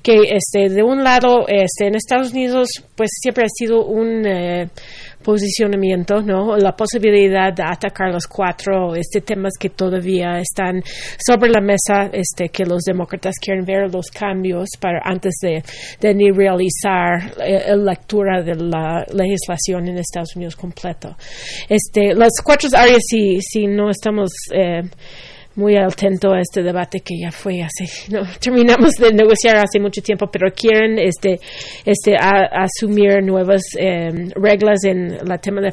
Que 0.01 0.15
este, 0.31 0.69
de 0.69 0.83
un 0.83 1.03
lado, 1.03 1.45
este, 1.47 1.87
en 1.87 1.95
Estados 1.95 2.31
Unidos, 2.31 2.69
pues 2.95 3.09
siempre 3.21 3.43
ha 3.45 3.49
sido 3.49 3.85
un... 3.85 4.25
Eh, 4.25 4.69
posicionamiento, 5.21 6.21
¿no? 6.21 6.57
La 6.57 6.73
posibilidad 6.73 7.53
de 7.53 7.63
atacar 7.63 8.11
los 8.11 8.27
cuatro 8.27 8.95
este, 8.95 9.21
temas 9.21 9.53
que 9.59 9.69
todavía 9.69 10.39
están 10.39 10.81
sobre 11.17 11.49
la 11.49 11.61
mesa, 11.61 12.09
este, 12.11 12.49
que 12.49 12.65
los 12.65 12.81
demócratas 12.83 13.35
quieren 13.39 13.65
ver 13.65 13.93
los 13.93 14.07
cambios 14.07 14.69
para 14.79 15.01
antes 15.03 15.35
de, 15.41 15.63
de 15.99 16.13
ni 16.13 16.31
realizar 16.31 17.33
eh, 17.43 17.75
la 17.75 17.91
lectura 17.91 18.41
de 18.41 18.55
la 18.55 19.05
legislación 19.13 19.87
en 19.87 19.97
Estados 19.97 20.35
Unidos 20.35 20.55
completo. 20.55 21.15
Este, 21.69 22.13
las 22.13 22.31
cuatro 22.43 22.69
áreas, 22.73 23.01
si, 23.07 23.41
si 23.41 23.67
no 23.67 23.89
estamos 23.89 24.29
eh, 24.53 24.81
muy 25.55 25.75
atento 25.75 26.31
a 26.33 26.39
este 26.39 26.63
debate 26.63 27.01
que 27.01 27.15
ya 27.19 27.31
fue 27.31 27.61
hace, 27.61 27.85
no, 28.11 28.21
terminamos 28.39 28.91
de 28.91 29.11
negociar 29.11 29.57
hace 29.57 29.79
mucho 29.79 30.01
tiempo, 30.01 30.27
pero 30.31 30.51
quieren 30.53 30.97
este, 30.97 31.39
este, 31.85 32.15
asumir 32.17 33.23
nuevas 33.23 33.61
em, 33.77 34.29
reglas 34.35 34.83
en 34.85 35.11
el 35.11 35.39
tema 35.41 35.61
de, 35.61 35.71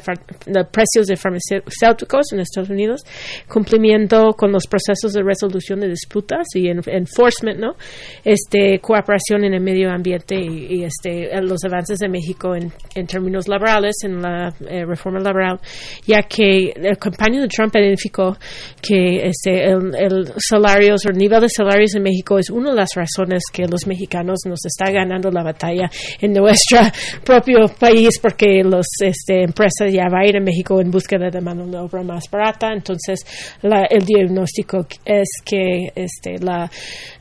precios 0.65 1.07
de 1.07 1.15
farmacéuticos 1.15 2.33
en 2.33 2.39
Estados 2.39 2.69
Unidos, 2.69 3.01
cumplimiento 3.47 4.33
con 4.37 4.51
los 4.51 4.67
procesos 4.67 5.13
de 5.13 5.23
resolución 5.23 5.79
de 5.79 5.89
disputas 5.89 6.47
y 6.55 6.67
enforcement, 6.69 7.59
¿no? 7.59 7.75
Este, 8.23 8.79
cooperación 8.79 9.45
en 9.45 9.53
el 9.53 9.61
medio 9.61 9.89
ambiente 9.91 10.35
y, 10.35 10.83
este, 10.83 11.29
los 11.41 11.63
avances 11.63 11.99
de 11.99 12.09
México 12.09 12.55
en, 12.55 12.71
en 12.95 13.07
términos 13.07 13.47
laborales, 13.47 13.95
en 14.03 14.21
la 14.21 14.53
eh, 14.67 14.85
reforma 14.85 15.19
laboral, 15.19 15.59
ya 16.05 16.21
que 16.23 16.73
el 16.75 16.97
campaña 16.97 17.41
de 17.41 17.47
Trump 17.47 17.75
identificó 17.75 18.37
que 18.81 19.27
este, 19.27 19.68
el, 19.69 19.95
el 19.95 20.33
salarios 20.37 21.05
o 21.05 21.09
el 21.09 21.17
nivel 21.17 21.41
de 21.41 21.49
salarios 21.49 21.95
en 21.95 22.03
México 22.03 22.39
es 22.39 22.49
una 22.49 22.71
de 22.71 22.77
las 22.77 22.89
razones 22.95 23.43
que 23.51 23.65
los 23.65 23.85
mexicanos 23.87 24.39
nos 24.45 24.65
está 24.65 24.91
ganando 24.91 25.29
la 25.31 25.43
batalla 25.43 25.89
en 26.19 26.33
nuestro 26.33 26.79
propio 27.23 27.67
país 27.79 28.19
porque 28.19 28.63
las 28.63 28.87
este, 29.01 29.43
empresas 29.43 29.91
ya 29.91 30.09
van 30.09 30.23
a 30.23 30.27
ir 30.27 30.37
a 30.37 30.41
México 30.41 30.81
en 30.81 30.91
búsqueda 30.91 31.29
de 31.29 31.41
mano 31.41 31.67
de 31.67 31.77
obra 31.77 32.03
más 32.03 32.23
barata. 32.31 32.71
Entonces, 32.73 33.19
el 33.61 34.05
diagnóstico 34.05 34.85
es 35.05 35.29
que 35.45 35.91
este, 35.95 36.37
la 36.39 36.69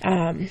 um, 0.04 0.46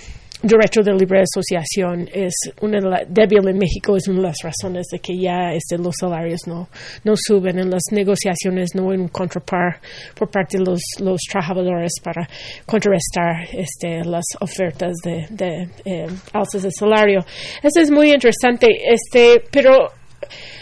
derecho 0.48 0.82
de 0.82 0.94
libre 0.94 1.22
asociación 1.22 2.08
es 2.14 2.34
una 2.62 2.80
de 2.80 3.06
débil 3.10 3.48
en 3.50 3.58
México 3.58 3.96
es 3.96 4.08
una 4.08 4.22
de 4.22 4.28
las 4.28 4.38
razones 4.44 4.88
de 4.92 5.00
que 5.00 5.18
ya 5.20 5.54
este, 5.54 5.78
los 5.78 5.96
salarios 6.00 6.42
no, 6.48 6.70
no 7.04 7.14
suben 7.16 7.60
en 7.60 7.70
las 7.70 7.84
negociaciones 7.92 8.70
no 8.76 8.92
hay 8.92 8.98
un 8.98 9.08
contrapar 9.10 9.80
por 10.16 10.30
parte 10.30 10.58
de 10.58 10.66
los, 10.66 10.82
los 11.00 11.22
trabajadores 11.30 11.94
para 12.04 12.28
contrarrestar 12.66 13.48
este, 13.54 14.04
las 14.04 14.26
ofertas 14.40 14.94
de, 15.04 15.28
de 15.30 15.70
eh, 15.86 16.08
alzas 16.34 16.64
de 16.64 16.72
salario. 16.72 17.26
Eso 17.62 17.82
es 17.82 17.92
muy 17.92 18.12
interesante 18.12 18.68
este 18.92 19.44
pero 19.52 19.92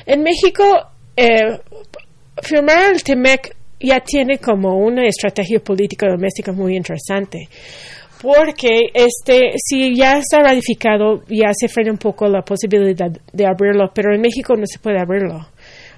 en 0.06 0.22
México 0.22 0.64
eh, 1.16 1.60
firmar 2.42 2.94
el 2.94 3.04
TEMEC 3.04 3.56
ya 3.80 4.00
tiene 4.00 4.38
como 4.40 4.78
una 4.78 5.06
estrategia 5.06 5.60
política 5.60 6.08
doméstica 6.08 6.52
muy 6.52 6.76
interesante 6.76 7.48
porque 8.22 8.90
este 8.94 9.52
si 9.58 9.96
ya 9.96 10.18
está 10.18 10.40
ratificado 10.40 11.22
ya 11.28 11.52
se 11.54 11.68
frena 11.68 11.92
un 11.92 11.98
poco 11.98 12.28
la 12.28 12.42
posibilidad 12.42 13.10
de 13.10 13.46
abrirlo 13.46 13.92
pero 13.94 14.14
en 14.14 14.22
México 14.22 14.56
no 14.56 14.66
se 14.66 14.80
puede 14.80 15.00
abrirlo 15.00 15.48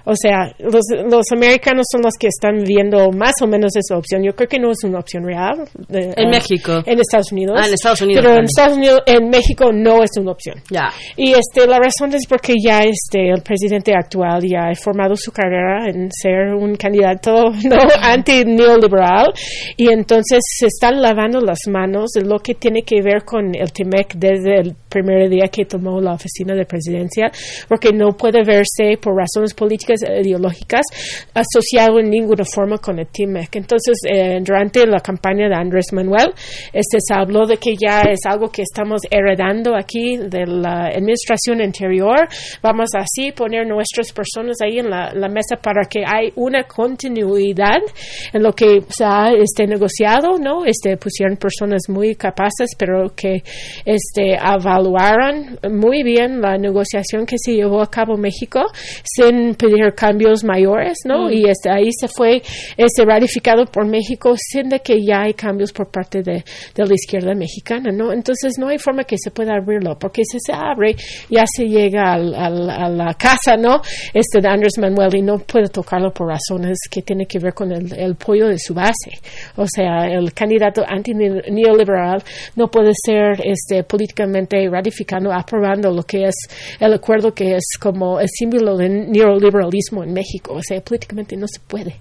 O 0.04 0.14
sea, 0.14 0.52
los, 0.58 0.84
los 1.10 1.24
americanos 1.32 1.86
son 1.90 2.02
los 2.02 2.14
que 2.18 2.28
están 2.28 2.64
viendo 2.64 3.10
más 3.10 3.34
o 3.42 3.46
menos 3.46 3.72
esa 3.76 3.96
opción. 3.96 4.22
Yo 4.22 4.32
creo 4.34 4.48
que 4.48 4.58
no 4.58 4.70
es 4.70 4.78
una 4.84 4.98
opción 4.98 5.24
real. 5.24 5.64
de- 5.88 6.14
En 6.16 6.26
ah, 6.26 6.30
México. 6.30 6.82
En 6.86 6.98
Estados 6.98 7.32
Unidos. 7.32 7.56
Ah, 7.60 7.66
en 7.66 7.74
Estados 7.74 8.02
Unidos 8.02 8.24
Pero 8.24 8.38
en. 8.38 8.44
Estados 8.44 8.76
Unidos, 8.76 9.00
en 9.06 9.28
México 9.28 9.70
no 9.72 10.02
es 10.02 10.10
una 10.18 10.32
opción. 10.32 10.56
Ya. 10.70 10.88
Y 11.16 11.32
este, 11.32 11.66
la 11.66 11.78
razón 11.78 12.14
es 12.14 12.26
porque 12.26 12.54
ya 12.62 12.80
este, 12.80 13.30
el 13.30 13.42
presidente 13.42 13.92
actual 13.94 14.42
ya 14.48 14.68
ha 14.70 14.74
formado 14.74 15.14
su 15.16 15.30
carrera 15.32 15.88
en 15.88 16.08
ser 16.12 16.54
un 16.54 16.74
candidato 16.76 17.50
no 17.64 17.76
anti-neoliberal 18.00 19.32
y 19.76 19.90
entonces 19.92 20.40
se 20.42 20.66
están 20.66 21.00
lavando 21.00 21.40
las 21.40 21.58
manos 21.68 22.10
de 22.10 22.22
lo 22.22 22.38
que 22.38 22.54
tiene 22.54 22.82
que 22.82 23.02
ver 23.02 23.24
con 23.24 23.54
el 23.54 23.72
TIMEC 23.72 24.14
desde 24.14 24.60
el 24.60 24.74
primer 24.88 25.28
día 25.28 25.48
que 25.48 25.64
tomó 25.64 26.00
la 26.00 26.14
oficina 26.14 26.54
de 26.54 26.64
presidencia, 26.64 27.30
porque 27.68 27.92
no 27.92 28.16
puede 28.16 28.42
verse 28.44 28.98
por 29.00 29.14
razones 29.16 29.54
políticas 29.54 30.02
e 30.02 30.20
ideológicas 30.20 30.82
asociado 31.34 31.98
en 31.98 32.10
ninguna 32.10 32.44
forma 32.44 32.78
con 32.78 32.98
el 32.98 33.06
TIMEC. 33.06 33.56
Entonces, 33.56 33.98
eh, 34.08 34.38
durante 34.42 34.86
la 34.86 35.00
campaña 35.00 35.48
de 35.48 35.54
Andrés 35.54 35.86
Manuel, 35.92 36.32
este, 36.72 36.98
se 37.00 37.14
habló 37.14 37.46
de 37.46 37.56
que 37.56 37.74
ya 37.80 38.02
es 38.02 38.20
algo 38.26 38.48
que 38.50 38.62
estamos 38.62 39.02
heredando 39.10 39.76
aquí 39.76 40.16
de 40.16 40.46
la 40.46 40.86
administración 40.86 41.60
anterior. 41.60 42.28
Vamos 42.62 42.90
así 42.96 43.32
poner 43.32 43.66
nuestras 43.66 44.12
personas 44.12 44.56
ahí 44.62 44.78
en 44.78 44.90
la, 44.90 45.28
mesa 45.28 45.56
para 45.56 45.84
que 45.84 46.04
hay 46.06 46.32
una 46.36 46.64
continuidad 46.64 47.82
en 48.32 48.42
lo 48.42 48.52
que 48.52 48.80
se 48.88 49.04
este, 49.38 49.66
negociado, 49.66 50.38
¿no? 50.38 50.64
Este, 50.64 50.96
pusieron 50.96 51.36
personas 51.36 51.82
muy 51.88 52.14
capaces, 52.14 52.70
pero 52.78 53.14
que 53.14 53.42
este, 53.84 54.36
evaluaron 54.78 55.58
muy 55.70 56.02
bien 56.02 56.40
la 56.40 56.56
negociación 56.56 57.26
que 57.26 57.36
se 57.38 57.52
llevó 57.54 57.82
a 57.82 57.90
cabo 57.90 58.14
en 58.14 58.20
México 58.22 58.60
sin 59.04 59.54
pedir 59.54 59.94
cambios 59.94 60.44
mayores, 60.44 60.98
¿no? 61.04 61.30
Y 61.30 61.48
este, 61.48 61.70
ahí 61.70 61.90
se 61.92 62.08
fue 62.08 62.42
este, 62.76 63.04
ratificado 63.04 63.64
por 63.66 63.86
México 63.86 64.34
sin 64.36 64.68
de 64.68 64.80
que 64.80 65.04
ya 65.04 65.22
hay 65.22 65.34
cambios 65.34 65.72
por 65.72 65.90
parte 65.90 66.22
de, 66.22 66.44
de 66.74 66.86
la 66.86 66.94
izquierda 66.94 67.34
mexicana, 67.34 67.90
¿no? 67.92 68.12
Entonces 68.12 68.54
no 68.58 68.68
hay 68.68 68.78
forma 68.78 69.04
que 69.04 69.16
se 69.18 69.30
pueda 69.30 69.54
abrirlo, 69.56 69.98
porque 69.98 70.22
si 70.24 70.38
se 70.40 70.52
abre 70.52 70.94
ya 71.30 71.44
se 71.46 71.64
llega 71.66 72.12
al- 72.12 72.34
al- 72.34 72.70
a 72.70 72.88
la 72.88 73.14
casa, 73.14 73.56
¿no? 73.56 73.80
Este 74.14 74.40
de 74.40 74.48
Andrés 74.48 74.78
Manuel 74.78 75.14
y 75.16 75.22
no 75.22 75.38
puede 75.38 75.68
tocarlo 75.68 76.12
por 76.12 76.28
razones 76.28 76.78
que 76.90 77.02
tienen 77.02 77.26
que 77.26 77.38
ver 77.38 77.54
con 77.54 77.72
el, 77.72 77.92
el 77.98 78.14
pollo 78.16 78.48
de 78.48 78.58
su 78.58 78.74
base. 78.74 79.10
O 79.56 79.66
sea, 79.66 80.06
el 80.06 80.32
candidato 80.32 80.84
anti-neoliberal 80.86 82.22
no 82.56 82.68
puede 82.68 82.92
ser 82.94 83.40
este, 83.44 83.82
políticamente 83.84 84.67
ratificando, 84.70 85.32
aprobando 85.32 85.90
lo 85.90 86.02
que 86.02 86.24
es 86.24 86.34
el 86.80 86.92
acuerdo 86.92 87.32
que 87.32 87.56
es 87.56 87.64
como 87.80 88.20
el 88.20 88.28
símbolo 88.28 88.76
del 88.76 89.10
neoliberalismo 89.10 90.04
en 90.04 90.12
México. 90.12 90.54
O 90.54 90.62
sea, 90.62 90.80
políticamente 90.80 91.36
no 91.36 91.46
se 91.46 91.60
puede. 91.60 91.96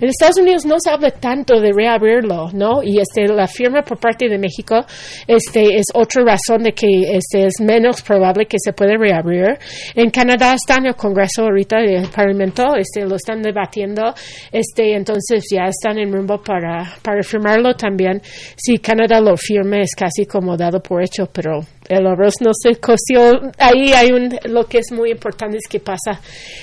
En 0.00 0.08
Estados 0.08 0.38
Unidos 0.38 0.64
no 0.64 0.76
se 0.78 0.90
habla 0.90 1.10
tanto 1.10 1.60
de 1.60 1.72
reabrirlo, 1.72 2.50
¿no? 2.52 2.82
Y 2.82 2.98
este, 2.98 3.26
la 3.26 3.46
firma 3.46 3.82
por 3.82 3.98
parte 3.98 4.28
de 4.28 4.38
México 4.38 4.84
este, 5.26 5.76
es 5.76 5.86
otra 5.94 6.22
razón 6.24 6.62
de 6.62 6.72
que 6.72 6.86
este, 7.12 7.46
es 7.46 7.60
menos 7.60 8.02
probable 8.02 8.46
que 8.46 8.58
se 8.58 8.72
pueda 8.72 8.96
reabrir. 8.98 9.58
En 9.94 10.10
Canadá 10.10 10.54
está 10.54 10.76
en 10.76 10.86
el 10.86 10.94
Congreso 10.94 11.42
ahorita, 11.42 11.78
el 11.78 12.08
Parlamento, 12.08 12.74
este, 12.76 13.04
lo 13.04 13.16
están 13.16 13.42
debatiendo, 13.42 14.14
este, 14.52 14.94
entonces 14.94 15.44
ya 15.50 15.64
están 15.66 15.98
en 15.98 16.12
rumbo 16.12 16.40
para, 16.42 16.94
para 17.02 17.22
firmarlo 17.22 17.74
también. 17.74 18.20
Si 18.56 18.78
Canadá 18.78 19.20
lo 19.20 19.36
firme 19.36 19.82
es 19.82 19.94
casi 19.94 20.26
como 20.26 20.56
dado 20.56 20.80
por 20.80 21.02
hecho, 21.02 21.26
pero 21.32 21.60
el 21.88 22.06
arroz 22.06 22.34
no 22.40 22.50
se 22.52 22.76
coció. 22.80 23.40
Ahí 23.58 23.92
hay 23.92 24.10
un, 24.12 24.30
lo 24.50 24.64
que 24.66 24.78
es 24.78 24.92
muy 24.92 25.10
importante 25.10 25.56
es 25.58 25.68
que 25.68 25.80
pasa 25.80 26.20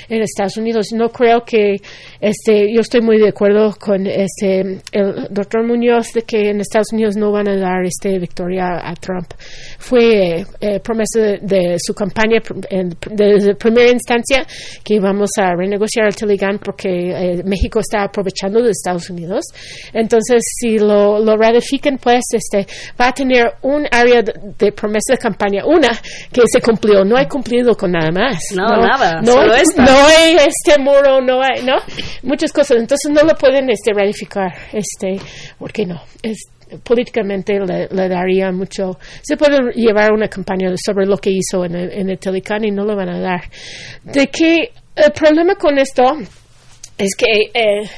en 0.09 0.21
Estados 0.21 0.57
Unidos. 0.57 0.87
No 0.93 1.09
creo 1.09 1.43
que, 1.45 1.77
este, 2.19 2.73
yo 2.73 2.81
estoy 2.81 3.01
muy 3.01 3.17
de 3.19 3.29
acuerdo 3.29 3.75
con 3.79 4.05
este, 4.07 4.81
el 4.91 5.27
doctor 5.29 5.65
Muñoz 5.65 6.07
de 6.13 6.21
que 6.23 6.49
en 6.49 6.61
Estados 6.61 6.91
Unidos 6.93 7.15
no 7.15 7.31
van 7.31 7.47
a 7.47 7.57
dar 7.57 7.83
este 7.85 8.19
victoria 8.19 8.79
a 8.83 8.93
Trump. 8.95 9.33
Fue 9.79 10.45
eh, 10.59 10.79
promesa 10.79 11.19
de, 11.19 11.39
de 11.41 11.75
su 11.79 11.93
campaña 11.93 12.41
en- 12.69 12.95
desde 13.11 13.55
primera 13.55 13.89
instancia 13.91 14.45
que 14.83 14.99
vamos 14.99 15.29
a 15.39 15.53
renegociar 15.55 16.07
el 16.07 16.15
Telegram 16.15 16.59
porque 16.59 16.89
eh, 16.89 17.43
México 17.45 17.79
está 17.79 18.03
aprovechando 18.03 18.61
de 18.61 18.71
Estados 18.71 19.09
Unidos. 19.09 19.45
Entonces, 19.93 20.43
si 20.59 20.79
lo, 20.79 21.19
lo 21.19 21.35
ratifican, 21.37 21.97
pues 21.97 22.23
este, 22.33 22.65
va 22.99 23.07
a 23.09 23.13
tener 23.13 23.45
un 23.61 23.85
área 23.91 24.21
de, 24.21 24.33
de 24.57 24.71
promesa 24.71 25.12
de 25.13 25.17
campaña, 25.17 25.65
una 25.65 25.89
que 26.31 26.41
se 26.45 26.61
cumplió, 26.61 27.03
no 27.03 27.17
hay 27.17 27.27
cumplido 27.27 27.75
con 27.75 27.91
nada 27.91 28.11
más. 28.11 28.39
No, 28.55 28.77
nada, 28.77 29.21
no, 29.21 29.33
solo 29.33 29.53
hay, 29.53 29.61
esta. 29.61 29.83
no 29.83 29.91
hay 29.91 30.35
este 30.35 30.81
muro, 30.81 31.21
no 31.21 31.41
hay, 31.41 31.63
¿no? 31.63 31.75
Muchas 32.23 32.51
cosas. 32.51 32.77
Entonces 32.77 33.11
no 33.11 33.21
lo 33.21 33.35
pueden 33.35 33.69
este, 33.69 33.93
ratificar, 33.93 34.53
este, 34.71 35.19
¿por 35.57 35.71
qué 35.71 35.85
no? 35.85 36.01
Es, 36.21 36.37
políticamente 36.83 37.59
le, 37.59 37.87
le 37.89 38.09
daría 38.09 38.51
mucho. 38.51 38.97
Se 39.21 39.37
puede 39.37 39.73
llevar 39.75 40.11
una 40.11 40.27
campaña 40.27 40.73
sobre 40.83 41.05
lo 41.05 41.17
que 41.17 41.31
hizo 41.31 41.65
en 41.65 41.75
el, 41.75 41.91
en 41.91 42.09
el 42.09 42.19
Telecán 42.19 42.63
y 42.63 42.71
no 42.71 42.83
lo 42.83 42.95
van 42.95 43.09
a 43.09 43.19
dar. 43.19 43.43
De 44.03 44.27
que 44.27 44.71
el 44.95 45.11
problema 45.11 45.55
con 45.55 45.77
esto 45.77 46.03
es 46.97 47.15
que 47.15 47.51
eh, 47.53 47.89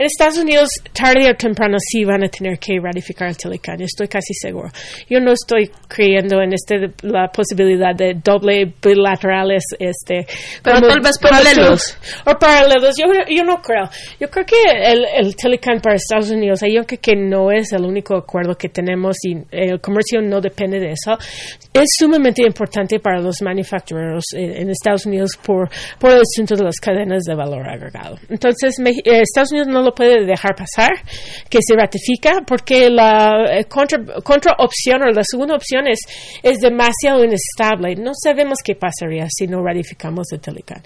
en 0.00 0.06
Estados 0.06 0.38
Unidos, 0.38 0.68
tarde 0.94 1.30
o 1.30 1.34
temprano, 1.36 1.76
sí 1.78 2.04
van 2.04 2.24
a 2.24 2.28
tener 2.28 2.58
que 2.58 2.78
ratificar 2.82 3.28
el 3.28 3.36
Telecán, 3.36 3.80
estoy 3.82 4.08
casi 4.08 4.32
seguro. 4.34 4.68
Yo 5.08 5.20
no 5.20 5.32
estoy 5.32 5.70
creyendo 5.88 6.40
en 6.40 6.54
este 6.54 6.90
la 7.02 7.28
posibilidad 7.28 7.94
de 7.94 8.14
doble 8.24 8.72
bilaterales, 8.82 9.62
este, 9.78 10.26
Pero 10.62 10.80
tal 10.80 11.00
vez 11.02 11.18
paralelos. 11.18 11.98
o 12.24 12.34
paralelos. 12.38 12.96
Yo, 12.98 13.06
yo 13.28 13.44
no 13.44 13.60
creo. 13.60 13.88
Yo 14.18 14.28
creo 14.30 14.46
que 14.46 14.56
el, 14.90 15.04
el 15.16 15.36
Telecán 15.36 15.80
para 15.82 15.96
Estados 15.96 16.30
Unidos, 16.30 16.60
yo 16.62 16.82
creo 16.86 17.00
que 17.00 17.14
no 17.16 17.50
es 17.50 17.72
el 17.72 17.84
único 17.84 18.16
acuerdo 18.16 18.54
que 18.54 18.68
tenemos 18.70 19.16
y 19.24 19.36
el 19.50 19.80
comercio 19.80 20.22
no 20.22 20.40
depende 20.40 20.78
de 20.80 20.92
eso. 20.92 21.18
Es 21.74 21.88
sumamente 21.98 22.42
importante 22.42 22.98
para 23.00 23.20
los 23.20 23.42
manufactureros 23.42 24.24
en, 24.34 24.62
en 24.62 24.70
Estados 24.70 25.06
Unidos 25.06 25.32
por, 25.44 25.68
por 25.98 26.10
el 26.10 26.20
asunto 26.22 26.56
de 26.56 26.64
las 26.64 26.76
cadenas 26.80 27.22
de 27.24 27.34
valor 27.34 27.68
agregado. 27.68 28.16
Entonces, 28.28 28.78
me- 28.80 28.90
eh, 28.90 29.20
Estados 29.22 29.52
Unidos 29.52 29.68
no 29.68 29.82
lo 29.82 29.89
puede 29.94 30.24
dejar 30.24 30.54
pasar, 30.54 30.90
que 31.48 31.58
se 31.60 31.74
ratifica, 31.74 32.42
porque 32.46 32.90
la 32.90 33.58
eh, 33.58 33.64
contra, 33.64 33.98
o 34.58 35.10
la 35.12 35.22
segunda 35.24 35.54
opción 35.54 35.86
es, 35.88 36.00
es 36.42 36.58
demasiado 36.58 37.24
inestable. 37.24 37.96
No 37.96 38.12
sabemos 38.14 38.58
qué 38.64 38.74
pasaría 38.74 39.26
si 39.28 39.46
no 39.46 39.62
ratificamos 39.62 40.32
el 40.32 40.40
Telecán. 40.40 40.82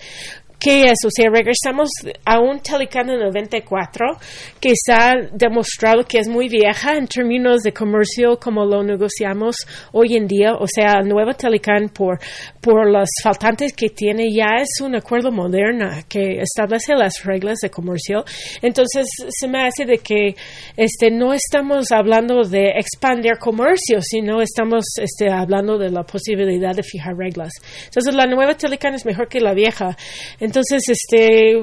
¿Qué 0.64 0.84
es? 0.84 0.96
O 1.04 1.10
sea, 1.14 1.28
regresamos 1.30 1.90
a 2.24 2.40
un 2.40 2.58
Telecán 2.60 3.08
de 3.08 3.18
94 3.18 4.16
que 4.58 4.72
ha 4.90 5.12
demostrado 5.30 6.04
que 6.04 6.18
es 6.18 6.26
muy 6.26 6.48
vieja 6.48 6.94
en 6.96 7.06
términos 7.06 7.62
de 7.62 7.74
comercio 7.74 8.38
como 8.40 8.64
lo 8.64 8.82
negociamos 8.82 9.56
hoy 9.92 10.16
en 10.16 10.26
día. 10.26 10.54
O 10.54 10.66
sea, 10.66 11.00
el 11.02 11.08
nuevo 11.08 11.34
Telecán 11.34 11.90
por, 11.90 12.18
por 12.62 12.90
los 12.90 13.10
faltantes 13.22 13.74
que 13.74 13.90
tiene 13.90 14.32
ya 14.32 14.56
es 14.58 14.80
un 14.80 14.96
acuerdo 14.96 15.30
moderno 15.30 15.86
que 16.08 16.40
establece 16.40 16.94
las 16.94 17.22
reglas 17.24 17.58
de 17.58 17.68
comercio. 17.68 18.24
Entonces, 18.62 19.06
se 19.28 19.46
me 19.46 19.66
hace 19.66 19.84
de 19.84 19.98
que 19.98 20.34
este, 20.78 21.10
no 21.10 21.34
estamos 21.34 21.92
hablando 21.92 22.42
de 22.42 22.70
expandir 22.78 23.36
comercio, 23.38 24.00
sino 24.00 24.40
estamos 24.40 24.84
este, 24.96 25.30
hablando 25.30 25.76
de 25.76 25.90
la 25.90 26.04
posibilidad 26.04 26.74
de 26.74 26.82
fijar 26.82 27.16
reglas. 27.18 27.52
Entonces, 27.84 28.14
la 28.14 28.24
nueva 28.24 28.54
Telecán 28.54 28.94
es 28.94 29.04
mejor 29.04 29.28
que 29.28 29.40
la 29.40 29.52
vieja. 29.52 29.94
Entonces, 30.40 30.53
este 30.62 31.62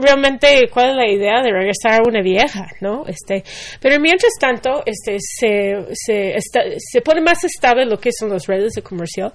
realmente 0.00 0.68
cuál 0.72 0.90
es 0.90 0.96
la 0.96 1.10
idea 1.10 1.42
de 1.42 1.52
regresar 1.52 2.00
a 2.00 2.08
una 2.08 2.22
vieja, 2.22 2.66
¿no? 2.80 3.04
Este, 3.06 3.44
pero 3.80 4.00
mientras 4.00 4.32
tanto, 4.40 4.82
este, 4.84 5.18
se, 5.20 5.86
se, 5.92 6.34
se 6.78 7.00
pone 7.00 7.20
más 7.20 7.44
estable 7.44 7.84
lo 7.84 7.98
que 7.98 8.10
son 8.12 8.30
las 8.30 8.46
redes 8.46 8.72
de 8.72 8.82
comercio, 8.82 9.32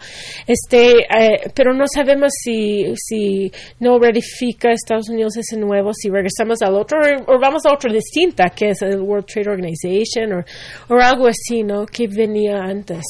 este, 0.48 0.92
eh, 1.00 1.52
pero 1.54 1.74
no 1.74 1.86
sabemos 1.88 2.32
si, 2.44 2.94
si 2.96 3.52
no 3.80 4.00
ratifica 4.00 4.72
Estados 4.72 5.10
Unidos 5.10 5.38
ese 5.38 5.58
nuevo, 5.58 5.92
si 5.94 6.10
regresamos 6.10 6.62
al 6.62 6.76
otro 6.76 7.00
o, 7.28 7.40
vamos 7.40 7.66
a 7.66 7.74
otro 7.74 7.92
distinta, 7.92 8.50
que 8.50 8.70
es 8.70 8.82
el 8.82 9.00
World 9.00 9.26
Trade 9.26 9.50
Organization 9.50 10.34
o, 10.34 10.94
o 10.94 11.00
algo 11.00 11.28
así, 11.28 11.64
¿no? 11.64 11.86
Que 11.86 12.08
venía 12.08 12.58
antes. 12.58 13.04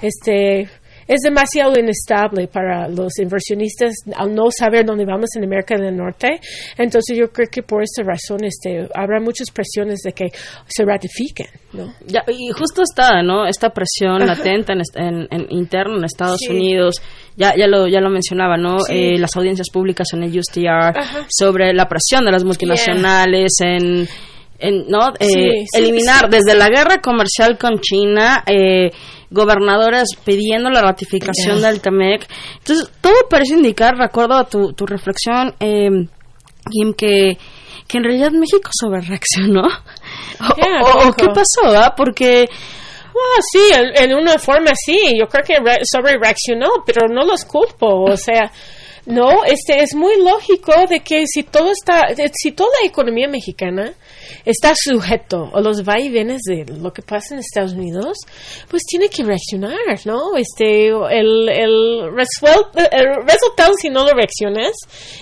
Este, 0.00 0.68
es 1.08 1.20
demasiado 1.22 1.72
inestable 1.78 2.46
para 2.48 2.88
los 2.88 3.18
inversionistas 3.18 3.94
al 4.14 4.34
no 4.34 4.50
saber 4.50 4.84
dónde 4.84 5.04
vamos 5.04 5.30
en 5.36 5.44
América 5.44 5.76
del 5.76 5.96
Norte. 5.96 6.38
Entonces 6.76 7.16
yo 7.18 7.30
creo 7.32 7.48
que 7.50 7.62
por 7.62 7.82
esa 7.82 8.02
razón 8.02 8.44
este, 8.44 8.86
habrá 8.94 9.18
muchas 9.20 9.50
presiones 9.50 10.00
de 10.04 10.12
que 10.12 10.26
se 10.66 10.84
ratifiquen, 10.84 11.48
¿no? 11.72 11.92
Ya, 12.06 12.22
y 12.28 12.50
justo 12.52 12.82
está, 12.82 13.22
¿no? 13.22 13.46
Esta 13.46 13.70
presión 13.70 14.26
latente 14.26 14.72
en, 14.74 14.82
en, 14.94 15.28
en 15.30 15.46
interno 15.50 15.96
en 15.96 16.04
Estados 16.04 16.38
Sí. 16.40 16.50
Unidos. 16.50 16.96
Ya, 17.36 17.54
ya 17.56 17.66
lo, 17.68 17.86
ya 17.86 18.00
lo 18.00 18.10
mencionaba, 18.10 18.56
¿no? 18.56 18.80
Sí. 18.80 18.92
Eh, 18.94 19.18
las 19.18 19.34
audiencias 19.36 19.68
públicas 19.72 20.08
en 20.12 20.24
el 20.24 20.38
USTR 20.38 20.68
Ajá. 20.98 21.26
sobre 21.30 21.72
la 21.72 21.86
presión 21.88 22.24
de 22.24 22.32
las 22.32 22.44
multinacionales 22.44 23.52
en, 23.62 24.08
en, 24.58 24.88
¿no? 24.88 25.10
Eh, 25.20 25.26
sí, 25.28 25.66
eliminar 25.78 26.28
desde 26.28 26.54
la 26.56 26.68
guerra 26.68 27.00
comercial 27.00 27.56
con 27.58 27.78
China. 27.80 28.42
Eh, 28.46 28.90
gobernadores 29.30 30.08
pidiendo 30.24 30.70
la 30.70 30.82
ratificación 30.82 31.60
del 31.60 31.80
TEMEC. 31.80 32.26
Entonces, 32.58 32.90
todo 33.00 33.14
parece 33.28 33.54
indicar, 33.54 33.96
recuerdo 33.96 34.34
a 34.34 34.44
tu, 34.44 34.72
tu 34.72 34.86
reflexión, 34.86 35.54
eh, 35.60 35.88
Kim, 36.70 36.94
que, 36.96 37.36
que 37.86 37.98
en 37.98 38.04
realidad 38.04 38.32
México 38.32 38.70
sobre 38.72 39.00
reaccionó. 39.00 39.62
o, 40.40 41.12
qué 41.12 41.26
pasó, 41.26 41.76
¿ah? 41.76 41.94
Porque... 41.96 42.46
Sí, 43.52 43.72
en, 43.76 44.10
en, 44.10 44.16
una 44.16 44.38
forma 44.38 44.70
sí, 44.76 45.16
yo 45.18 45.26
creo 45.26 45.44
que 45.44 45.56
sobre 45.90 46.18
reaccionó, 46.18 46.68
pero 46.86 47.08
no 47.08 47.24
los 47.24 47.44
culpo, 47.44 48.04
o 48.04 48.16
sea, 48.16 48.52
no, 49.08 49.42
este 49.44 49.82
es 49.82 49.94
muy 49.94 50.22
lógico 50.22 50.72
de 50.88 51.00
que 51.00 51.26
si 51.26 51.42
todo 51.42 51.72
está, 51.72 52.08
si 52.32 52.52
toda 52.52 52.68
la 52.80 52.86
economía 52.86 53.26
mexicana 53.26 53.92
está 54.44 54.72
sujeto 54.76 55.50
a 55.54 55.60
los 55.60 55.84
vaivenes 55.84 56.42
de 56.42 56.64
lo 56.66 56.92
que 56.92 57.02
pasa 57.02 57.34
en 57.34 57.40
Estados 57.40 57.72
Unidos, 57.72 58.18
pues 58.68 58.82
tiene 58.84 59.08
que 59.08 59.24
reaccionar, 59.24 59.78
¿no? 60.04 60.36
Este, 60.36 60.88
el, 60.88 61.48
el, 61.48 62.10
resultado 62.14 63.72
si 63.80 63.88
no 63.88 64.04
lo 64.04 64.12
reaccionas 64.14 64.72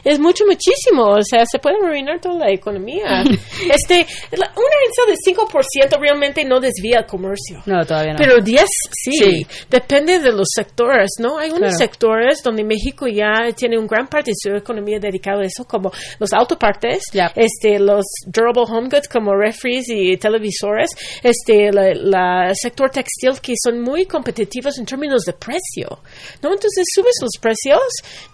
es 0.04 0.18
mucho, 0.18 0.44
muchísimo. 0.46 1.04
O 1.04 1.22
sea, 1.22 1.44
se 1.46 1.58
puede 1.58 1.76
arruinar 1.76 2.20
toda 2.20 2.46
la 2.46 2.52
economía. 2.52 3.22
este, 3.74 4.06
una 4.32 4.46
renta 4.46 5.02
de 5.06 5.16
5% 5.16 6.00
realmente 6.00 6.44
no 6.44 6.60
desvía 6.60 7.00
el 7.00 7.06
comercio. 7.06 7.62
No, 7.66 7.84
todavía 7.84 8.12
no. 8.12 8.18
Pero 8.18 8.40
10 8.42 8.64
sí. 8.92 9.46
Depende 9.70 10.18
de 10.20 10.32
los 10.32 10.48
sectores, 10.54 11.10
¿no? 11.18 11.38
Hay 11.38 11.50
unos 11.50 11.76
sectores 11.76 12.42
donde 12.42 12.64
México 12.64 13.06
ya 13.06 13.52
tiene 13.56 13.78
un 13.78 13.86
gran 13.86 14.06
parte 14.06 14.30
de 14.30 14.34
su 14.36 14.56
economía 14.56 14.98
dedicado 14.98 15.40
a 15.40 15.44
eso, 15.44 15.64
como 15.64 15.92
los 16.18 16.32
autopartes, 16.32 17.04
este, 17.34 17.78
los 17.78 18.04
durable 18.26 18.64
home 18.68 18.85
como 19.10 19.34
refries 19.34 19.88
y 19.88 20.16
televisores, 20.16 20.90
este, 21.22 21.70
la, 21.72 22.52
sector 22.54 22.90
textil 22.90 23.40
que 23.40 23.54
son 23.62 23.80
muy 23.80 24.06
competitivos 24.06 24.78
en 24.78 24.86
términos 24.86 25.22
de 25.24 25.32
precio, 25.32 26.00
¿no? 26.42 26.52
Entonces 26.52 26.84
subes 26.94 27.14
los 27.20 27.32
precios, 27.40 27.80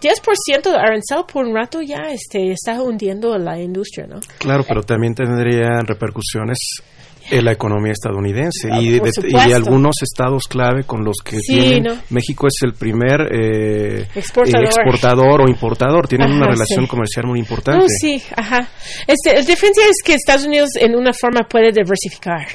10% 0.01 0.63
de 0.63 0.77
arancel 0.77 1.23
por 1.31 1.45
un 1.45 1.55
rato 1.55 1.81
ya 1.81 2.03
este, 2.11 2.51
está 2.51 2.81
hundiendo 2.81 3.37
la 3.37 3.59
industria, 3.59 4.07
¿no? 4.07 4.19
Claro, 4.37 4.63
pero 4.67 4.81
también 4.83 5.13
tendría 5.13 5.79
repercusiones 5.85 6.57
en 7.29 7.45
la 7.45 7.51
economía 7.51 7.91
estadounidense. 7.91 8.69
Ah, 8.71 8.81
y, 8.81 8.95
y, 8.97 9.51
algunos 9.51 9.95
estados 10.01 10.47
clave 10.47 10.83
con 10.83 11.03
los 11.03 11.17
que 11.23 11.37
tienen 11.37 12.01
México 12.09 12.47
es 12.47 12.63
el 12.63 12.73
primer 12.73 13.21
eh, 13.31 14.07
exportador. 14.15 15.41
o 15.41 15.49
importador. 15.49 16.07
Tienen 16.07 16.31
una 16.31 16.47
relación 16.47 16.87
comercial 16.87 17.27
muy 17.27 17.39
importante. 17.39 17.87
Sí 17.89 18.21
ajá. 18.35 18.67
Este, 19.07 19.33
la 19.33 19.41
diferencia 19.41 19.83
es 19.85 20.03
que 20.03 20.13
Estados 20.13 20.45
Unidos 20.45 20.69
en 20.75 20.95
una 20.95 21.11
forma 21.13 21.41
puede 21.49 21.71
diversificar 21.71 22.47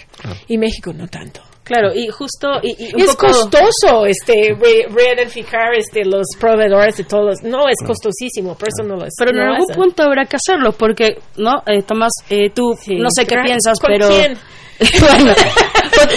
y 0.47 0.59
México 0.59 0.93
no 0.93 1.07
tanto 1.09 1.43
Claro, 1.69 1.91
y 1.95 2.09
justo 2.09 2.49
y, 2.63 2.73
es 2.99 3.15
costoso 3.15 4.07
este 4.07 4.57
reidentificar 4.89 5.75
este 5.77 6.03
los 6.03 6.27
proveedores 6.41 6.97
de 6.97 7.05
todos. 7.05 7.43
No 7.43 7.69
es 7.69 7.77
costosísimo, 7.87 8.57
por 8.57 8.69
eso 8.69 8.89
no 8.89 8.97
lo 8.97 9.05
es. 9.05 9.13
Pero 9.19 9.33
en 9.33 9.41
algún 9.41 9.67
punto 9.75 10.03
habrá 10.03 10.25
que 10.25 10.37
hacerlo 10.37 10.73
porque 10.73 11.19
no, 11.37 11.63
eh, 11.67 11.83
Tomás, 11.83 12.13
eh, 12.31 12.49
tú 12.55 12.75
no 12.87 13.09
sé 13.15 13.27
qué 13.27 13.37
piensas, 13.45 13.79
pero 13.87 14.09
bueno, 15.01 15.35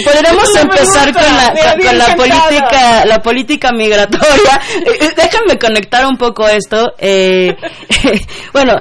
podremos 0.06 0.56
empezar 0.56 1.12
con 1.12 1.24
la, 1.24 1.54
con, 1.54 1.98
la 1.98 2.16
política, 2.16 3.06
la 3.06 3.20
política 3.20 3.72
migratoria. 3.72 4.22
Eh, 5.02 5.12
déjame 5.16 5.60
conectar 5.60 6.06
un 6.06 6.18
poco 6.18 6.48
esto. 6.48 6.94
Eh, 6.98 7.56
bueno, 8.54 8.80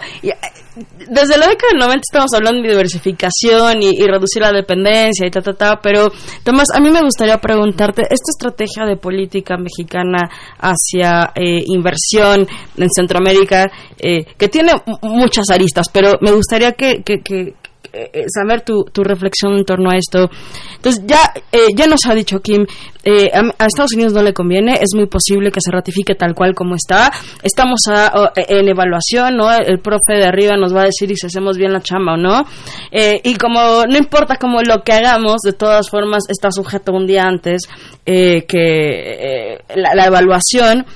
desde 1.09 1.39
la 1.39 1.47
década 1.47 1.71
del 1.73 1.81
90 1.81 2.01
estamos 2.01 2.33
hablando 2.35 2.63
de 2.63 2.71
diversificación 2.71 3.83
y, 3.83 4.01
reducir 4.07 4.43
la 4.43 4.53
dependencia 4.53 5.27
y 5.27 5.31
ta, 5.31 5.41
ta, 5.41 5.53
ta, 5.53 5.81
pero 5.83 6.11
Tomás, 6.43 6.69
a 6.75 6.81
mí 6.81 6.91
me 6.91 7.01
gustaría 7.01 7.39
preguntarte, 7.39 8.03
esta 8.03 8.31
estrategia 8.31 8.85
de 8.87 8.97
política 8.97 9.57
mexicana 9.57 10.29
hacia 10.59 11.33
eh, 11.35 11.63
inversión 11.67 12.47
en 12.77 12.91
Centroamérica, 12.91 13.71
eh, 13.99 14.25
que 14.37 14.49
tiene 14.49 14.73
muchas 15.03 15.51
aristas, 15.51 15.87
pero 15.93 16.13
me 16.21 16.33
gustaría 16.33 16.73
que, 16.73 17.03
que, 17.03 17.21
que, 17.21 17.55
eh, 17.93 18.11
eh, 18.13 18.25
saber 18.29 18.61
tu, 18.63 18.85
tu, 18.85 19.03
reflexión 19.03 19.55
en 19.55 19.65
torno 19.65 19.91
a 19.91 19.97
esto. 19.97 20.31
Entonces, 20.77 21.03
ya, 21.07 21.33
eh, 21.51 21.69
ya 21.75 21.87
nos 21.87 22.01
ha 22.07 22.15
dicho 22.15 22.41
Kim, 22.41 22.65
a, 22.65 23.67
Estados 23.67 23.95
Unidos 23.95 24.13
no 24.13 24.23
le 24.23 24.33
conviene, 24.33 24.75
es 24.75 24.91
muy 24.95 25.07
posible 25.07 25.51
que 25.51 25.61
se 25.61 25.73
ratifique 25.73 26.15
tal 26.15 26.35
cual 26.35 26.55
como 26.55 26.77
está. 26.77 27.11
Estamos 27.43 27.81
en 28.37 28.69
evaluación, 28.69 29.37
¿no? 29.37 29.53
El 29.53 29.81
profe 29.81 30.15
de 30.15 30.25
arriba 30.25 30.57
nos 30.57 30.75
va 30.75 30.83
a 30.83 30.85
decir 30.85 31.11
si 31.17 31.27
hacemos 31.27 31.57
bien 31.57 31.73
la 31.73 31.81
chamba 31.81 32.15
o 32.15 32.17
no. 32.17 32.45
y 32.93 33.35
como 33.37 33.85
no 33.87 33.97
importa 33.97 34.37
como 34.37 34.63
lo 34.63 34.83
que 34.85 34.93
hagamos, 34.93 35.41
de 35.41 35.53
todas 35.53 35.91
formas 35.91 36.25
está 36.29 36.53
sujeto 36.53 36.93
un 36.93 37.07
día 37.07 37.25
antes 37.25 37.63
que 38.05 39.59
la, 39.75 39.95
la 39.95 40.05
evaluación. 40.05 40.87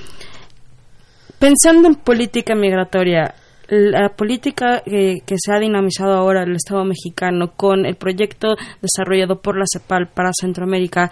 Pensando 1.39 1.89
en 1.89 1.95
política 1.95 2.55
migratoria, 2.55 3.35
la 3.69 4.09
política 4.09 4.81
que, 4.85 5.21
se 5.37 5.53
ha 5.53 5.59
dinamizado 5.59 6.13
ahora 6.13 6.43
el 6.43 6.55
Estado 6.55 6.83
mexicano 6.85 7.53
con 7.55 7.85
el 7.85 7.95
proyecto 7.95 8.55
desarrollado 8.81 9.41
por 9.41 9.57
la 9.57 9.65
CEPAL 9.71 10.07
para 10.07 10.31
Centroamérica, 10.39 11.11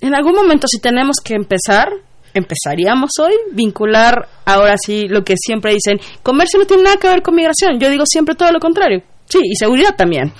en 0.00 0.14
algún 0.14 0.34
momento 0.34 0.66
si 0.66 0.80
tenemos 0.80 1.16
que 1.22 1.34
empezar, 1.34 1.90
empezaríamos 2.34 3.10
hoy, 3.20 3.34
vincular 3.52 4.28
ahora 4.44 4.76
sí 4.78 5.08
lo 5.08 5.24
que 5.24 5.34
siempre 5.36 5.74
dicen, 5.74 6.00
comercio 6.22 6.58
no 6.58 6.66
tiene 6.66 6.84
nada 6.84 6.96
que 6.96 7.08
ver 7.08 7.22
con 7.22 7.34
migración, 7.34 7.78
yo 7.78 7.90
digo 7.90 8.04
siempre 8.06 8.34
todo 8.34 8.52
lo 8.52 8.60
contrario, 8.60 9.02
sí, 9.26 9.38
y 9.42 9.56
seguridad 9.56 9.94
también. 9.96 10.32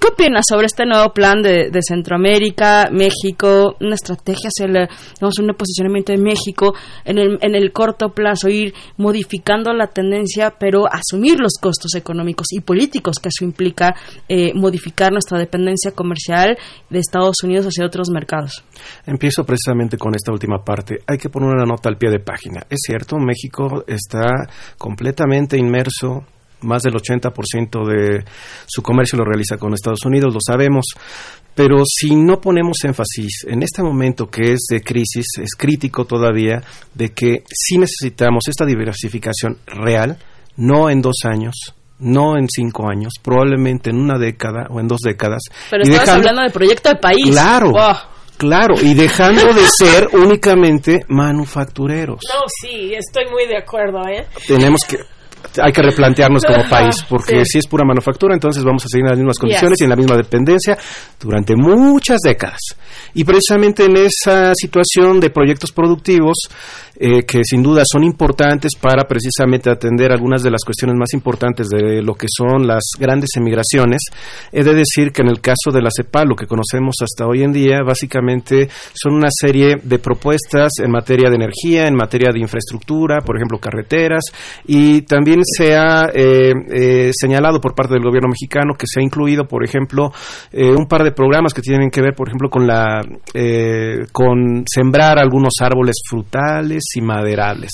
¿Qué 0.00 0.06
opinas 0.12 0.44
sobre 0.48 0.66
este 0.66 0.86
nuevo 0.86 1.12
plan 1.12 1.42
de, 1.42 1.70
Centroamérica, 1.82 2.88
México, 2.92 3.74
una 3.80 3.96
estrategia 3.96 4.48
hacia 4.48 4.66
un 4.68 5.54
posicionamiento 5.56 6.12
de 6.12 6.18
México 6.18 6.72
en 7.04 7.18
el, 7.18 7.38
en 7.40 7.56
el 7.56 7.72
corto 7.72 8.10
plazo, 8.10 8.48
ir 8.48 8.74
modificando 8.96 9.72
la 9.72 9.88
tendencia, 9.88 10.54
pero 10.56 10.84
asumir 10.86 11.40
los 11.40 11.54
costos 11.60 11.96
económicos 11.96 12.46
y 12.52 12.60
políticos 12.60 13.18
que 13.18 13.30
eso 13.30 13.44
implica 13.44 13.96
eh, 14.28 14.52
modificar 14.54 15.10
nuestra 15.10 15.36
dependencia 15.36 15.90
comercial 15.90 16.56
de 16.88 16.98
Estados 17.00 17.42
Unidos 17.42 17.66
hacia 17.66 17.84
otros 17.84 18.08
mercados? 18.08 18.62
Empiezo 19.04 19.42
precisamente 19.44 19.98
con 19.98 20.14
esta 20.14 20.30
última 20.30 20.62
parte. 20.64 21.00
Hay 21.08 21.18
que 21.18 21.28
poner 21.28 21.48
una 21.48 21.64
nota 21.64 21.88
al 21.88 21.98
pie 21.98 22.10
de 22.10 22.20
página. 22.20 22.60
Es 22.70 22.82
cierto, 22.86 23.16
México 23.18 23.82
está 23.88 24.46
completamente 24.76 25.58
inmerso 25.58 26.24
más 26.60 26.82
del 26.82 26.94
80% 26.94 27.86
de 27.86 28.24
su 28.66 28.82
comercio 28.82 29.18
lo 29.18 29.24
realiza 29.24 29.56
con 29.56 29.74
Estados 29.74 30.04
Unidos, 30.04 30.34
lo 30.34 30.40
sabemos, 30.40 30.86
pero 31.54 31.82
si 31.84 32.14
no 32.14 32.40
ponemos 32.40 32.84
énfasis 32.84 33.44
en 33.48 33.62
este 33.62 33.82
momento 33.82 34.28
que 34.30 34.52
es 34.52 34.66
de 34.70 34.80
crisis, 34.80 35.26
es 35.42 35.54
crítico 35.56 36.04
todavía 36.04 36.62
de 36.94 37.10
que 37.10 37.42
sí 37.52 37.78
necesitamos 37.78 38.44
esta 38.48 38.64
diversificación 38.64 39.58
real, 39.66 40.18
no 40.56 40.90
en 40.90 41.02
dos 41.02 41.16
años, 41.24 41.74
no 41.98 42.36
en 42.36 42.48
cinco 42.48 42.88
años, 42.88 43.14
probablemente 43.22 43.90
en 43.90 43.96
una 43.96 44.18
década 44.18 44.66
o 44.70 44.80
en 44.80 44.88
dos 44.88 45.00
décadas. 45.00 45.42
Pero 45.70 45.82
estamos 45.82 46.08
hablando 46.08 46.42
de 46.42 46.50
proyecto 46.50 46.90
de 46.90 46.96
país. 46.96 47.30
Claro. 47.30 47.72
Claro, 48.36 48.76
y 48.80 48.94
dejando 48.94 49.52
de 49.52 49.66
ser 49.66 50.10
únicamente 50.12 51.00
manufactureros. 51.08 52.20
No, 52.32 52.44
sí, 52.46 52.94
estoy 52.94 53.24
muy 53.32 53.48
de 53.48 53.58
acuerdo, 53.58 54.06
¿eh? 54.08 54.26
Tenemos 54.46 54.82
que 54.88 54.98
hay 55.62 55.72
que 55.72 55.82
replantearnos 55.82 56.42
como 56.44 56.68
país, 56.68 57.04
porque 57.08 57.44
si 57.44 57.58
es 57.58 57.66
pura 57.66 57.84
manufactura, 57.84 58.34
entonces 58.34 58.64
vamos 58.64 58.84
a 58.84 58.88
seguir 58.88 59.04
en 59.06 59.10
las 59.10 59.18
mismas 59.18 59.38
condiciones 59.38 59.80
y 59.80 59.84
en 59.84 59.90
la 59.90 59.96
misma 59.96 60.16
dependencia 60.16 60.76
durante 61.20 61.54
muchas 61.56 62.18
décadas. 62.24 62.60
Y 63.14 63.24
precisamente 63.24 63.84
en 63.84 63.96
esa 63.96 64.52
situación 64.54 65.20
de 65.20 65.30
proyectos 65.30 65.72
productivos, 65.72 66.36
eh, 67.00 67.22
que 67.22 67.44
sin 67.44 67.62
duda 67.62 67.82
son 67.90 68.02
importantes 68.02 68.72
para 68.74 69.06
precisamente 69.06 69.70
atender 69.70 70.10
algunas 70.10 70.42
de 70.42 70.50
las 70.50 70.64
cuestiones 70.64 70.96
más 70.98 71.12
importantes 71.12 71.68
de 71.68 72.02
lo 72.02 72.14
que 72.14 72.26
son 72.28 72.66
las 72.66 72.82
grandes 72.98 73.30
emigraciones, 73.36 74.02
he 74.50 74.64
de 74.64 74.74
decir 74.74 75.12
que 75.12 75.22
en 75.22 75.28
el 75.28 75.40
caso 75.40 75.70
de 75.72 75.80
la 75.80 75.90
CEPAL, 75.94 76.28
lo 76.28 76.34
que 76.34 76.46
conocemos 76.46 76.96
hasta 77.00 77.26
hoy 77.26 77.42
en 77.42 77.52
día, 77.52 77.82
básicamente 77.86 78.68
son 78.94 79.14
una 79.14 79.28
serie 79.30 79.76
de 79.82 79.98
propuestas 79.98 80.72
en 80.82 80.90
materia 80.90 81.30
de 81.30 81.36
energía, 81.36 81.86
en 81.86 81.94
materia 81.94 82.30
de 82.32 82.40
infraestructura, 82.40 83.20
por 83.20 83.36
ejemplo, 83.36 83.58
carreteras, 83.58 84.24
y 84.66 85.02
también 85.02 85.27
se 85.42 85.76
ha 85.76 86.10
eh, 86.14 86.52
eh, 86.70 87.10
señalado 87.12 87.60
por 87.60 87.74
parte 87.74 87.94
del 87.94 88.02
gobierno 88.02 88.28
mexicano 88.28 88.74
que 88.78 88.86
se 88.86 89.00
ha 89.00 89.02
incluido, 89.02 89.46
por 89.46 89.64
ejemplo, 89.64 90.10
un 90.52 90.86
par 90.86 91.04
de 91.04 91.12
programas 91.12 91.54
que 91.54 91.62
tienen 91.62 91.90
que 91.90 92.02
ver, 92.02 92.14
por 92.14 92.28
ejemplo, 92.28 92.48
con 92.48 92.66
la 92.66 93.00
con 94.12 94.64
sembrar 94.66 95.18
algunos 95.18 95.54
árboles 95.60 95.96
frutales 96.08 96.82
y 96.94 97.00
maderables. 97.00 97.72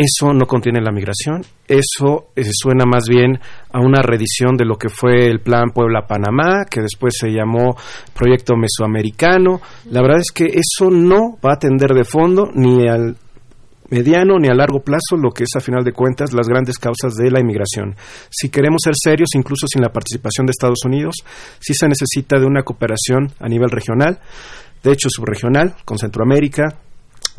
Eso 0.00 0.32
no 0.32 0.46
contiene 0.46 0.80
la 0.80 0.92
migración, 0.92 1.42
eso 1.66 2.28
eh, 2.36 2.44
suena 2.52 2.84
más 2.86 3.08
bien 3.08 3.40
a 3.72 3.80
una 3.80 4.00
reedición 4.00 4.56
de 4.56 4.64
lo 4.64 4.76
que 4.76 4.88
fue 4.88 5.26
el 5.26 5.40
Plan 5.40 5.70
Puebla-Panamá, 5.74 6.66
que 6.70 6.80
después 6.80 7.14
se 7.18 7.30
llamó 7.30 7.74
Proyecto 8.14 8.54
Mesoamericano. 8.54 9.60
La 9.90 10.00
verdad 10.00 10.20
es 10.20 10.30
que 10.30 10.44
eso 10.44 10.88
no 10.88 11.36
va 11.44 11.50
a 11.50 11.54
atender 11.54 11.94
de 11.94 12.04
fondo 12.04 12.48
ni 12.54 12.86
al 12.86 13.16
mediano 13.90 14.38
ni 14.38 14.48
a 14.48 14.54
largo 14.54 14.80
plazo 14.80 15.16
lo 15.16 15.30
que 15.30 15.44
es 15.44 15.50
a 15.56 15.60
final 15.60 15.84
de 15.84 15.92
cuentas 15.92 16.32
las 16.32 16.48
grandes 16.48 16.78
causas 16.78 17.14
de 17.14 17.30
la 17.30 17.40
inmigración. 17.40 17.96
Si 18.30 18.48
queremos 18.48 18.80
ser 18.84 18.94
serios, 18.96 19.30
incluso 19.34 19.66
sin 19.66 19.82
la 19.82 19.92
participación 19.92 20.46
de 20.46 20.50
Estados 20.50 20.84
Unidos, 20.84 21.16
sí 21.58 21.74
se 21.74 21.88
necesita 21.88 22.38
de 22.38 22.46
una 22.46 22.62
cooperación 22.62 23.32
a 23.40 23.48
nivel 23.48 23.70
regional 23.70 24.20
de 24.82 24.92
hecho 24.92 25.08
subregional, 25.10 25.74
con 25.84 25.98
Centroamérica, 25.98 26.76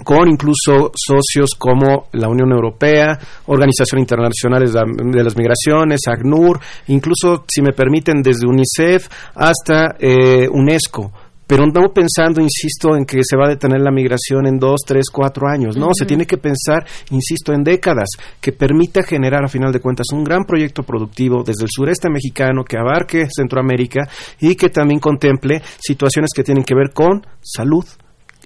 con 0.03 0.29
incluso 0.29 0.91
socios 0.95 1.51
como 1.57 2.07
la 2.13 2.29
Unión 2.29 2.51
Europea, 2.51 3.19
Organización 3.47 3.99
Internacional 3.99 4.65
de 4.65 5.23
las 5.23 5.35
Migraciones, 5.35 6.01
ACNUR, 6.07 6.59
incluso, 6.87 7.43
si 7.47 7.61
me 7.61 7.73
permiten, 7.73 8.21
desde 8.21 8.47
UNICEF 8.47 9.07
hasta 9.35 9.95
eh, 9.99 10.47
UNESCO 10.49 11.11
pero 11.49 11.65
no 11.65 11.91
pensando, 11.91 12.41
insisto, 12.41 12.95
en 12.95 13.05
que 13.05 13.21
se 13.23 13.35
va 13.35 13.47
a 13.47 13.49
detener 13.49 13.81
la 13.81 13.89
migración 13.89 14.45
en 14.45 14.59
dos, 14.59 14.81
tres, 14.85 15.05
cuatro 15.11 15.47
años. 15.47 15.75
No, 15.75 15.87
se 15.97 16.05
tiene 16.05 16.27
que 16.27 16.37
pensar, 16.37 16.85
insisto, 17.09 17.53
en 17.53 17.63
décadas, 17.63 18.07
que 18.39 18.51
permita 18.51 19.01
generar, 19.01 19.43
a 19.43 19.47
final 19.47 19.71
de 19.71 19.79
cuentas, 19.79 20.05
un 20.13 20.23
gran 20.23 20.43
proyecto 20.43 20.83
productivo 20.83 21.41
desde 21.43 21.63
el 21.63 21.69
sureste 21.71 22.07
mexicano 22.07 22.63
que 22.63 22.77
abarque 22.77 23.27
Centroamérica 23.35 24.07
y 24.39 24.53
que 24.53 24.69
también 24.69 24.99
contemple 24.99 25.63
situaciones 25.79 26.29
que 26.35 26.43
tienen 26.43 26.63
que 26.63 26.75
ver 26.75 26.91
con 26.93 27.25
salud, 27.41 27.85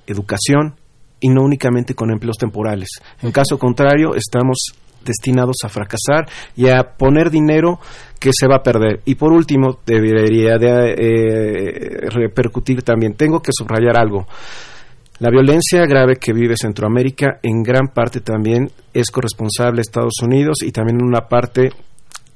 educación 0.08 0.76
y 1.20 1.28
no 1.28 1.41
únicamente 1.43 1.95
con 1.95 2.10
empleos 2.10 2.38
temporales. 2.38 2.88
En 3.22 3.34
caso 3.34 3.60
contrario, 3.60 4.16
estamos 4.16 4.76
destinados 5.04 5.58
a 5.66 5.68
fracasar 5.70 6.30
y 6.56 6.70
a 6.70 6.95
poner 6.97 7.30
dinero 7.30 7.80
que 8.24 8.30
se 8.32 8.47
va 8.47 8.55
a 8.55 8.63
perder. 8.63 9.01
Y 9.03 9.15
por 9.15 9.34
último, 9.34 9.80
debería 9.86 10.57
de 10.57 10.93
eh, 10.93 12.09
repercutir 12.09 12.82
también, 12.82 13.15
tengo 13.15 13.41
que 13.41 13.51
subrayar 13.51 13.97
algo. 13.97 14.26
La 15.19 15.30
violencia 15.30 15.86
grave 15.86 16.15
que 16.15 16.32
vive 16.32 16.55
Centroamérica 16.55 17.39
en 17.43 17.61
gran 17.63 17.89
parte 17.93 18.21
también 18.21 18.71
es 18.93 19.11
corresponsable 19.11 19.80
a 19.80 19.82
Estados 19.82 20.21
Unidos 20.24 20.59
y 20.63 20.71
también 20.71 21.01
en 21.01 21.05
una 21.05 21.28
parte 21.28 21.71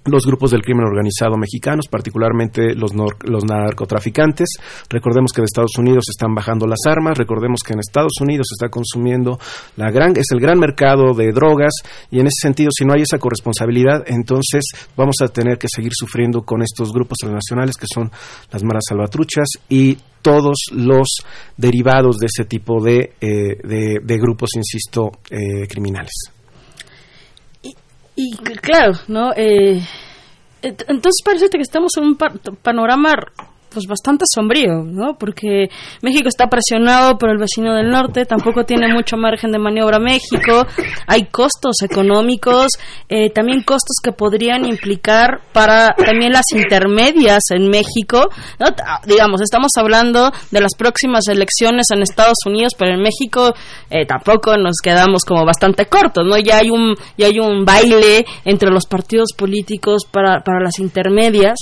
los 0.06 0.26
grupos 0.26 0.52
del 0.52 0.62
crimen 0.62 0.86
organizado 0.86 1.38
mexicanos, 1.38 1.88
particularmente 1.90 2.74
los, 2.76 2.92
los 2.94 3.44
narcotraficantes. 3.46 4.50
Recordemos 4.90 5.32
que 5.34 5.42
en 5.42 5.46
Estados 5.46 5.78
Unidos 5.78 6.06
están 6.10 6.34
bajando 6.34 6.66
las 6.66 6.80
armas, 6.86 7.18
recordemos 7.18 7.62
que 7.62 7.74
en 7.74 7.80
Estados 7.80 8.14
Unidos 8.22 8.48
se 8.50 8.56
está 8.56 8.70
consumiendo 8.70 9.40
la 9.76 9.92
gran, 9.92 10.12
es 10.18 10.28
el 10.32 10.40
gran 10.40 10.60
mercado 10.60 11.14
de 11.14 11.32
drogas 11.32 11.74
y 12.10 12.20
en 12.20 12.28
ese 12.28 12.42
sentido, 12.42 12.70
si 12.72 12.86
no 12.86 12.94
hay 12.94 13.02
esa 13.02 13.20
corresponsabilidad, 13.20 14.04
entonces 14.08 14.64
vamos 14.96 15.16
a 15.22 15.28
tener 15.28 15.58
que 15.58 15.68
seguir 15.68 15.92
sufriendo 15.94 16.44
con 16.44 16.62
estos 16.62 16.92
grupos 16.94 17.18
transnacionales 17.20 17.76
que 17.76 17.88
son 17.92 18.10
las 18.52 18.64
maras 18.64 18.84
salvatruchas 18.88 19.48
y 19.70 19.98
todos 20.22 20.58
los 20.72 21.08
derivados 21.56 22.18
de 22.18 22.26
ese 22.26 22.46
tipo 22.46 22.84
de, 22.84 23.14
eh, 23.22 24.00
de, 24.04 24.18
grupos, 24.18 24.50
insisto, 24.56 25.12
eh, 25.30 25.68
criminales. 25.68 26.37
Y 28.20 28.36
claro, 28.36 28.94
¿no? 29.08 29.32
Eh, 29.36 29.80
entonces 30.64 31.22
parece 31.24 31.50
que 31.50 31.62
estamos 31.62 31.92
en 31.98 32.04
un 32.04 32.18
panorama 32.18 33.14
pues 33.70 33.86
bastante 33.88 34.26
sombrío, 34.34 34.84
¿no? 34.84 35.18
Porque 35.18 35.70
México 36.02 36.30
está 36.30 36.48
presionado 36.48 37.18
por 37.18 37.30
el 37.30 37.38
vecino 37.38 37.76
del 37.76 37.90
norte, 37.90 38.26
tampoco 38.26 38.64
tiene 38.64 38.94
mucho 38.94 39.18
margen 39.18 39.52
de 39.52 39.60
maniobra 39.60 40.00
México, 40.00 40.66
hay 41.08 41.26
costos 41.26 41.82
económicos, 41.84 42.72
eh, 43.10 43.30
también 43.32 43.64
costos 43.64 43.98
que 44.04 44.12
podrían 44.12 44.66
implicar 44.66 45.42
para 45.54 45.94
también 45.96 46.32
las 46.32 46.46
intermedias 46.54 47.44
en 47.52 47.70
México, 47.70 48.30
digamos, 49.06 49.42
estamos 49.42 49.72
hablando 49.78 50.32
de 50.52 50.62
las 50.62 50.72
próximas 50.78 51.28
elecciones 51.28 51.88
en 51.94 52.02
Estados 52.02 52.38
Unidos, 52.46 52.74
pero 52.78 52.96
en 52.96 53.02
México 53.02 53.54
eh, 53.90 54.06
tampoco 54.06 54.58
nos 54.58 54.78
quedamos 54.82 55.24
como 55.26 55.46
bastante 55.46 55.86
cortos, 55.86 56.26
¿no? 56.26 56.38
Ya 56.38 56.58
hay 56.58 56.70
un 56.70 56.96
ya 57.18 57.28
hay 57.28 57.40
un 57.40 57.66
baile 57.66 58.26
entre 58.46 58.70
los 58.72 58.86
partidos 58.86 59.30
políticos 59.36 60.04
para 60.10 60.42
para 60.42 60.60
las 60.62 60.80
intermedias 60.80 61.58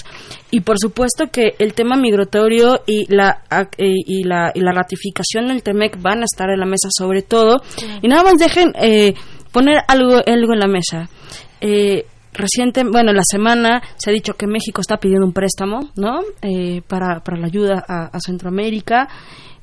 y 0.55 0.61
por 0.61 0.79
supuesto 0.79 1.25
que 1.33 1.55
el 1.59 1.73
tema 1.73 1.97
migratorio 1.97 2.79
y 2.87 3.13
la, 3.13 3.41
eh, 3.77 3.93
y 4.05 4.23
la, 4.23 4.53
y 4.55 4.61
la 4.61 4.71
ratificación 4.71 5.49
del 5.49 5.63
TEMEC 5.63 6.01
van 6.01 6.21
a 6.21 6.23
estar 6.23 6.49
en 6.49 6.61
la 6.61 6.65
mesa 6.65 6.87
sobre 6.97 7.23
todo. 7.23 7.61
Y 8.01 8.07
nada 8.07 8.23
más 8.23 8.35
dejen 8.35 8.71
eh, 8.79 9.15
poner 9.51 9.79
algo, 9.89 10.21
algo 10.25 10.53
en 10.53 10.59
la 10.59 10.67
mesa. 10.67 11.09
Eh, 11.59 12.05
reciente, 12.31 12.85
bueno, 12.89 13.11
la 13.11 13.23
semana 13.29 13.81
se 13.97 14.09
ha 14.09 14.13
dicho 14.13 14.35
que 14.35 14.47
México 14.47 14.79
está 14.79 14.95
pidiendo 14.95 15.25
un 15.25 15.33
préstamo, 15.33 15.89
¿no? 15.97 16.21
Eh, 16.41 16.81
para, 16.87 17.19
para 17.19 17.37
la 17.37 17.47
ayuda 17.47 17.83
a, 17.85 18.05
a 18.05 18.19
Centroamérica. 18.25 19.09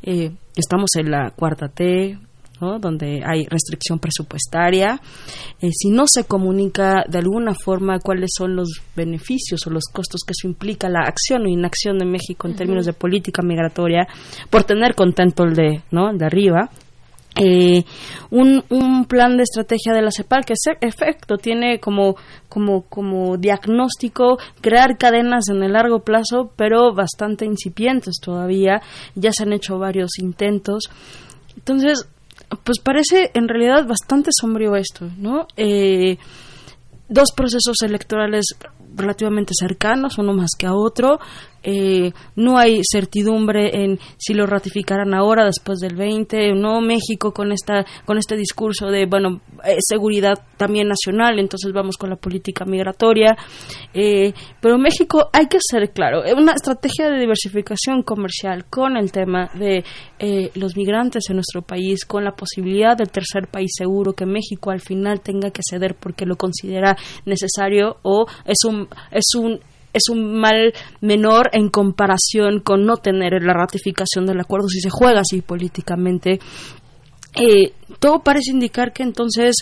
estamos 0.03 0.90
en 0.99 1.11
la 1.11 1.30
cuarta 1.30 1.68
T, 1.68 2.18
donde 2.78 3.22
hay 3.24 3.46
restricción 3.46 3.98
presupuestaria, 3.98 5.00
eh, 5.60 5.70
si 5.72 5.90
no 5.90 6.04
se 6.06 6.24
comunica 6.24 7.04
de 7.08 7.18
alguna 7.18 7.54
forma 7.54 7.98
cuáles 7.98 8.30
son 8.36 8.56
los 8.56 8.68
beneficios 8.96 9.66
o 9.66 9.70
los 9.70 9.84
costos 9.92 10.22
que 10.26 10.32
eso 10.32 10.48
implica 10.48 10.88
la 10.88 11.00
acción 11.00 11.42
o 11.42 11.48
inacción 11.48 11.98
de 11.98 12.06
México 12.06 12.48
en 12.48 12.56
términos 12.56 12.86
de 12.86 12.92
política 12.92 13.42
migratoria, 13.42 14.06
por 14.50 14.64
tener 14.64 14.94
contento 14.94 15.44
el 15.44 15.54
de, 15.54 15.82
¿no? 15.90 16.12
de 16.12 16.24
arriba, 16.24 16.70
eh, 17.34 17.84
un, 18.30 18.62
un, 18.68 19.06
plan 19.06 19.38
de 19.38 19.44
estrategia 19.44 19.94
de 19.94 20.02
la 20.02 20.10
CEPAL 20.10 20.44
que 20.44 20.52
ese 20.52 20.76
efecto 20.82 21.38
tiene 21.38 21.80
como, 21.80 22.14
como, 22.50 22.82
como 22.82 23.38
diagnóstico 23.38 24.36
crear 24.60 24.98
cadenas 24.98 25.48
en 25.48 25.62
el 25.62 25.72
largo 25.72 26.00
plazo, 26.00 26.52
pero 26.56 26.92
bastante 26.92 27.46
incipientes 27.46 28.16
todavía. 28.22 28.82
Ya 29.14 29.32
se 29.32 29.44
han 29.44 29.54
hecho 29.54 29.78
varios 29.78 30.18
intentos. 30.18 30.90
Entonces, 31.56 32.06
pues 32.62 32.78
parece 32.80 33.30
en 33.34 33.48
realidad 33.48 33.86
bastante 33.86 34.30
sombrío 34.32 34.76
esto, 34.76 35.09
¿no? 35.18 35.46
Eh, 35.57 36.18
dos 37.09 37.32
procesos 37.32 37.76
electorales 37.82 38.57
relativamente 38.94 39.53
cercanos, 39.59 40.18
uno 40.18 40.32
más 40.32 40.50
que 40.59 40.66
a 40.66 40.74
otro, 40.74 41.18
eh, 41.62 42.12
no 42.36 42.58
hay 42.58 42.80
certidumbre 42.82 43.70
en 43.72 43.98
si 44.18 44.34
lo 44.34 44.46
ratificarán 44.46 45.14
ahora 45.14 45.44
después 45.44 45.78
del 45.78 45.94
20 45.96 46.54
no 46.54 46.80
México 46.80 47.32
con 47.32 47.52
esta 47.52 47.84
con 48.04 48.18
este 48.18 48.36
discurso 48.36 48.86
de 48.86 49.06
bueno 49.06 49.40
eh, 49.64 49.76
seguridad 49.80 50.34
también 50.56 50.88
nacional 50.88 51.38
entonces 51.38 51.72
vamos 51.72 51.96
con 51.96 52.10
la 52.10 52.16
política 52.16 52.64
migratoria. 52.64 53.36
Eh, 53.94 54.32
pero 54.60 54.78
México 54.78 55.28
hay 55.32 55.46
que 55.46 55.58
ser 55.60 55.90
claro 55.92 56.22
una 56.36 56.52
estrategia 56.52 57.10
de 57.10 57.18
diversificación 57.18 58.02
comercial 58.02 58.64
con 58.66 58.96
el 58.96 59.12
tema 59.12 59.50
de 59.54 59.84
los 60.54 60.76
migrantes 60.76 61.24
en 61.28 61.36
nuestro 61.36 61.62
país 61.62 62.04
con 62.04 62.24
la 62.24 62.32
posibilidad 62.32 62.96
del 62.96 63.10
tercer 63.10 63.48
país 63.48 63.70
seguro 63.76 64.12
que 64.12 64.24
México 64.24 64.70
al 64.70 64.80
final 64.80 65.20
tenga 65.20 65.50
que 65.50 65.62
ceder 65.68 65.96
porque 65.98 66.26
lo 66.26 66.36
considera 66.36 66.96
necesario 67.24 67.96
o 68.02 68.26
es 68.44 68.64
un 68.64 68.88
es 69.10 69.34
un 69.36 69.60
es 69.93 70.09
un 70.11 70.38
mal 70.38 70.72
menor 71.01 71.51
en 71.53 71.68
comparación 71.68 72.61
con 72.61 72.84
no 72.84 72.97
tener 72.97 73.43
la 73.43 73.55
ratificación 73.55 74.26
del 74.26 74.40
acuerdo 74.40 74.68
si 74.68 74.80
se 74.80 74.90
juega 74.90 75.20
así 75.20 75.40
políticamente. 75.43 76.40
Eh, 77.34 77.72
todo 77.99 78.20
parece 78.20 78.53
indicar 78.53 78.93
que 78.93 79.03
entonces 79.03 79.57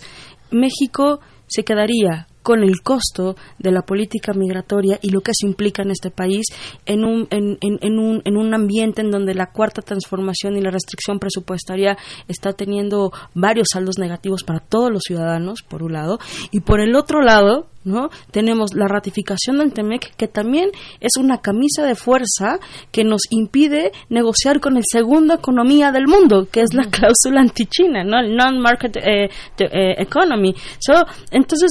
México 0.51 1.21
se 1.47 1.65
quedaría 1.65 2.27
con 2.43 2.63
el 2.63 2.81
costo 2.83 3.37
de 3.59 3.71
la 3.71 3.83
política 3.83 4.33
migratoria 4.33 4.99
y 5.03 5.11
lo 5.11 5.21
que 5.21 5.33
eso 5.33 5.47
implica 5.47 5.83
en 5.83 5.91
este 5.91 6.11
país 6.11 6.47
en 6.87 7.05
un, 7.05 7.29
en, 7.31 7.59
en, 7.61 7.99
un, 7.99 8.23
en 8.25 8.37
un 8.37 8.55
ambiente 8.55 9.03
en 9.03 9.11
donde 9.11 9.35
la 9.35 9.51
cuarta 9.51 9.83
transformación 9.83 10.57
y 10.57 10.61
la 10.61 10.71
restricción 10.71 11.19
presupuestaria 11.19 11.97
está 12.29 12.53
teniendo 12.53 13.13
varios 13.35 13.69
saldos 13.73 13.99
negativos 13.99 14.45
para 14.45 14.61
todos 14.61 14.91
los 14.91 15.03
ciudadanos, 15.07 15.63
por 15.63 15.83
un 15.83 15.93
lado, 15.93 16.19
y 16.51 16.61
por 16.61 16.81
el 16.81 16.95
otro 16.97 17.23
lado, 17.23 17.67
¿no? 17.85 18.11
Tenemos 18.31 18.75
la 18.75 18.87
ratificación 18.89 19.59
del 19.59 19.73
TEMEC, 19.73 20.15
que 20.17 20.29
también 20.29 20.71
es 21.01 21.13
una 21.19 21.39
camisa 21.39 21.85
de 21.85 21.95
fuerza 21.95 22.59
que 22.93 23.05
nos 23.05 23.23
impide 23.31 23.93
negociar 24.09 24.61
con 24.61 24.77
el 24.77 24.83
segundo 24.91 25.35
economía 25.35 25.93
del 25.93 26.07
mundo, 26.07 26.47
que 26.51 26.61
es 26.61 26.75
la 26.75 26.85
cláusula 26.91 27.41
anti-China, 27.41 28.05
¿no? 28.05 28.19
El 28.19 28.37
non-market 28.37 28.97
eh, 28.97 29.31
eh, 29.59 29.95
economy. 29.99 30.55
entonces, 31.31 31.71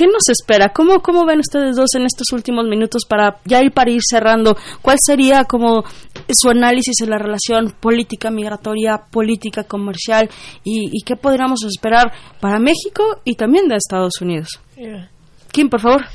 ¿Qué 0.00 0.06
nos 0.06 0.30
espera? 0.30 0.70
¿Cómo, 0.70 1.00
¿Cómo 1.02 1.26
ven 1.26 1.40
ustedes 1.40 1.76
dos 1.76 1.90
en 1.94 2.06
estos 2.06 2.32
últimos 2.32 2.64
minutos 2.64 3.04
para 3.06 3.36
ya 3.44 3.62
ir 3.62 3.70
para 3.70 3.90
ir 3.90 4.00
cerrando? 4.02 4.56
¿Cuál 4.80 4.96
sería 4.98 5.44
como 5.44 5.84
su 6.32 6.48
análisis 6.48 6.94
de 7.02 7.06
la 7.06 7.18
relación 7.18 7.74
política 7.78 8.30
migratoria, 8.30 8.96
política 9.10 9.64
comercial 9.64 10.30
y, 10.64 11.02
qué 11.04 11.16
podríamos 11.16 11.64
esperar 11.64 12.14
para 12.40 12.58
México 12.58 13.20
y 13.24 13.34
también 13.34 13.68
de 13.68 13.76
Estados 13.76 14.14
Unidos? 14.22 14.58
Kim, 15.52 15.68
por 15.68 15.82
favor. 15.82 16.06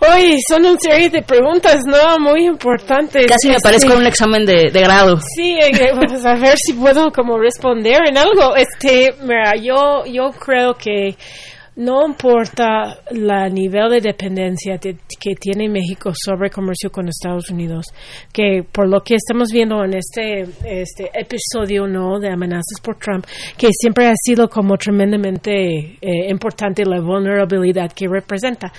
Hoy 0.00 0.38
son 0.48 0.64
una 0.64 0.78
serie 0.80 1.10
de 1.10 1.20
preguntas, 1.20 1.80
¿no? 1.84 2.18
Muy 2.18 2.46
importantes. 2.46 3.26
Casi 3.26 3.48
me 3.48 3.60
parezco 3.62 3.88
este, 3.88 4.00
un 4.00 4.06
examen 4.06 4.46
de, 4.46 4.70
grado. 4.72 5.18
Sí, 5.36 5.58
eh, 5.60 5.70
eh, 5.72 5.92
vamos 5.94 6.24
a 6.24 6.36
ver 6.36 6.56
si 6.56 6.72
puedo 6.72 7.10
como 7.12 7.36
responder 7.36 7.98
en 8.08 8.16
algo. 8.16 8.56
Este, 8.56 9.14
mira, 9.20 9.52
yo, 9.60 10.06
yo 10.06 10.30
creo 10.38 10.72
que 10.72 11.16
no 11.76 12.06
importa 12.06 13.00
el 13.10 13.52
nivel 13.52 13.90
de 13.90 14.00
dependencia 14.00 14.78
que 14.78 15.34
tiene 15.34 15.68
México 15.68 16.12
sobre 16.14 16.50
comercio 16.50 16.90
con 16.90 17.08
Estados 17.08 17.50
Unidos, 17.50 17.86
que 18.32 18.62
por 18.70 18.88
lo 18.88 19.00
que 19.00 19.16
estamos 19.16 19.50
viendo 19.50 19.82
en 19.84 19.94
este, 19.94 20.42
este 20.64 21.10
episodio 21.12 21.86
no 21.86 22.20
de 22.20 22.30
amenazas 22.30 22.80
por 22.82 22.96
Trump, 22.96 23.26
que 23.56 23.68
siempre 23.72 24.06
ha 24.06 24.14
sido 24.16 24.48
como 24.48 24.76
tremendamente 24.76 25.98
eh, 26.00 26.30
importante 26.30 26.84
la 26.84 27.00
vulnerabilidad 27.00 27.92
que 27.92 28.06
representa. 28.08 28.72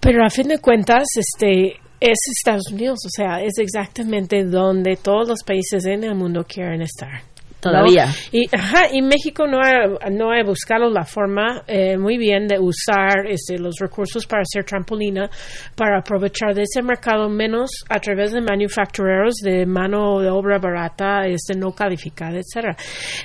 Pero 0.00 0.24
a 0.24 0.30
fin 0.30 0.48
de 0.48 0.58
cuentas, 0.58 1.04
este, 1.16 1.76
es 2.00 2.18
Estados 2.38 2.70
Unidos, 2.72 2.98
o 3.06 3.10
sea, 3.10 3.42
es 3.42 3.58
exactamente 3.58 4.44
donde 4.44 4.96
todos 4.96 5.28
los 5.28 5.42
países 5.44 5.84
en 5.86 6.04
el 6.04 6.14
mundo 6.14 6.44
quieren 6.44 6.82
estar. 6.82 7.33
Todavía. 7.64 8.08
Y, 8.30 8.46
ajá, 8.54 8.88
y 8.92 9.00
México 9.00 9.46
no 9.46 9.58
ha, 9.58 10.10
no 10.10 10.30
ha 10.30 10.42
buscado 10.44 10.90
la 10.90 11.04
forma 11.04 11.62
eh, 11.66 11.96
muy 11.96 12.18
bien 12.18 12.46
de 12.46 12.58
usar 12.58 13.26
este, 13.26 13.58
los 13.58 13.76
recursos 13.80 14.26
para 14.26 14.42
hacer 14.42 14.64
trampolina, 14.64 15.30
para 15.74 16.00
aprovechar 16.00 16.54
de 16.54 16.62
ese 16.62 16.82
mercado 16.82 17.28
menos 17.30 17.70
a 17.88 17.98
través 18.00 18.32
de 18.32 18.42
manufactureros 18.42 19.36
de 19.42 19.64
mano 19.64 20.20
de 20.20 20.28
obra 20.28 20.58
barata, 20.58 21.26
este, 21.26 21.54
no 21.56 21.72
calificada, 21.72 22.38
etcétera. 22.38 22.76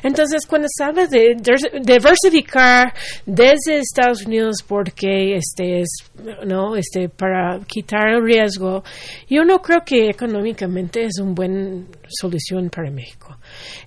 Entonces, 0.03 0.45
cuando 0.47 0.67
se 0.69 0.83
habla 0.85 1.05
de 1.05 1.35
diversificar 1.81 2.93
desde 3.25 3.79
Estados 3.79 4.25
Unidos 4.25 4.63
porque 4.65 5.35
este 5.35 5.81
es, 5.81 5.89
no, 6.45 6.75
este, 6.77 7.09
para 7.09 7.59
quitar 7.67 8.09
el 8.09 8.23
riesgo, 8.23 8.83
yo 9.29 9.43
no 9.43 9.59
creo 9.61 9.81
que 9.85 10.09
económicamente 10.09 11.03
es 11.03 11.19
una 11.19 11.33
buena 11.33 11.83
solución 12.07 12.69
para 12.69 12.89
México. 12.89 13.37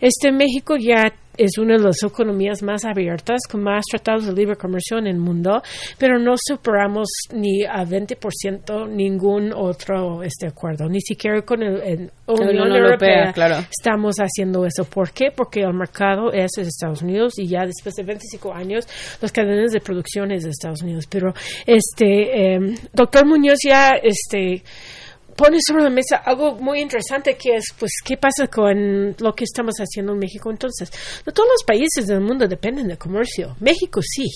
Este 0.00 0.32
México 0.32 0.76
ya 0.76 1.12
es 1.36 1.58
una 1.58 1.76
de 1.76 1.82
las 1.82 2.02
economías 2.02 2.62
más 2.62 2.84
abiertas, 2.84 3.40
con 3.50 3.62
más 3.62 3.84
tratados 3.90 4.26
de 4.26 4.32
libre 4.32 4.56
comercio 4.56 4.98
en 4.98 5.06
el 5.06 5.18
mundo, 5.18 5.62
pero 5.98 6.18
no 6.18 6.34
superamos 6.36 7.08
ni 7.32 7.64
a 7.64 7.84
20% 7.84 8.88
ningún 8.88 9.52
otro 9.54 10.22
este 10.22 10.48
acuerdo, 10.48 10.88
ni 10.88 11.00
siquiera 11.00 11.42
con 11.42 11.62
el, 11.62 12.10
Unión, 12.26 12.74
Europea, 12.74 13.32
claro. 13.32 13.56
estamos 13.70 14.16
haciendo 14.16 14.64
eso. 14.64 14.84
¿Por 14.84 15.12
qué? 15.12 15.30
Porque 15.34 15.60
el 15.60 15.74
mercado 15.74 16.32
es 16.32 16.50
de 16.56 16.62
Estados 16.62 17.02
Unidos 17.02 17.34
y 17.38 17.46
ya 17.46 17.66
después 17.66 17.94
de 17.94 18.04
25 18.04 18.54
años 18.54 18.86
las 19.20 19.32
cadenas 19.32 19.72
de 19.72 19.80
producción 19.80 20.32
es 20.32 20.44
de 20.44 20.50
Estados 20.50 20.82
Unidos. 20.82 21.06
Pero 21.10 21.34
este 21.66 22.54
eh, 22.54 22.74
doctor 22.92 23.26
Muñoz 23.26 23.58
ya 23.66 23.90
este 24.02 24.62
pone 25.36 25.58
sobre 25.66 25.84
la 25.84 25.90
mesa 25.90 26.16
algo 26.16 26.54
muy 26.56 26.80
interesante 26.80 27.36
que 27.36 27.56
es, 27.56 27.64
pues, 27.78 27.92
¿qué 28.04 28.16
pasa 28.16 28.46
con 28.48 29.14
lo 29.18 29.34
que 29.34 29.44
estamos 29.44 29.76
haciendo 29.78 30.12
en 30.12 30.18
México 30.18 30.50
entonces? 30.50 30.90
No 31.26 31.32
todos 31.32 31.48
los 31.52 31.64
países 31.64 32.06
del 32.06 32.20
mundo 32.20 32.46
dependen 32.46 32.88
del 32.88 32.98
comercio. 32.98 33.56
México 33.60 34.00
sí. 34.02 34.28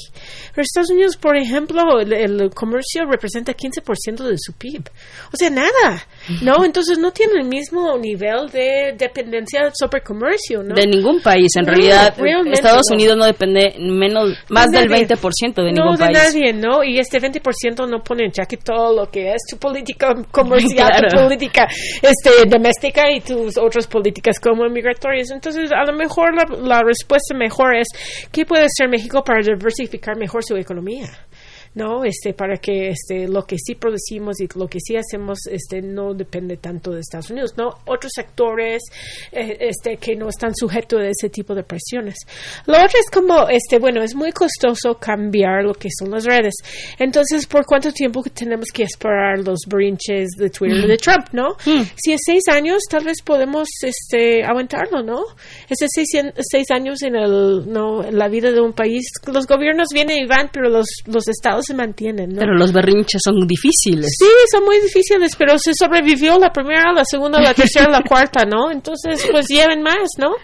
Pero 0.54 0.62
Estados 0.62 0.90
Unidos, 0.90 1.16
por 1.16 1.36
ejemplo, 1.36 2.00
el, 2.00 2.50
comercio 2.54 3.04
representa 3.10 3.54
15% 3.54 4.24
de 4.24 4.36
su 4.38 4.52
PIB. 4.52 4.88
O 5.32 5.36
sea, 5.36 5.50
nada. 5.50 6.06
¿No? 6.42 6.64
Entonces 6.64 6.98
no 6.98 7.12
tiene 7.12 7.34
el 7.40 7.46
mismo 7.46 7.96
nivel 7.98 8.48
de 8.52 8.94
dependencia 8.96 9.70
sobre 9.72 10.00
comercio, 10.02 10.62
¿no? 10.62 10.74
De 10.74 10.86
ningún 10.86 11.20
país. 11.20 11.48
En 11.56 11.66
realidad, 11.66 12.14
Estados 12.52 12.90
Unidos 12.90 13.16
no 13.16 13.26
depende 13.26 13.74
menos, 13.78 14.30
más 14.48 14.70
del 14.70 14.88
20% 14.88 15.54
de 15.54 15.72
ningún 15.72 15.96
país. 15.96 16.00
No, 16.00 16.06
de 16.06 16.12
nadie, 16.12 16.52
¿no? 16.52 16.84
Y 16.84 16.98
este 16.98 17.20
20% 17.20 17.88
no 17.88 18.02
pone 18.02 18.24
en 18.24 18.32
jaque 18.32 18.56
todo 18.56 18.94
lo 18.94 19.10
que 19.10 19.32
es 19.32 19.42
tu 19.48 19.58
política 19.58 20.14
comercial 20.30 21.06
tu 21.08 21.16
política 21.22 21.68
este, 22.02 22.48
doméstica 22.48 23.10
y 23.10 23.20
tus 23.20 23.56
otras 23.56 23.86
políticas 23.86 24.40
como 24.40 24.68
migratorias. 24.68 25.30
Entonces, 25.30 25.70
a 25.72 25.84
lo 25.84 25.96
mejor 25.96 26.34
la, 26.34 26.44
la 26.56 26.82
respuesta 26.82 27.34
mejor 27.34 27.76
es, 27.76 27.88
¿qué 28.32 28.44
puede 28.44 28.64
hacer 28.64 28.88
México 28.88 29.22
para 29.22 29.40
diversificar 29.40 30.16
mejor 30.16 30.42
su 30.44 30.56
economía? 30.56 31.06
¿No? 31.76 32.04
Este, 32.04 32.32
para 32.32 32.56
que 32.56 32.88
este, 32.88 33.28
lo 33.28 33.44
que 33.44 33.56
sí 33.58 33.74
producimos 33.74 34.40
y 34.40 34.48
lo 34.58 34.66
que 34.66 34.80
sí 34.80 34.96
hacemos 34.96 35.40
este, 35.48 35.82
no 35.82 36.14
depende 36.14 36.56
tanto 36.56 36.90
de 36.90 37.00
Estados 37.00 37.30
Unidos, 37.30 37.52
¿no? 37.56 37.68
Otros 37.84 38.12
sectores 38.14 38.82
eh, 39.30 39.58
este, 39.60 39.98
que 39.98 40.16
no 40.16 40.28
están 40.28 40.54
sujetos 40.56 41.00
a 41.00 41.08
ese 41.08 41.28
tipo 41.28 41.54
de 41.54 41.62
presiones. 41.62 42.16
Lo 42.66 42.76
otro 42.78 42.98
es 42.98 43.10
como, 43.10 43.48
este, 43.50 43.78
bueno, 43.78 44.02
es 44.02 44.14
muy 44.14 44.32
costoso 44.32 44.94
cambiar 44.98 45.64
lo 45.64 45.74
que 45.74 45.90
son 45.96 46.10
las 46.10 46.24
redes. 46.24 46.54
Entonces, 46.98 47.46
¿por 47.46 47.66
cuánto 47.66 47.92
tiempo 47.92 48.22
tenemos 48.34 48.68
que 48.72 48.84
esperar 48.84 49.40
los 49.44 49.60
brinches 49.68 50.30
de 50.30 50.48
Twitter 50.48 50.84
y 50.84 50.88
de 50.88 50.96
Trump, 50.96 51.26
no? 51.32 51.56
Mm. 51.66 51.82
Si 51.94 52.14
es 52.14 52.20
seis 52.24 52.44
años, 52.50 52.84
tal 52.90 53.04
vez 53.04 53.20
podemos 53.22 53.68
este, 53.82 54.42
aguantarlo, 54.44 55.02
¿no? 55.02 55.24
Ese 55.68 55.86
seis, 55.88 56.08
seis 56.40 56.70
años 56.70 57.02
en, 57.02 57.16
el, 57.16 57.70
no, 57.70 58.02
en 58.02 58.16
la 58.16 58.28
vida 58.28 58.50
de 58.50 58.62
un 58.62 58.72
país, 58.72 59.04
los 59.30 59.46
gobiernos 59.46 59.88
vienen 59.92 60.24
y 60.24 60.26
van, 60.26 60.48
pero 60.50 60.70
los, 60.70 60.86
los 61.04 61.28
estados 61.28 61.65
se 61.66 61.74
mantienen, 61.74 62.30
¿no? 62.30 62.40
Pero 62.40 62.54
los 62.54 62.72
berrinches 62.72 63.20
son 63.24 63.46
difíciles. 63.46 64.10
Sí, 64.18 64.26
son 64.50 64.64
muy 64.64 64.80
difíciles, 64.80 65.34
pero 65.36 65.58
se 65.58 65.72
sobrevivió 65.74 66.38
la 66.38 66.50
primera, 66.50 66.92
la 66.92 67.04
segunda, 67.04 67.40
la 67.40 67.54
tercera, 67.54 67.90
la 67.90 68.02
cuarta, 68.08 68.44
¿no? 68.44 68.70
Entonces, 68.70 69.26
pues 69.30 69.46
lleven 69.48 69.82
más, 69.82 70.08
¿no? 70.18 70.34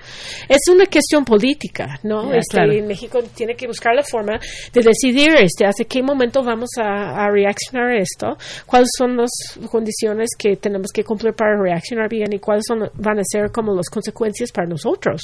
Es 0.49 0.61
una 0.71 0.87
cuestión 0.87 1.25
política, 1.25 1.99
¿no? 2.03 2.33
este, 2.33 2.83
México 2.83 3.21
tiene 3.35 3.55
que 3.55 3.67
buscar 3.67 3.95
la 3.95 4.03
forma 4.03 4.39
de 4.73 4.83
decidir 4.83 5.35
este, 5.37 5.65
hacia 5.65 5.85
qué 5.87 6.03
momento 6.03 6.43
vamos 6.43 6.71
a, 6.79 7.29
reaccionar 7.31 7.91
a 7.93 7.99
esto, 7.99 8.37
cuáles 8.67 8.89
son 8.97 9.17
las 9.17 9.31
condiciones 9.71 10.31
que 10.37 10.57
tenemos 10.57 10.89
que 10.93 11.05
cumplir 11.05 11.35
para 11.35 11.61
reaccionar 11.61 12.09
bien 12.09 12.33
y 12.33 12.39
cuáles 12.39 12.65
son, 12.67 12.91
van 12.95 13.19
a 13.19 13.23
ser 13.25 13.51
como 13.51 13.75
las 13.75 13.89
consecuencias 13.89 14.51
para 14.53 14.69
nosotros, 14.69 15.23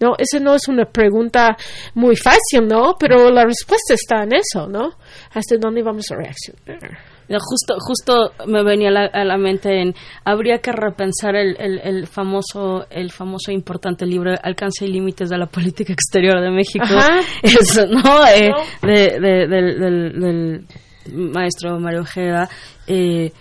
¿no? 0.00 0.14
Esa 0.18 0.40
no 0.40 0.54
es 0.54 0.68
una 0.68 0.86
pregunta 0.86 1.56
muy 1.94 2.16
fácil, 2.16 2.66
¿no? 2.66 2.96
Pero 2.98 3.30
la 3.30 3.44
respuesta 3.44 3.94
está 3.94 4.22
en 4.22 4.34
eso, 4.34 4.66
¿no? 4.66 4.94
Hasta 5.32 5.56
dónde 5.58 5.82
vamos 5.82 6.10
a 6.10 6.16
reaccionar. 6.16 6.98
Justo, 7.28 7.76
justo 7.78 8.32
me 8.46 8.62
venía 8.62 8.90
a 8.90 9.24
la, 9.24 9.38
mente 9.38 9.80
en 9.80 9.94
habría 10.24 10.58
que 10.58 10.72
repensar 10.72 11.36
el, 11.36 11.56
el, 11.58 12.06
famoso, 12.06 12.86
el 12.90 13.10
famoso 13.10 13.50
importante 13.50 14.04
libro 14.04 14.34
Alcance 14.42 14.84
y 14.84 14.88
límites 14.88 15.30
de 15.30 15.38
la 15.38 15.46
política 15.46 15.92
exterior 15.92 16.40
de 16.40 16.50
México, 16.50 16.84
Eso, 17.42 17.86
¿no? 17.86 18.26
Eh, 18.26 18.50
del, 18.82 19.80
del, 19.80 20.66
maestro 21.12 21.78
Mario 21.78 22.02
Ojeda. 22.02 22.48
Eh, 22.86 23.32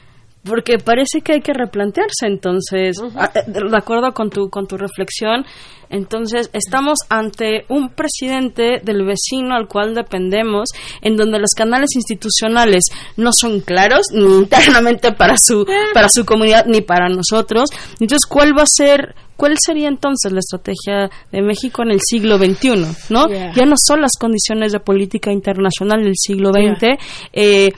porque 0.43 0.77
parece 0.77 1.21
que 1.21 1.33
hay 1.33 1.41
que 1.41 1.53
replantearse 1.53 2.25
entonces 2.25 3.01
ah, 3.15 3.31
eh, 3.33 3.43
de 3.47 3.77
acuerdo 3.77 4.13
con 4.13 4.29
tu 4.29 4.49
con 4.49 4.67
tu 4.67 4.77
reflexión 4.77 5.45
entonces 5.89 6.49
estamos 6.53 6.99
ante 7.09 7.65
un 7.69 7.89
presidente 7.89 8.81
del 8.83 9.05
vecino 9.05 9.55
al 9.55 9.67
cual 9.67 9.93
dependemos 9.93 10.69
en 11.01 11.15
donde 11.15 11.39
los 11.39 11.51
canales 11.55 11.91
institucionales 11.95 12.85
no 13.15 13.31
son 13.31 13.61
claros 13.61 14.07
ni 14.11 14.37
internamente 14.39 15.11
para 15.13 15.35
su 15.37 15.65
para 15.93 16.09
su 16.09 16.25
comunidad 16.25 16.65
ni 16.65 16.81
para 16.81 17.09
nosotros 17.09 17.69
entonces 17.99 18.25
cuál 18.27 18.57
va 18.57 18.63
a 18.63 18.67
ser 18.67 19.15
¿Cuál 19.35 19.55
sería 19.59 19.87
entonces 19.87 20.31
la 20.31 20.39
estrategia 20.39 21.09
de 21.31 21.41
México 21.41 21.81
en 21.81 21.91
el 21.91 21.99
siglo 22.01 22.37
XXI? 22.37 22.85
¿no? 23.09 23.27
Ya 23.29 23.65
no 23.65 23.75
son 23.77 24.01
las 24.01 24.11
condiciones 24.19 24.71
de 24.71 24.79
política 24.79 25.31
internacional 25.31 26.03
del 26.03 26.13
siglo 26.15 26.51
XX. 26.51 26.99
Eh, 27.33 27.73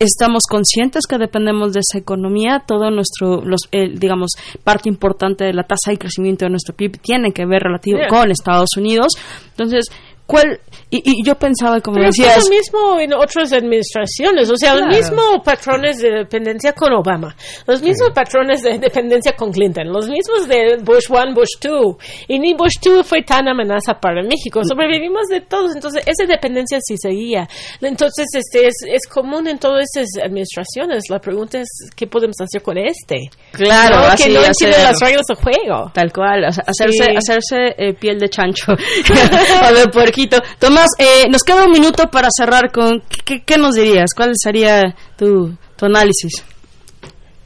estamos 0.00 0.44
conscientes 0.48 1.06
que 1.06 1.18
dependemos 1.18 1.74
de 1.74 1.80
esa 1.80 1.98
economía, 1.98 2.64
todo 2.66 2.90
nuestro, 2.90 3.42
los, 3.44 3.60
digamos, 3.70 4.30
parte 4.64 4.88
importante 4.88 5.44
de 5.44 5.52
la 5.52 5.64
tasa 5.64 5.90
de 5.90 5.98
crecimiento 5.98 6.46
de 6.46 6.50
nuestro 6.50 6.74
PIB 6.74 6.98
tiene 7.00 7.32
que 7.32 7.44
ver 7.44 7.62
relativo 7.62 7.98
con 8.08 8.30
Estados 8.30 8.70
Unidos. 8.78 9.12
Entonces, 9.50 9.84
¿cuál, 10.30 10.60
y, 10.90 11.24
yo 11.26 11.34
pensaba, 11.34 11.80
como 11.80 12.00
decías... 12.00 12.38
Es 12.38 12.44
lo 12.44 12.50
mismo 12.50 13.00
en 13.00 13.14
otras 13.14 13.52
administraciones, 13.52 14.48
o 14.48 14.56
sea, 14.56 14.76
los 14.76 14.86
mismos 14.86 15.40
patrones 15.44 15.98
de 15.98 16.10
dependencia 16.10 16.72
con 16.72 16.92
Obama, 16.92 17.34
los 17.66 17.82
mismos 17.82 18.10
patrones 18.14 18.62
de 18.62 18.78
dependencia 18.78 19.32
con 19.32 19.50
Clinton, 19.50 19.88
los 19.88 20.08
mismos 20.08 20.46
de 20.46 20.78
Bush 20.82 21.06
1, 21.10 21.34
Bush 21.34 21.58
2, 21.60 21.96
y 22.28 22.38
ni 22.38 22.54
Bush 22.54 22.78
2 22.80 23.04
fue 23.04 23.22
tan 23.22 23.48
amenaza 23.48 23.94
para 23.94 24.22
México, 24.22 24.62
sobrevivimos 24.64 25.26
de 25.28 25.40
todos, 25.40 25.74
entonces 25.74 26.04
esa 26.06 26.26
dependencia 26.26 26.78
sí 26.80 26.94
seguía. 26.96 27.48
Entonces, 27.80 28.26
este 28.34 28.68
es, 28.68 28.74
es 28.86 29.08
común 29.08 29.48
en 29.48 29.58
todas 29.58 29.84
esas 29.94 30.24
administraciones, 30.24 31.04
la 31.08 31.18
pregunta 31.18 31.58
es, 31.58 31.68
¿qué 31.96 32.06
podemos 32.06 32.36
hacer 32.40 32.62
con 32.62 32.78
este? 32.78 33.30
Claro, 33.52 34.14
que 34.16 34.28
no 34.30 34.44
entiende 34.44 34.78
las 34.82 35.00
reglas 35.00 35.26
del 35.26 35.36
juego. 35.36 35.90
Tal 35.92 36.12
cual, 36.12 36.44
hacerse, 36.44 37.16
hacerse 37.16 37.74
eh, 37.76 37.94
piel 37.94 38.18
de 38.18 38.28
chancho 38.28 38.72
o 39.70 39.74
de 39.74 39.86
Toma 40.28 40.84
eh, 40.98 41.28
nos 41.30 41.42
queda 41.42 41.64
un 41.64 41.72
minuto 41.72 42.08
para 42.10 42.28
cerrar 42.30 42.70
con... 42.72 43.02
¿Qué, 43.24 43.58
nos 43.58 43.74
dirías? 43.74 44.10
¿Cuál 44.14 44.32
sería 44.34 44.94
tu, 45.16 45.56
tu 45.76 45.86
análisis? 45.86 46.44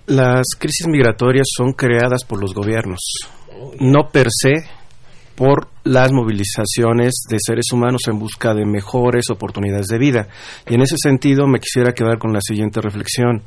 Las 0.07 0.45
crisis 0.59 0.87
migratorias 0.87 1.47
son 1.57 1.73
creadas 1.73 2.25
por 2.25 2.41
los 2.41 2.53
gobiernos, 2.53 3.01
no 3.81 4.11
per 4.11 4.29
se 4.31 4.65
por 5.35 5.69
las 5.85 6.13
movilizaciones 6.13 7.25
de 7.29 7.39
seres 7.45 7.67
humanos 7.73 8.03
en 8.07 8.19
busca 8.19 8.55
de 8.55 8.65
mejores 8.65 9.31
oportunidades 9.31 9.87
de 9.87 9.99
vida. 9.99 10.29
Y 10.69 10.75
en 10.75 10.83
ese 10.83 10.97
sentido 11.03 11.47
me 11.47 11.59
quisiera 11.59 11.93
quedar 11.93 12.19
con 12.19 12.33
la 12.33 12.41
siguiente 12.41 12.81
reflexión. 12.81 13.43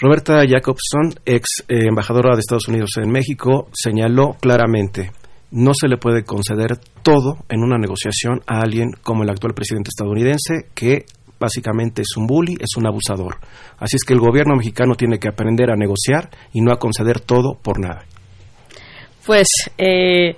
Roberta 0.00 0.42
Jacobson, 0.48 1.14
ex 1.26 1.44
eh, 1.68 1.86
embajadora 1.88 2.34
de 2.34 2.40
Estados 2.40 2.68
Unidos 2.68 2.90
en 2.96 3.10
México, 3.10 3.68
señaló 3.72 4.36
claramente, 4.40 5.12
no 5.50 5.72
se 5.74 5.88
le 5.88 5.96
puede 5.96 6.24
conceder 6.24 6.78
todo 7.02 7.38
en 7.48 7.62
una 7.62 7.78
negociación 7.78 8.40
a 8.46 8.60
alguien 8.60 8.90
como 9.02 9.22
el 9.22 9.30
actual 9.30 9.54
presidente 9.54 9.88
estadounidense 9.88 10.68
que 10.74 11.06
básicamente 11.38 12.02
es 12.02 12.16
un 12.16 12.26
bully, 12.26 12.54
es 12.60 12.76
un 12.76 12.86
abusador. 12.86 13.38
Así 13.78 13.96
es 13.96 14.04
que 14.04 14.12
el 14.12 14.20
gobierno 14.20 14.54
mexicano 14.54 14.94
tiene 14.94 15.18
que 15.18 15.28
aprender 15.28 15.70
a 15.70 15.76
negociar 15.76 16.30
y 16.52 16.60
no 16.60 16.72
a 16.72 16.78
conceder 16.78 17.20
todo 17.20 17.58
por 17.60 17.80
nada. 17.80 18.04
Pues 19.26 19.48
eh, 19.78 20.36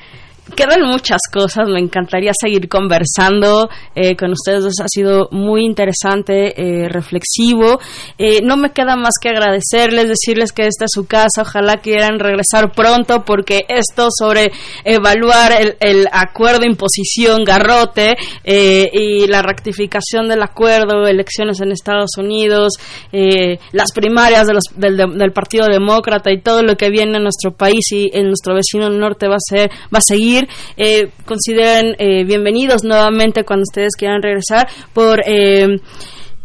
quedan 0.57 0.82
muchas 0.82 1.20
cosas, 1.32 1.68
me 1.68 1.78
encantaría 1.78 2.32
seguir 2.38 2.68
conversando 2.68 3.70
eh, 3.95 4.16
con 4.16 4.32
ustedes 4.32 4.80
ha 4.80 4.88
sido 4.88 5.28
muy 5.30 5.64
interesante, 5.64 6.61
eh, 6.61 6.88
reflexivo. 6.88 7.78
Eh, 8.18 8.40
no 8.43 8.57
me 8.57 8.70
queda 8.70 8.97
más 8.97 9.14
que 9.20 9.28
agradecerles, 9.28 10.09
decirles 10.09 10.53
que 10.53 10.66
esta 10.66 10.86
es 10.86 10.90
su 10.93 11.07
casa, 11.07 11.43
ojalá 11.43 11.76
quieran 11.78 12.18
regresar 12.18 12.72
pronto 12.72 13.24
porque 13.24 13.62
esto 13.68 14.09
sobre 14.11 14.51
evaluar 14.84 15.53
el, 15.53 15.76
el 15.80 16.09
acuerdo 16.12 16.64
imposición 16.64 17.45
garrote 17.45 18.16
y 18.45 19.26
la 19.26 19.43
rectificación 19.43 20.28
del 20.28 20.43
acuerdo, 20.43 21.07
elecciones 21.07 21.61
en 21.61 21.72
Estados 21.72 22.16
Unidos, 22.18 22.72
las 23.11 23.93
primarias 23.93 24.47
de 24.47 24.55
los, 24.55 24.64
del, 24.74 24.97
del 24.97 25.32
Partido 25.32 25.66
Demócrata 25.66 26.32
y 26.32 26.40
todo 26.40 26.62
lo 26.62 26.76
que 26.76 26.90
viene 26.90 27.16
en 27.16 27.22
nuestro 27.22 27.53
país 27.53 27.93
y 27.93 28.11
en 28.12 28.26
nuestro 28.26 28.55
vecino 28.55 28.90
norte 28.90 29.28
va 29.28 29.36
a 29.36 29.49
ser 29.49 29.70
va 29.93 29.99
a 29.99 30.03
seguir 30.03 30.32
eh, 30.76 31.09
consideren 31.24 31.95
eh, 31.99 32.24
bienvenidos 32.24 32.85
nuevamente 32.85 33.45
cuando 33.45 33.62
ustedes 33.62 33.93
quieran 33.97 34.22
regresar 34.22 34.68
por 34.93 35.20
eh, 35.26 35.78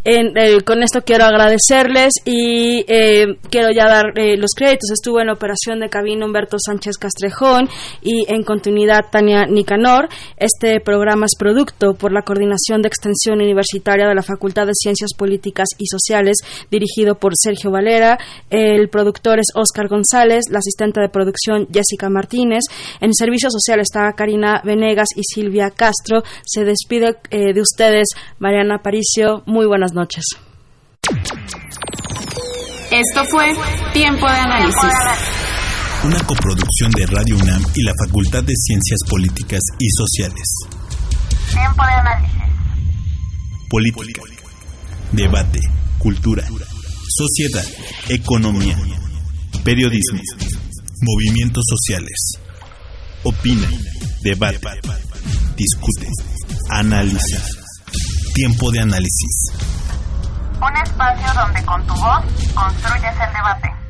eh, 0.09 0.61
con 0.63 0.83
esto 0.83 1.01
quiero 1.01 1.25
agradecerles 1.25 2.13
y 2.23 2.85
eh, 2.87 3.35
quiero 3.49 3.71
ya 3.75 3.89
dar 3.89 4.17
eh, 4.17 4.37
los 4.37 4.51
créditos. 4.55 4.89
Estuvo 4.89 5.19
en 5.19 5.29
operación 5.29 5.81
de 5.81 5.89
cabina 5.89 6.25
Humberto 6.25 6.55
Sánchez 6.65 6.97
Castrejón 6.97 7.67
y 8.01 8.23
en 8.31 8.43
continuidad 8.43 9.07
Tania 9.11 9.45
Nicanor. 9.47 10.07
Este 10.37 10.79
programa 10.79 11.25
es 11.25 11.35
producto 11.37 11.93
por 11.95 12.13
la 12.13 12.21
Coordinación 12.21 12.81
de 12.81 12.87
Extensión 12.87 13.41
Universitaria 13.41 14.07
de 14.07 14.15
la 14.15 14.21
Facultad 14.21 14.65
de 14.65 14.71
Ciencias 14.75 15.13
Políticas 15.13 15.67
y 15.77 15.87
Sociales, 15.87 16.37
dirigido 16.71 17.15
por 17.15 17.33
Sergio 17.35 17.69
Valera. 17.69 18.17
El 18.49 18.87
productor 18.87 19.39
es 19.39 19.47
Oscar 19.55 19.89
González, 19.89 20.45
la 20.49 20.59
asistente 20.59 21.01
de 21.01 21.09
producción 21.09 21.67
Jessica 21.73 22.09
Martínez. 22.09 22.63
En 23.01 23.13
servicio 23.13 23.51
social 23.51 23.81
está 23.81 24.09
Karina 24.13 24.61
Venegas 24.63 25.09
y 25.17 25.23
Silvia 25.23 25.69
Castro. 25.69 26.23
Se 26.45 26.63
despide 26.63 27.17
de 27.29 27.61
ustedes 27.61 28.07
Mariana 28.39 28.75
Aparicio. 28.75 29.43
Muy 29.45 29.65
buenas 29.65 29.91
noches 29.91 29.96
noches. 29.97 30.25
Esto 32.91 33.25
fue 33.31 33.45
Tiempo 33.93 34.25
de 34.29 34.37
Análisis. 34.37 34.93
Una 36.03 36.19
coproducción 36.19 36.91
de 36.91 37.05
Radio 37.07 37.35
UNAM 37.35 37.63
y 37.75 37.83
la 37.83 37.93
Facultad 38.05 38.43
de 38.43 38.53
Ciencias 38.55 38.99
Políticas 39.09 39.59
y 39.79 39.89
Sociales. 39.89 40.47
Tiempo 41.51 41.83
de 41.83 41.93
análisis. 41.93 42.37
Política. 43.69 44.21
Debate. 45.11 45.59
Cultura. 45.97 46.43
Sociedad. 47.07 47.65
Economía. 48.09 48.77
Periodismo. 49.63 50.21
Movimientos 51.01 51.63
sociales. 51.67 52.33
Opina. 53.23 53.67
Debate. 54.21 54.59
Discute. 55.57 56.07
Analiza. 56.69 57.41
Tiempo 58.35 58.71
de 58.71 58.79
análisis. 58.81 59.51
Un 60.59 60.75
espacio 60.75 61.33
donde 61.33 61.63
con 61.65 61.85
tu 61.85 61.93
voz 61.95 62.23
construyes 62.55 63.13
el 63.19 63.33
debate. 63.33 63.86